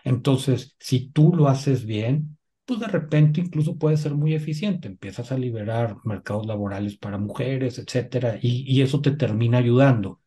Entonces, 0.03 0.75
si 0.79 1.09
tú 1.11 1.33
lo 1.35 1.47
haces 1.49 1.85
bien, 1.85 2.37
pues 2.65 2.79
de 2.79 2.87
repente 2.87 3.41
incluso 3.41 3.77
puede 3.77 3.97
ser 3.97 4.13
muy 4.15 4.33
eficiente. 4.33 4.87
Empiezas 4.87 5.31
a 5.31 5.37
liberar 5.37 5.97
mercados 6.05 6.45
laborales 6.45 6.97
para 6.97 7.17
mujeres, 7.17 7.79
etcétera, 7.79 8.37
y, 8.41 8.81
eso 8.81 9.01
te 9.01 9.11
termina 9.11 9.57
ayudando. 9.59 10.21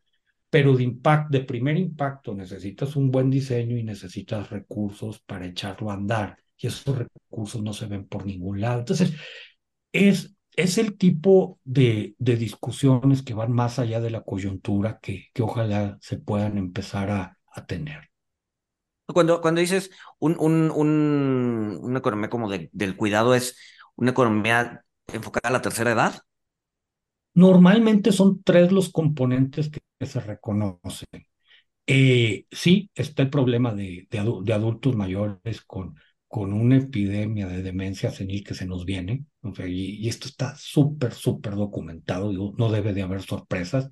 Pero 0.49 0.75
de, 0.75 0.83
impacto, 0.83 1.37
de 1.37 1.43
primer 1.45 1.77
impacto 1.77 2.33
necesitas 2.33 2.95
un 2.95 3.11
buen 3.11 3.29
diseño 3.29 3.77
y 3.77 3.83
necesitas 3.83 4.49
recursos 4.49 5.19
para 5.21 5.45
echarlo 5.47 5.91
a 5.91 5.95
andar. 5.95 6.37
Y 6.57 6.67
esos 6.67 6.97
recursos 6.97 7.61
no 7.61 7.73
se 7.73 7.87
ven 7.87 8.07
por 8.07 8.25
ningún 8.25 8.61
lado. 8.61 8.79
Entonces, 8.79 9.13
es, 9.91 10.35
es 10.55 10.77
el 10.77 10.97
tipo 10.97 11.59
de, 11.63 12.15
de 12.19 12.35
discusiones 12.37 13.23
que 13.23 13.33
van 13.33 13.51
más 13.51 13.79
allá 13.79 13.99
de 14.01 14.11
la 14.11 14.23
coyuntura 14.23 14.99
que, 15.01 15.27
que 15.33 15.41
ojalá 15.43 15.97
se 16.01 16.17
puedan 16.17 16.57
empezar 16.57 17.11
a, 17.11 17.37
a 17.53 17.65
tener. 17.65 18.06
Cuando, 19.13 19.41
cuando 19.41 19.61
dices 19.61 19.89
un, 20.19 20.35
un, 20.39 20.69
un, 20.71 21.79
una 21.81 21.99
economía 21.99 22.29
como 22.29 22.49
de, 22.49 22.69
del 22.73 22.97
cuidado, 22.97 23.35
¿es 23.35 23.57
una 23.95 24.11
economía 24.11 24.83
enfocada 25.07 25.49
a 25.49 25.53
la 25.53 25.61
tercera 25.61 25.91
edad? 25.91 26.21
Normalmente 27.33 28.11
son 28.11 28.41
tres 28.43 28.71
los 28.71 28.91
componentes 28.91 29.69
que, 29.69 29.79
se 30.05 30.19
reconocen. 30.19 31.07
Eh, 31.87 32.45
sí, 32.51 32.91
está 32.93 33.23
el 33.23 33.29
problema 33.29 33.73
de, 33.73 34.07
de, 34.11 34.19
adu 34.19 34.43
de, 34.43 34.53
adultos 34.53 34.95
mayores 34.95 35.61
con, 35.61 35.95
con 36.27 36.53
una 36.53 36.77
epidemia 36.77 37.47
de 37.47 37.63
demencia 37.63 38.11
senil 38.11 38.43
que 38.43 38.53
se 38.53 38.65
nos 38.65 38.85
viene, 38.85 39.25
y, 39.65 40.07
esto 40.09 40.27
está 40.27 40.55
súper, 40.55 41.13
súper 41.13 41.55
documentado, 41.55 42.31
no 42.31 42.71
debe 42.71 42.93
de 42.93 43.01
haber 43.01 43.21
sorpresas, 43.21 43.89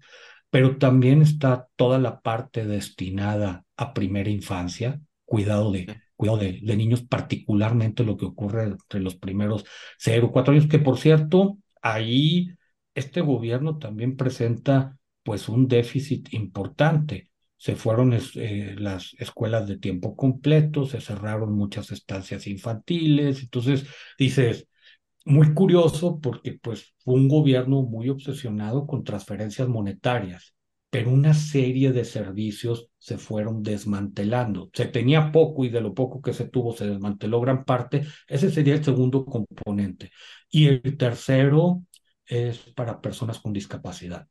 pero 0.55 0.77
también 0.77 1.21
está 1.21 1.67
toda 1.75 1.99
la 1.99 2.21
parte 2.21 2.65
destinada 2.65 3.65
a 3.75 3.93
primera 3.93 4.29
infancia, 4.29 5.01
cuidado 5.25 5.69
de, 5.69 6.01
cuidado 6.15 6.37
de, 6.37 6.61
de 6.63 6.77
niños, 6.77 7.03
particularmente 7.03 8.05
lo 8.05 8.15
que 8.15 8.23
ocurre 8.23 8.63
entre 8.63 9.01
los 9.01 9.17
primeros 9.17 9.65
cero, 9.97 10.29
cuatro 10.31 10.53
años, 10.53 10.67
que 10.67 10.79
por 10.79 10.97
cierto, 10.97 11.57
ahí 11.81 12.51
este 12.93 13.19
gobierno 13.19 13.79
también 13.79 14.15
presenta 14.15 14.97
pues 15.23 15.49
un 15.49 15.67
déficit 15.67 16.33
importante. 16.33 17.31
Se 17.57 17.75
fueron 17.75 18.13
eh, 18.13 18.75
las 18.77 19.13
escuelas 19.19 19.67
de 19.67 19.77
tiempo 19.77 20.15
completo, 20.15 20.85
se 20.85 21.01
cerraron 21.01 21.51
muchas 21.51 21.91
estancias 21.91 22.47
infantiles, 22.47 23.41
entonces 23.41 23.85
dices, 24.17 24.69
muy 25.25 25.53
curioso 25.53 26.19
porque 26.21 26.53
pues 26.61 26.93
fue 26.99 27.15
un 27.15 27.27
gobierno 27.27 27.81
muy 27.81 28.09
obsesionado 28.09 28.85
con 28.87 29.03
transferencias 29.03 29.67
monetarias, 29.67 30.55
pero 30.89 31.11
una 31.11 31.33
serie 31.33 31.91
de 31.91 32.05
servicios 32.05 32.89
se 32.99 33.17
fueron 33.17 33.63
desmantelando. 33.63 34.69
Se 34.73 34.85
tenía 34.85 35.31
poco 35.31 35.65
y 35.65 35.69
de 35.69 35.81
lo 35.81 35.93
poco 35.93 36.21
que 36.21 36.33
se 36.33 36.47
tuvo 36.47 36.73
se 36.73 36.87
desmanteló 36.87 37.41
gran 37.41 37.65
parte. 37.65 38.05
Ese 38.27 38.51
sería 38.51 38.75
el 38.75 38.83
segundo 38.83 39.25
componente. 39.25 40.11
Y 40.49 40.67
el 40.67 40.97
tercero 40.97 41.83
es 42.25 42.59
para 42.75 43.01
personas 43.01 43.39
con 43.39 43.51
discapacidad. 43.53 44.27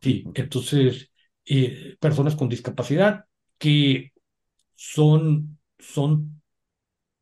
Sí, 0.00 0.24
entonces, 0.34 1.10
eh, 1.46 1.96
personas 2.00 2.36
con 2.36 2.48
discapacidad 2.48 3.24
que 3.58 4.12
son, 4.76 5.58
son 5.78 6.42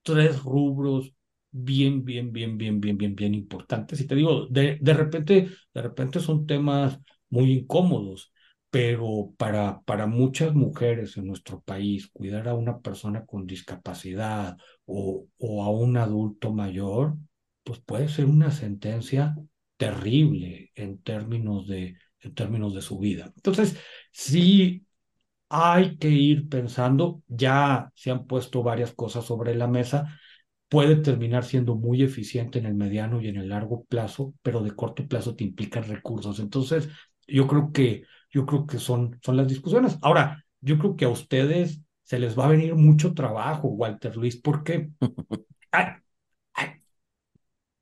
tres 0.03 0.43
rubros 0.43 1.15
bien, 1.51 2.05
bien, 2.05 2.33
bien, 2.33 2.57
bien, 2.59 2.81
bien, 2.81 2.97
bien, 2.99 3.15
bien 3.15 3.35
importantes. 3.35 4.01
Y 4.01 4.07
te 4.07 4.15
digo, 4.15 4.47
de, 4.49 4.79
de 4.81 4.95
repente, 4.95 5.49
de 5.75 5.83
repente 5.83 6.21
son 6.21 6.47
temas 6.47 6.99
muy 7.31 7.53
incómodos, 7.53 8.33
pero 8.71 9.33
para, 9.39 9.81
para 9.83 10.07
muchas 10.07 10.55
mujeres 10.55 11.17
en 11.17 11.27
nuestro 11.27 11.61
país, 11.61 12.09
cuidar 12.13 12.49
a 12.49 12.55
una 12.55 12.81
persona 12.81 13.25
con 13.27 13.47
discapacidad 13.47 14.57
o, 14.87 15.27
o 15.39 15.65
a 15.65 15.71
un 15.71 15.97
adulto 15.97 16.53
mayor, 16.53 17.17
pues 17.65 17.81
puede 17.81 18.09
ser 18.09 18.27
una 18.27 18.51
sentencia 18.51 19.37
terrible 19.77 20.71
en 20.75 20.99
términos 21.03 21.67
de, 21.67 21.97
en 22.21 22.35
términos 22.35 22.75
de 22.75 22.83
su 22.83 22.99
vida. 22.99 23.33
Entonces, 23.37 23.77
sí 24.13 24.85
hay 25.49 25.97
que 25.99 26.09
ir 26.11 26.49
pensando, 26.49 27.23
ya 27.29 27.91
se 27.95 28.11
han 28.11 28.27
puesto 28.27 28.63
varias 28.63 28.93
cosas 28.95 29.25
sobre 29.25 29.55
la 29.55 29.67
mesa, 29.67 30.19
puede 30.69 30.97
terminar 30.97 31.45
siendo 31.45 31.75
muy 31.75 32.03
eficiente 32.03 32.59
en 32.59 32.67
el 32.67 32.75
mediano 32.75 33.21
y 33.21 33.29
en 33.29 33.37
el 33.37 33.49
largo 33.49 33.85
plazo, 33.85 34.35
pero 34.43 34.63
de 34.63 34.75
corto 34.75 35.07
plazo 35.07 35.35
te 35.35 35.45
implican 35.45 35.85
recursos. 35.85 36.41
Entonces, 36.41 36.89
yo 37.27 37.47
creo 37.47 37.73
que, 37.73 38.05
yo 38.31 38.47
creo 38.47 38.67
que 38.67 38.79
son, 38.79 39.19
son 39.23 39.37
las 39.37 39.49
discusiones. 39.49 39.99
Ahora, 40.03 40.45
yo 40.61 40.79
creo 40.79 40.97
que 40.97 41.07
a 41.07 41.11
ustedes 41.11 41.81
se 42.03 42.19
les 42.19 42.39
va 42.39 42.47
a 42.47 42.49
venir 42.49 42.75
mucho 42.75 43.15
trabajo, 43.15 43.69
Walter 43.69 44.17
Luis, 44.17 44.37
porque 44.41 44.91
ay, 45.73 45.87
ay, 46.55 46.69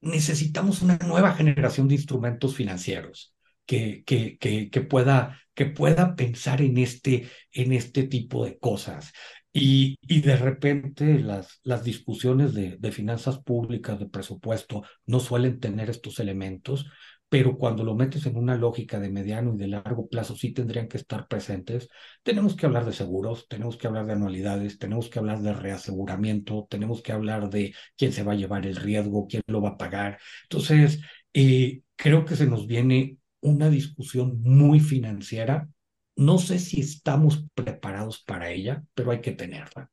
necesitamos 0.00 0.82
una 0.82 0.98
nueva 0.98 1.32
generación 1.34 1.88
de 1.88 1.94
instrumentos 1.94 2.54
financieros 2.54 3.34
que, 3.66 4.04
que, 4.04 4.38
que, 4.38 4.70
que, 4.70 4.80
pueda, 4.80 5.40
que 5.54 5.66
pueda 5.66 6.14
pensar 6.16 6.62
en 6.62 6.78
este, 6.78 7.28
en 7.52 7.72
este 7.72 8.04
tipo 8.04 8.44
de 8.44 8.58
cosas. 8.58 9.12
Y, 9.58 10.20
de 10.20 10.36
repente 10.36 11.18
las, 11.18 11.60
las 11.62 11.82
discusiones 11.82 12.52
de, 12.52 12.76
de 12.78 12.92
finanzas 12.92 13.38
públicas, 13.38 13.98
de 13.98 14.06
presupuesto, 14.08 14.82
no 15.06 15.20
suelen 15.20 15.60
tener 15.60 15.88
estos 15.88 16.20
elementos, 16.20 16.86
pero 17.28 17.56
cuando 17.56 17.82
lo 17.82 17.94
metes 17.94 18.26
en 18.26 18.36
una 18.36 18.56
lógica 18.56 19.00
de 19.00 19.10
mediano 19.10 19.54
y 19.54 19.58
de 19.58 19.66
largo 19.68 20.08
plazo 20.08 20.36
sí 20.36 20.52
tendrían 20.52 20.88
que 20.88 20.98
estar 20.98 21.26
presentes. 21.26 21.88
Tenemos 22.22 22.54
que 22.54 22.66
hablar 22.66 22.84
de 22.84 22.92
seguros, 22.92 23.48
tenemos 23.48 23.76
que 23.76 23.86
hablar 23.86 24.06
de 24.06 24.12
anualidades, 24.12 24.78
tenemos 24.78 25.08
que 25.08 25.18
hablar 25.18 25.40
de 25.40 25.52
reaseguramiento, 25.54 26.66
tenemos 26.70 27.02
que 27.02 27.12
hablar 27.12 27.50
de 27.50 27.74
quién 27.96 28.12
se 28.12 28.22
va 28.22 28.32
a 28.32 28.36
llevar 28.36 28.66
el 28.66 28.76
riesgo, 28.76 29.26
quién 29.26 29.42
lo 29.46 29.60
va 29.62 29.70
a 29.70 29.76
pagar. 29.78 30.18
Entonces, 30.44 31.00
eh, 31.32 31.82
creo 31.96 32.24
que 32.24 32.36
se 32.36 32.46
nos 32.46 32.66
viene 32.66 33.18
una 33.40 33.70
discusión 33.70 34.40
muy 34.42 34.80
financiera. 34.80 35.68
No 36.16 36.38
sé 36.38 36.58
si 36.58 36.80
estamos 36.80 37.44
preparados 37.54 38.18
para 38.22 38.50
ella, 38.50 38.84
pero 38.94 39.10
hay 39.12 39.20
que 39.20 39.32
tenerla. 39.32 39.90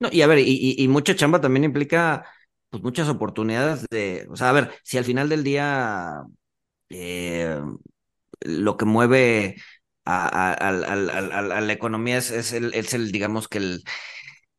No, 0.00 0.08
y 0.12 0.22
a 0.22 0.26
ver, 0.26 0.38
y, 0.40 0.74
y 0.78 0.88
mucha 0.88 1.14
chamba 1.14 1.40
también 1.40 1.64
implica 1.64 2.26
pues 2.70 2.82
muchas 2.82 3.08
oportunidades 3.08 3.86
de, 3.90 4.26
o 4.30 4.36
sea, 4.36 4.50
a 4.50 4.52
ver, 4.52 4.72
si 4.82 4.98
al 4.98 5.04
final 5.04 5.28
del 5.28 5.44
día 5.44 6.22
eh, 6.90 7.60
lo 8.42 8.76
que 8.76 8.84
mueve 8.86 9.56
a, 10.04 10.28
a, 10.28 10.54
a, 10.54 11.38
a 11.58 11.60
la 11.62 11.72
economía 11.74 12.18
es, 12.18 12.30
es, 12.30 12.52
el, 12.54 12.74
es 12.74 12.94
el, 12.94 13.12
digamos 13.12 13.48
que 13.48 13.58
el, 13.58 13.84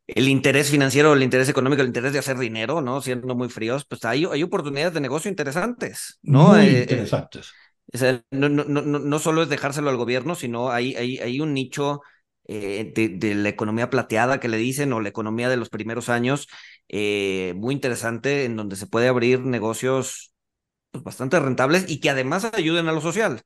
el 0.08 0.30
interés 0.30 0.72
financiero, 0.72 1.14
el 1.14 1.24
interés 1.24 1.50
económico, 1.50 1.82
el 1.84 1.90
interés 1.90 2.14
de 2.14 2.20
hacer 2.20 2.38
dinero, 2.40 2.82
¿no? 2.82 3.02
Siendo 3.02 3.36
muy 3.36 3.50
fríos, 3.50 3.86
pues 3.86 4.06
hay, 4.06 4.26
hay 4.26 4.44
oportunidades 4.44 4.94
de 4.96 5.02
negocio 5.02 5.30
interesantes, 5.30 6.20
¿no? 6.24 6.58
Muy 6.58 6.60
eh, 6.60 6.72
interesantes. 6.76 7.52
Eh, 7.52 7.65
o 7.94 7.98
sea, 7.98 8.24
no, 8.32 8.50
no, 8.50 8.64
no, 8.66 8.82
no 8.82 9.20
solo 9.20 9.44
es 9.44 9.50
dejárselo 9.50 9.90
al 9.90 9.98
gobierno, 9.98 10.36
sino 10.36 10.72
hay, 10.72 10.96
hay, 10.96 11.18
hay 11.20 11.40
un 11.42 11.54
nicho 11.54 12.02
eh, 12.48 12.92
de, 12.96 13.10
de, 13.10 13.36
la 13.36 13.50
economía 13.50 13.90
plateada 13.90 14.40
que 14.40 14.48
le 14.48 14.58
dicen, 14.58 14.94
o 14.94 15.02
la 15.02 15.10
economía 15.10 15.50
de 15.50 15.58
los 15.58 15.70
primeros 15.70 16.10
años, 16.10 16.48
eh, 16.90 17.54
muy 17.58 17.74
interesante, 17.74 18.46
en 18.46 18.56
donde 18.56 18.76
se 18.76 18.88
puede 18.88 19.08
abrir 19.08 19.40
negocios 19.42 20.34
pues, 20.92 21.04
bastante 21.04 21.40
rentables 21.40 21.90
y 21.90 22.00
que 22.00 22.10
además 22.10 22.46
ayuden 22.54 22.88
a 22.88 22.92
lo 22.92 23.02
social. 23.02 23.42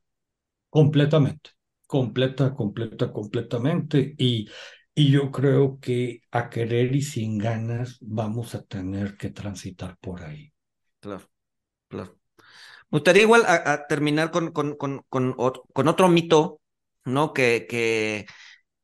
Completamente, 0.68 1.50
completa, 1.86 2.54
completa, 2.54 3.12
completamente. 3.12 4.14
Y, 4.18 4.48
y 4.94 5.10
yo 5.10 5.30
creo 5.30 5.78
que 5.80 6.20
a 6.30 6.50
querer 6.50 6.94
y 6.94 7.02
sin 7.02 7.38
ganas 7.38 7.98
vamos 8.00 8.54
a 8.54 8.62
tener 8.62 9.16
que 9.16 9.30
transitar 9.30 9.96
por 9.98 10.22
ahí. 10.22 10.52
Claro, 11.00 11.28
claro. 11.88 12.19
Me 12.90 12.98
gustaría 12.98 13.22
igual 13.22 13.44
a, 13.46 13.72
a 13.72 13.86
terminar 13.86 14.30
con, 14.30 14.50
con, 14.52 14.74
con, 14.76 15.02
con, 15.08 15.34
con 15.72 15.88
otro 15.88 16.08
mito, 16.08 16.60
¿no? 17.04 17.32
Que, 17.32 17.66
que, 17.68 18.26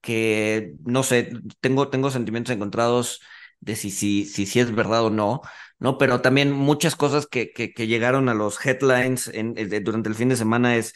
que 0.02 0.74
no 0.84 1.02
sé, 1.02 1.30
tengo, 1.60 1.88
tengo 1.90 2.10
sentimientos 2.10 2.54
encontrados 2.54 3.20
de 3.60 3.76
si, 3.76 3.90
si, 3.90 4.24
si, 4.26 4.46
si 4.46 4.60
es 4.60 4.74
verdad 4.74 5.04
o 5.06 5.10
no, 5.10 5.42
¿no? 5.78 5.98
Pero 5.98 6.20
también 6.22 6.52
muchas 6.52 6.96
cosas 6.96 7.26
que, 7.26 7.52
que, 7.52 7.72
que 7.74 7.86
llegaron 7.88 8.28
a 8.28 8.34
los 8.34 8.64
headlines 8.64 9.28
en, 9.28 9.54
de, 9.54 9.80
durante 9.80 10.08
el 10.08 10.14
fin 10.16 10.28
de 10.30 10.36
semana 10.36 10.76
es 10.76 10.94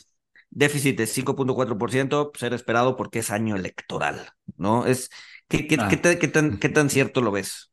déficit 0.51 0.97
de 0.99 1.07
5.4%, 1.09 2.33
ser 2.39 2.55
esperado 2.55 2.97
porque 2.97 3.21
es 3.21 3.31
año 3.31 3.57
electoral, 3.57 4.31
¿no? 4.57 4.87
Es, 4.87 5.11
¿qué, 5.49 5.67
qué, 5.67 5.77
ah. 5.81 5.89
qué, 5.89 6.19
qué, 6.19 6.29
tan, 6.29 6.59
¿Qué 6.59 6.69
tan 6.71 6.91
cierto 6.91 7.21
lo 7.23 7.33
ves? 7.33 7.73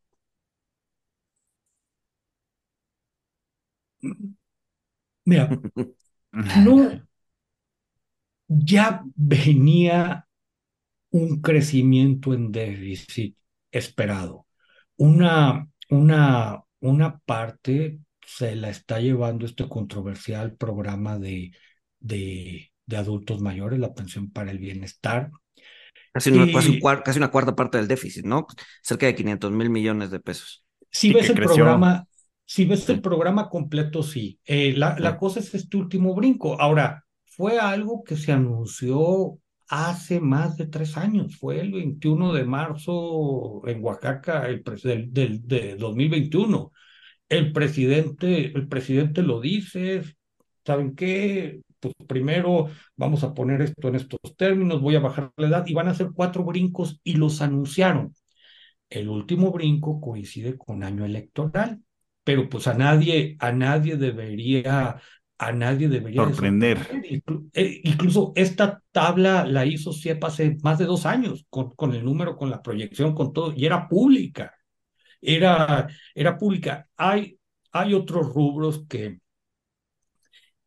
Mira, 5.28 5.50
no, 6.64 7.02
ya 8.48 9.04
venía 9.16 10.26
un 11.12 11.42
crecimiento 11.42 12.34
en 12.34 12.52
déficit 12.54 13.36
esperado. 13.72 14.48
Una, 14.96 15.68
una, 15.90 16.64
una 16.80 17.20
parte 17.20 18.00
se 18.26 18.56
la 18.56 18.70
está 18.70 19.02
llevando 19.02 19.46
este 19.46 19.68
controversial 19.68 20.56
programa 20.56 21.20
de, 21.20 21.52
de, 22.00 22.72
de 22.86 22.98
adultos 22.98 23.42
mayores, 23.42 23.80
la 23.80 23.94
pensión 23.94 24.32
para 24.32 24.52
el 24.52 24.60
bienestar. 24.60 25.30
Casi 26.14 26.32
una, 26.32 26.50
casi, 26.52 26.80
casi 27.04 27.20
una 27.20 27.32
cuarta 27.32 27.54
parte 27.54 27.78
del 27.78 27.90
déficit, 27.90 28.24
¿no? 28.26 28.48
Cerca 28.82 29.08
de 29.08 29.16
500 29.16 29.52
mil 29.52 29.70
millones 29.70 30.10
de 30.10 30.22
pesos. 30.22 30.66
Si 30.90 31.12
ves 31.12 31.30
el 31.30 31.36
programa, 31.36 32.08
si 32.48 32.66
ves 32.66 32.90
el 32.90 33.02
programa 33.02 33.50
completo, 33.50 34.04
sí. 34.04 34.40
Eh, 34.46 34.74
la, 34.76 34.98
la 35.00 35.18
cosa 35.18 35.40
es 35.42 35.54
este 35.54 35.78
último 35.78 36.16
brinco. 36.16 36.60
Ahora, 36.60 37.04
fue 37.26 37.60
algo 37.60 38.04
que 38.04 38.16
se 38.16 38.32
anunció 38.32 39.38
hace 39.68 40.20
más 40.22 40.56
de 40.58 40.68
tres 40.68 40.96
años. 40.98 41.36
Fue 41.38 41.60
el 41.60 41.72
21 41.74 42.34
de 42.34 42.46
marzo 42.46 43.62
en 43.68 43.84
Oaxaca 43.84 44.48
el 44.48 44.64
del, 44.64 45.14
del, 45.14 45.48
de 45.48 45.76
2021. 45.76 46.72
El 47.30 47.52
presidente, 47.52 48.46
el 48.56 48.68
presidente 48.70 49.22
lo 49.24 49.42
dice, 49.42 50.04
¿saben 50.66 50.96
qué? 50.96 51.62
Pues 51.80 51.94
primero 52.08 52.70
vamos 52.96 53.24
a 53.24 53.34
poner 53.34 53.62
esto 53.62 53.90
en 53.90 53.96
estos 53.96 54.20
términos, 54.38 54.82
voy 54.82 54.96
a 54.96 55.00
bajar 55.02 55.32
la 55.38 55.48
edad 55.48 55.68
y 55.68 55.74
van 55.74 55.90
a 55.90 55.92
hacer 55.92 56.12
cuatro 56.16 56.44
brincos 56.46 57.02
y 57.04 57.14
los 57.16 57.42
anunciaron. 57.42 58.14
El 58.90 59.10
último 59.10 59.52
brinco 59.52 60.00
coincide 60.00 60.58
con 60.58 60.84
año 60.84 61.06
electoral, 61.06 61.82
pero 62.28 62.50
pues 62.50 62.68
a 62.68 62.74
nadie, 62.74 63.38
a 63.40 63.54
nadie 63.54 63.96
debería 63.96 65.00
a 65.38 65.52
nadie 65.54 65.88
debería 65.88 66.26
sorprender. 66.26 66.78
Eh, 67.54 67.80
incluso 67.86 68.34
esta 68.36 68.84
tabla 68.92 69.46
la 69.46 69.66
hizo 69.66 69.94
CIEP 69.94 70.22
hace 70.26 70.58
más 70.62 70.78
de 70.78 70.84
dos 70.84 71.06
años, 71.06 71.46
con, 71.50 71.72
con, 71.72 71.96
el 71.96 72.04
número, 72.04 72.36
con 72.36 72.50
la 72.50 72.62
proyección, 72.62 73.16
con 73.16 73.32
todo, 73.32 73.54
y 73.56 73.66
era 73.66 73.88
pública. 73.88 74.54
Era, 75.22 75.88
era 76.14 76.38
pública. 76.38 76.90
Hay, 76.98 77.40
hay 77.72 77.94
otros 77.94 78.28
rubros 78.34 78.86
que 78.90 79.22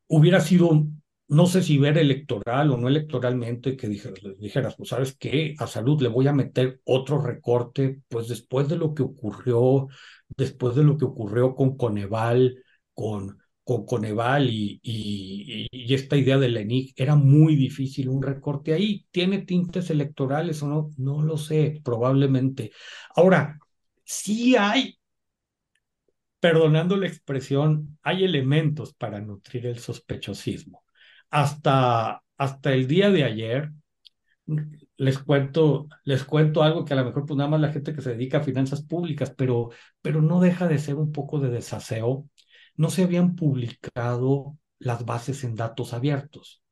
hubiera 0.06 0.40
sido, 0.40 0.86
no 1.30 1.46
sé 1.46 1.62
si 1.62 1.78
ver 1.78 1.98
electoral 1.98 2.70
o 2.70 2.76
no 2.76 2.88
electoralmente, 2.88 3.76
que 3.76 3.88
dijeras, 3.88 4.20
dijeras, 4.38 4.76
pues 4.76 4.90
sabes 4.90 5.16
qué, 5.16 5.54
a 5.58 5.66
salud 5.66 6.02
le 6.02 6.08
voy 6.08 6.28
a 6.28 6.32
meter 6.32 6.80
otro 6.84 7.20
recorte, 7.20 8.00
pues 8.08 8.28
después 8.28 8.68
de 8.68 8.76
lo 8.76 8.94
que 8.94 9.02
ocurrió, 9.02 9.88
después 10.28 10.74
de 10.76 10.84
lo 10.84 10.96
que 10.98 11.04
ocurrió 11.06 11.54
con 11.54 11.76
Coneval, 11.76 12.62
con 12.94 13.38
con 13.70 13.86
Coneval 13.86 14.50
y, 14.50 14.80
y, 14.82 15.94
esta 15.94 16.16
idea 16.16 16.38
de 16.38 16.48
ENIC, 16.48 16.92
era 17.00 17.14
muy 17.14 17.54
difícil 17.54 18.08
un 18.08 18.20
recorte 18.20 18.72
ahí. 18.72 19.06
¿Tiene 19.12 19.42
tintes 19.42 19.90
electorales 19.90 20.60
o 20.64 20.68
no? 20.68 20.90
No 20.96 21.22
lo 21.22 21.36
sé, 21.36 21.80
probablemente. 21.84 22.72
Ahora, 23.14 23.60
sí 24.04 24.56
hay, 24.56 24.98
perdonando 26.40 26.96
la 26.96 27.06
expresión, 27.06 27.98
hay 28.02 28.24
elementos 28.24 28.92
para 28.94 29.20
nutrir 29.20 29.66
el 29.66 29.78
sospechosismo. 29.78 30.82
Hasta, 31.30 32.22
hasta 32.36 32.72
el 32.72 32.86
día 32.86 33.10
de 33.10 33.24
ayer, 33.24 33.72
les 34.96 35.18
cuento, 35.18 35.88
les 36.04 36.24
cuento 36.24 36.62
algo 36.62 36.84
que 36.84 36.92
a 36.94 36.96
lo 36.96 37.04
mejor 37.04 37.26
pues 37.26 37.36
nada 37.36 37.50
más 37.50 37.60
la 37.60 37.72
gente 37.72 37.94
que 37.94 38.02
se 38.02 38.10
dedica 38.10 38.38
a 38.38 38.42
finanzas 38.42 38.82
públicas, 38.82 39.32
pero, 39.36 39.70
pero 40.02 40.20
no 40.22 40.40
deja 40.40 40.68
de 40.68 40.78
ser 40.78 40.96
un 40.96 41.12
poco 41.12 41.38
de 41.40 41.50
desaseo 41.50 42.26
no 42.76 42.88
se 42.90 43.02
habían 43.02 43.36
publicado 43.36 44.56
las 44.78 45.04
bases 45.04 45.44
en 45.44 45.54
datos 45.54 45.92
abiertos. 45.92 46.62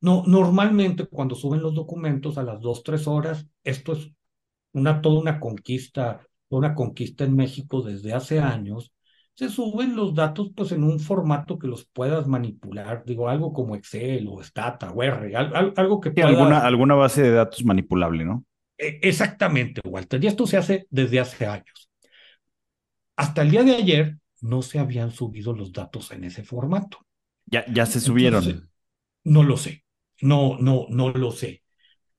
No, 0.00 0.24
normalmente 0.26 1.06
cuando 1.06 1.34
suben 1.34 1.62
los 1.62 1.74
documentos 1.74 2.38
a 2.38 2.44
las 2.44 2.60
dos, 2.60 2.82
tres 2.84 3.06
horas, 3.08 3.46
esto 3.64 3.92
es 3.94 4.10
una, 4.72 5.02
toda 5.02 5.20
una 5.20 5.40
conquista, 5.40 6.26
una 6.50 6.74
conquista 6.74 7.24
en 7.24 7.36
México 7.36 7.82
desde 7.82 8.14
hace 8.14 8.40
años, 8.40 8.92
se 9.34 9.48
suben 9.48 9.96
los 9.96 10.14
datos 10.14 10.50
pues 10.54 10.72
en 10.72 10.84
un 10.84 11.00
formato 11.00 11.58
que 11.58 11.66
los 11.66 11.86
puedas 11.86 12.26
manipular, 12.26 13.04
digo, 13.06 13.28
algo 13.28 13.52
como 13.52 13.74
Excel 13.74 14.28
o 14.28 14.42
Stata 14.42 14.90
o 14.90 15.02
R, 15.02 15.34
algo 15.34 16.00
que 16.00 16.10
pueda... 16.10 16.28
alguna, 16.28 16.58
alguna 16.58 16.94
base 16.94 17.22
de 17.22 17.30
datos 17.32 17.64
manipulable, 17.64 18.24
¿no? 18.24 18.44
E, 18.76 18.98
exactamente, 19.02 19.80
Walter, 19.84 20.22
y 20.22 20.26
esto 20.26 20.46
se 20.46 20.56
hace 20.56 20.86
desde 20.90 21.20
hace 21.20 21.46
años. 21.46 21.90
Hasta 23.16 23.42
el 23.42 23.50
día 23.50 23.62
de 23.62 23.76
ayer, 23.76 24.18
no 24.42 24.62
se 24.62 24.78
habían 24.78 25.10
subido 25.10 25.52
los 25.52 25.72
datos 25.72 26.10
en 26.12 26.24
ese 26.24 26.42
formato. 26.42 26.98
Ya, 27.46 27.64
ya 27.72 27.86
se 27.86 28.00
subieron. 28.00 28.70
no 29.24 29.42
lo 29.42 29.56
sé, 29.56 29.84
no, 30.20 30.58
no, 30.58 30.86
no 30.88 31.10
lo 31.10 31.30
sé. 31.30 31.62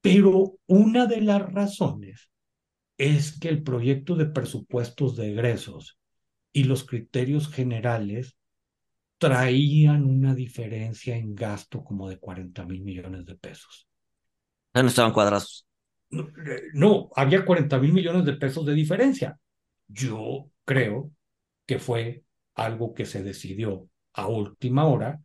Pero 0.01 0.57
una 0.68 1.05
de 1.05 1.22
las 1.22 1.41
razones 1.53 2.32
es 2.97 3.39
que 3.39 3.49
el 3.49 3.64
proyecto 3.64 4.16
de 4.16 4.26
presupuestos 4.26 5.16
de 5.16 5.32
egresos 5.32 5.99
y 6.53 6.65
los 6.65 6.85
criterios 6.85 7.49
generales 7.49 8.37
traían 9.19 10.05
una 10.05 10.35
diferencia 10.35 11.15
en 11.17 11.35
gasto 11.35 11.83
como 11.83 12.09
de 12.09 12.19
40 12.19 12.65
mil 12.65 12.83
millones 12.83 13.25
de 13.25 13.35
pesos. 13.35 13.87
Ya 14.73 14.83
no 14.83 14.89
estaban 14.89 15.13
cuadrados. 15.13 15.65
No, 16.09 16.27
no, 16.73 17.09
había 17.15 17.45
40 17.45 17.79
mil 17.79 17.93
millones 17.93 18.25
de 18.25 18.33
pesos 18.33 18.65
de 18.65 18.73
diferencia. 18.73 19.39
Yo 19.87 20.49
creo 20.65 21.11
que 21.65 21.79
fue 21.79 22.23
algo 22.55 22.93
que 22.93 23.05
se 23.05 23.23
decidió 23.23 23.89
a 24.13 24.27
última 24.27 24.85
hora 24.85 25.21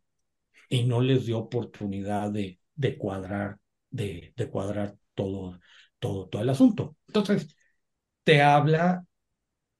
y 0.69 0.85
no 0.85 1.01
les 1.01 1.25
dio 1.25 1.39
oportunidad 1.39 2.31
de, 2.31 2.59
de 2.75 2.97
cuadrar, 2.97 3.59
de, 3.89 4.33
de 4.37 4.49
cuadrar 4.49 4.97
todo, 5.15 5.59
todo, 5.99 6.27
todo 6.29 6.41
el 6.41 6.49
asunto. 6.49 6.97
Entonces, 7.07 7.55
te 8.23 8.41
habla 8.41 9.05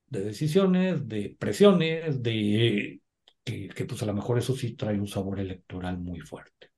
de 0.09 0.21
decisiones, 0.21 1.07
de 1.07 1.35
presiones, 1.39 2.21
de 2.23 3.01
que, 3.43 3.85
pues 3.87 4.03
a 4.03 4.05
lo 4.05 4.13
mejor 4.13 4.37
eso 4.37 4.55
sí 4.55 4.73
trae 4.75 4.99
un 4.99 5.07
sabor 5.07 5.39
electoral 5.39 5.97
muy 5.97 6.19
fuerte. 6.21 6.71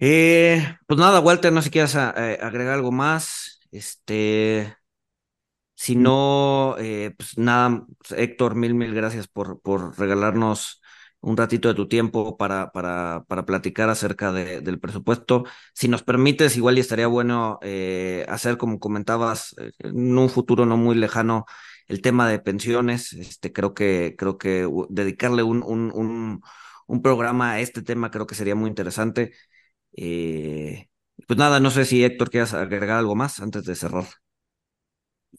Eh, 0.00 0.62
pues 0.86 0.98
nada, 1.00 1.20
Walter, 1.20 1.52
no 1.52 1.60
sé 1.60 1.66
si 1.66 1.70
quieres 1.72 1.94
eh, 1.94 2.38
agregar 2.40 2.74
algo 2.74 2.92
más. 2.92 3.60
Este, 3.70 4.76
si 5.74 5.96
no, 5.96 6.76
eh, 6.78 7.14
pues 7.16 7.38
nada, 7.38 7.86
Héctor, 8.16 8.54
mil, 8.54 8.74
mil 8.74 8.94
gracias 8.94 9.28
por, 9.28 9.60
por 9.60 9.98
regalarnos 9.98 10.82
un 11.20 11.36
ratito 11.36 11.68
de 11.68 11.74
tu 11.74 11.88
tiempo 11.88 12.36
para, 12.36 12.70
para, 12.72 13.24
para 13.28 13.44
platicar 13.44 13.90
acerca 13.90 14.32
de, 14.32 14.60
del 14.60 14.78
presupuesto. 14.80 15.44
Si 15.74 15.88
nos 15.88 16.02
permites, 16.02 16.56
igual 16.56 16.78
y 16.78 16.80
estaría 16.80 17.06
bueno 17.08 17.58
eh, 17.62 18.24
hacer, 18.28 18.56
como 18.58 18.78
comentabas, 18.80 19.54
eh, 19.58 19.72
en 19.80 20.16
un 20.18 20.30
futuro 20.30 20.66
no 20.66 20.76
muy 20.76 20.94
lejano, 20.96 21.44
el 21.88 22.02
tema 22.02 22.28
de 22.28 22.38
pensiones. 22.38 23.12
Este, 23.12 23.52
creo 23.52 23.74
que, 23.74 24.14
creo 24.18 24.38
que 24.38 24.68
dedicarle 24.90 25.42
un, 25.42 25.62
un, 25.64 25.90
un, 25.94 26.40
un 26.86 27.02
programa 27.02 27.52
a 27.52 27.60
este 27.60 27.82
tema 27.82 28.10
creo 28.10 28.26
que 28.26 28.34
sería 28.34 28.54
muy 28.54 28.68
interesante. 28.68 29.32
pues 31.26 31.38
nada, 31.38 31.60
no 31.60 31.70
sé 31.70 31.84
si 31.84 32.04
Héctor 32.04 32.30
quieras 32.30 32.54
agregar 32.54 32.98
algo 32.98 33.14
más 33.14 33.40
antes 33.40 33.64
de 33.64 33.74
cerrar. 33.76 34.06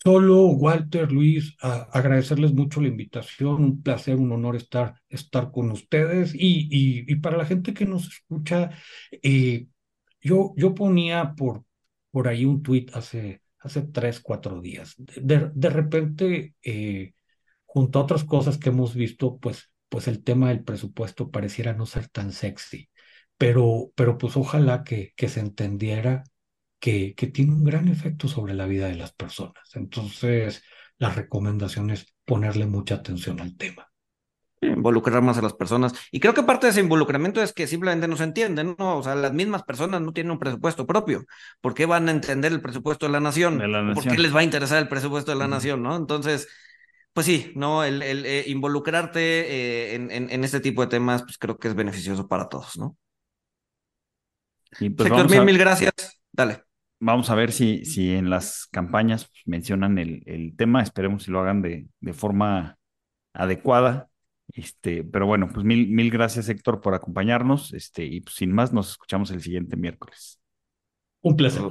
Solo, 0.02 0.46
Walter, 0.48 1.12
Luis, 1.12 1.56
agradecerles 1.60 2.54
mucho 2.54 2.80
la 2.82 2.88
invitación, 2.88 3.64
un 3.64 3.84
placer, 3.84 4.16
un 4.16 4.32
honor 4.32 4.56
estar, 4.56 4.96
estar 5.10 5.52
con 5.52 5.72
ustedes. 5.72 6.34
Y, 6.34 6.70
y, 6.72 7.16
para 7.18 7.38
la 7.38 7.46
gente 7.46 7.74
que 7.74 7.86
nos 7.86 8.08
escucha, 8.08 8.70
eh, 9.12 9.68
yo, 10.22 10.54
yo 10.56 10.74
ponía 10.74 11.34
por, 11.36 11.66
por 12.12 12.28
ahí 12.30 12.46
un 12.46 12.64
tuit 12.64 12.96
hace, 12.96 13.42
hace 13.60 13.82
tres, 13.84 14.22
cuatro 14.22 14.62
días. 14.62 14.96
De, 14.98 15.52
de 15.54 15.70
repente, 15.70 16.56
eh, 16.64 17.14
junto 17.66 18.00
a 18.00 18.04
otras 18.04 18.24
cosas 18.24 18.58
que 18.58 18.70
hemos 18.70 18.96
visto, 18.96 19.38
pues, 19.40 19.72
pues 19.90 20.08
el 20.08 20.24
tema 20.24 20.50
del 20.50 20.64
presupuesto 20.64 21.30
pareciera 21.32 21.74
no 21.74 21.86
ser 21.86 22.08
tan 22.10 22.32
sexy, 22.32 22.90
pero, 23.38 23.92
pero 23.96 24.18
pues 24.18 24.38
ojalá 24.38 24.84
que, 24.84 25.14
que 25.16 25.30
se 25.30 25.40
entendiera 25.42 26.24
que, 26.80 27.14
que 27.16 27.28
tiene 27.28 27.54
un 27.54 27.64
gran 27.64 27.88
efecto 27.88 28.28
sobre 28.28 28.54
la 28.54 28.66
vida 28.66 28.88
de 28.88 28.96
las 28.96 29.14
personas. 29.14 29.76
Entonces, 29.76 30.64
la 30.98 31.10
recomendación 31.10 31.90
es 31.90 32.14
ponerle 32.26 32.66
mucha 32.66 32.96
atención 32.96 33.40
al 33.40 33.58
tema 33.58 33.90
involucrar 34.62 35.22
más 35.22 35.38
a 35.38 35.42
las 35.42 35.54
personas. 35.54 35.94
Y 36.12 36.20
creo 36.20 36.34
que 36.34 36.44
parte 36.44 36.68
de 36.68 36.72
ese 36.72 36.82
involucramiento 36.82 37.42
es 37.42 37.54
que 37.54 37.68
simplemente 37.68 38.08
no 38.08 38.18
se 38.18 38.24
entienden, 38.24 38.76
¿no? 38.78 38.98
O 38.98 39.04
sea, 39.04 39.16
las 39.16 39.34
mismas 39.34 39.64
personas 39.64 40.02
no 40.02 40.14
tienen 40.14 40.32
un 40.32 40.40
presupuesto 40.40 40.86
propio. 40.86 41.26
¿Por 41.62 41.74
qué 41.74 41.86
van 41.86 42.10
a 42.10 42.12
entender 42.12 42.52
el 42.52 42.62
presupuesto 42.62 43.06
de 43.06 43.12
la 43.12 43.20
nación? 43.20 43.62
¿Por 43.94 44.04
qué 44.04 44.18
les 44.18 44.36
va 44.36 44.42
a 44.42 44.44
interesar 44.44 44.80
el 44.80 44.88
presupuesto 44.88 45.32
de 45.32 45.38
la 45.38 45.48
nación, 45.48 45.82
no? 45.84 45.96
Entonces, 45.96 46.48
pues 47.14 47.26
sí, 47.26 47.52
¿no? 47.56 47.84
El, 47.84 48.02
el 48.02 48.26
eh, 48.26 48.44
involucrarte 48.48 49.20
eh, 49.20 49.96
en, 49.96 50.12
en, 50.12 50.30
en, 50.30 50.44
este 50.44 50.60
tipo 50.60 50.82
de 50.82 50.88
temas, 50.88 51.24
pues 51.24 51.38
creo 51.38 51.58
que 51.58 51.68
es 51.68 51.76
beneficioso 51.76 52.28
para 52.28 52.50
todos, 52.50 52.78
¿no? 52.78 52.98
Y 54.80 54.90
pues 54.90 55.10
Sector, 55.10 55.30
mil, 55.30 55.44
mil 55.44 55.58
gracias. 55.58 55.94
Dale 56.32 56.69
vamos 57.00 57.30
a 57.30 57.36
ver 57.36 57.52
si, 57.52 57.86
si 57.86 58.14
en 58.14 58.30
las 58.30 58.68
campañas 58.68 59.32
mencionan 59.46 59.98
el, 59.98 60.24
el, 60.26 60.56
tema, 60.56 60.82
esperemos 60.82 61.24
si 61.24 61.32
lo 61.32 61.40
hagan 61.40 61.62
de, 61.62 61.88
de 62.00 62.14
forma 62.14 62.78
adecuada 63.34 64.10
Este, 64.54 65.04
pero 65.04 65.26
bueno, 65.28 65.50
pues 65.54 65.66
mil, 65.66 65.90
mil 65.90 66.12
gracias, 66.12 66.50
Héctor, 66.50 66.82
por 66.82 66.94
acompañarnos. 66.96 67.74
Este, 67.74 68.06
y 68.06 68.22
pues, 68.22 68.36
sin 68.36 68.52
más, 68.52 68.74
nos 68.74 68.92
escuchamos 68.92 69.32
el 69.32 69.42
siguiente 69.42 69.78
miércoles. 69.78 70.40
Un 71.22 71.36
placer. 71.36 71.64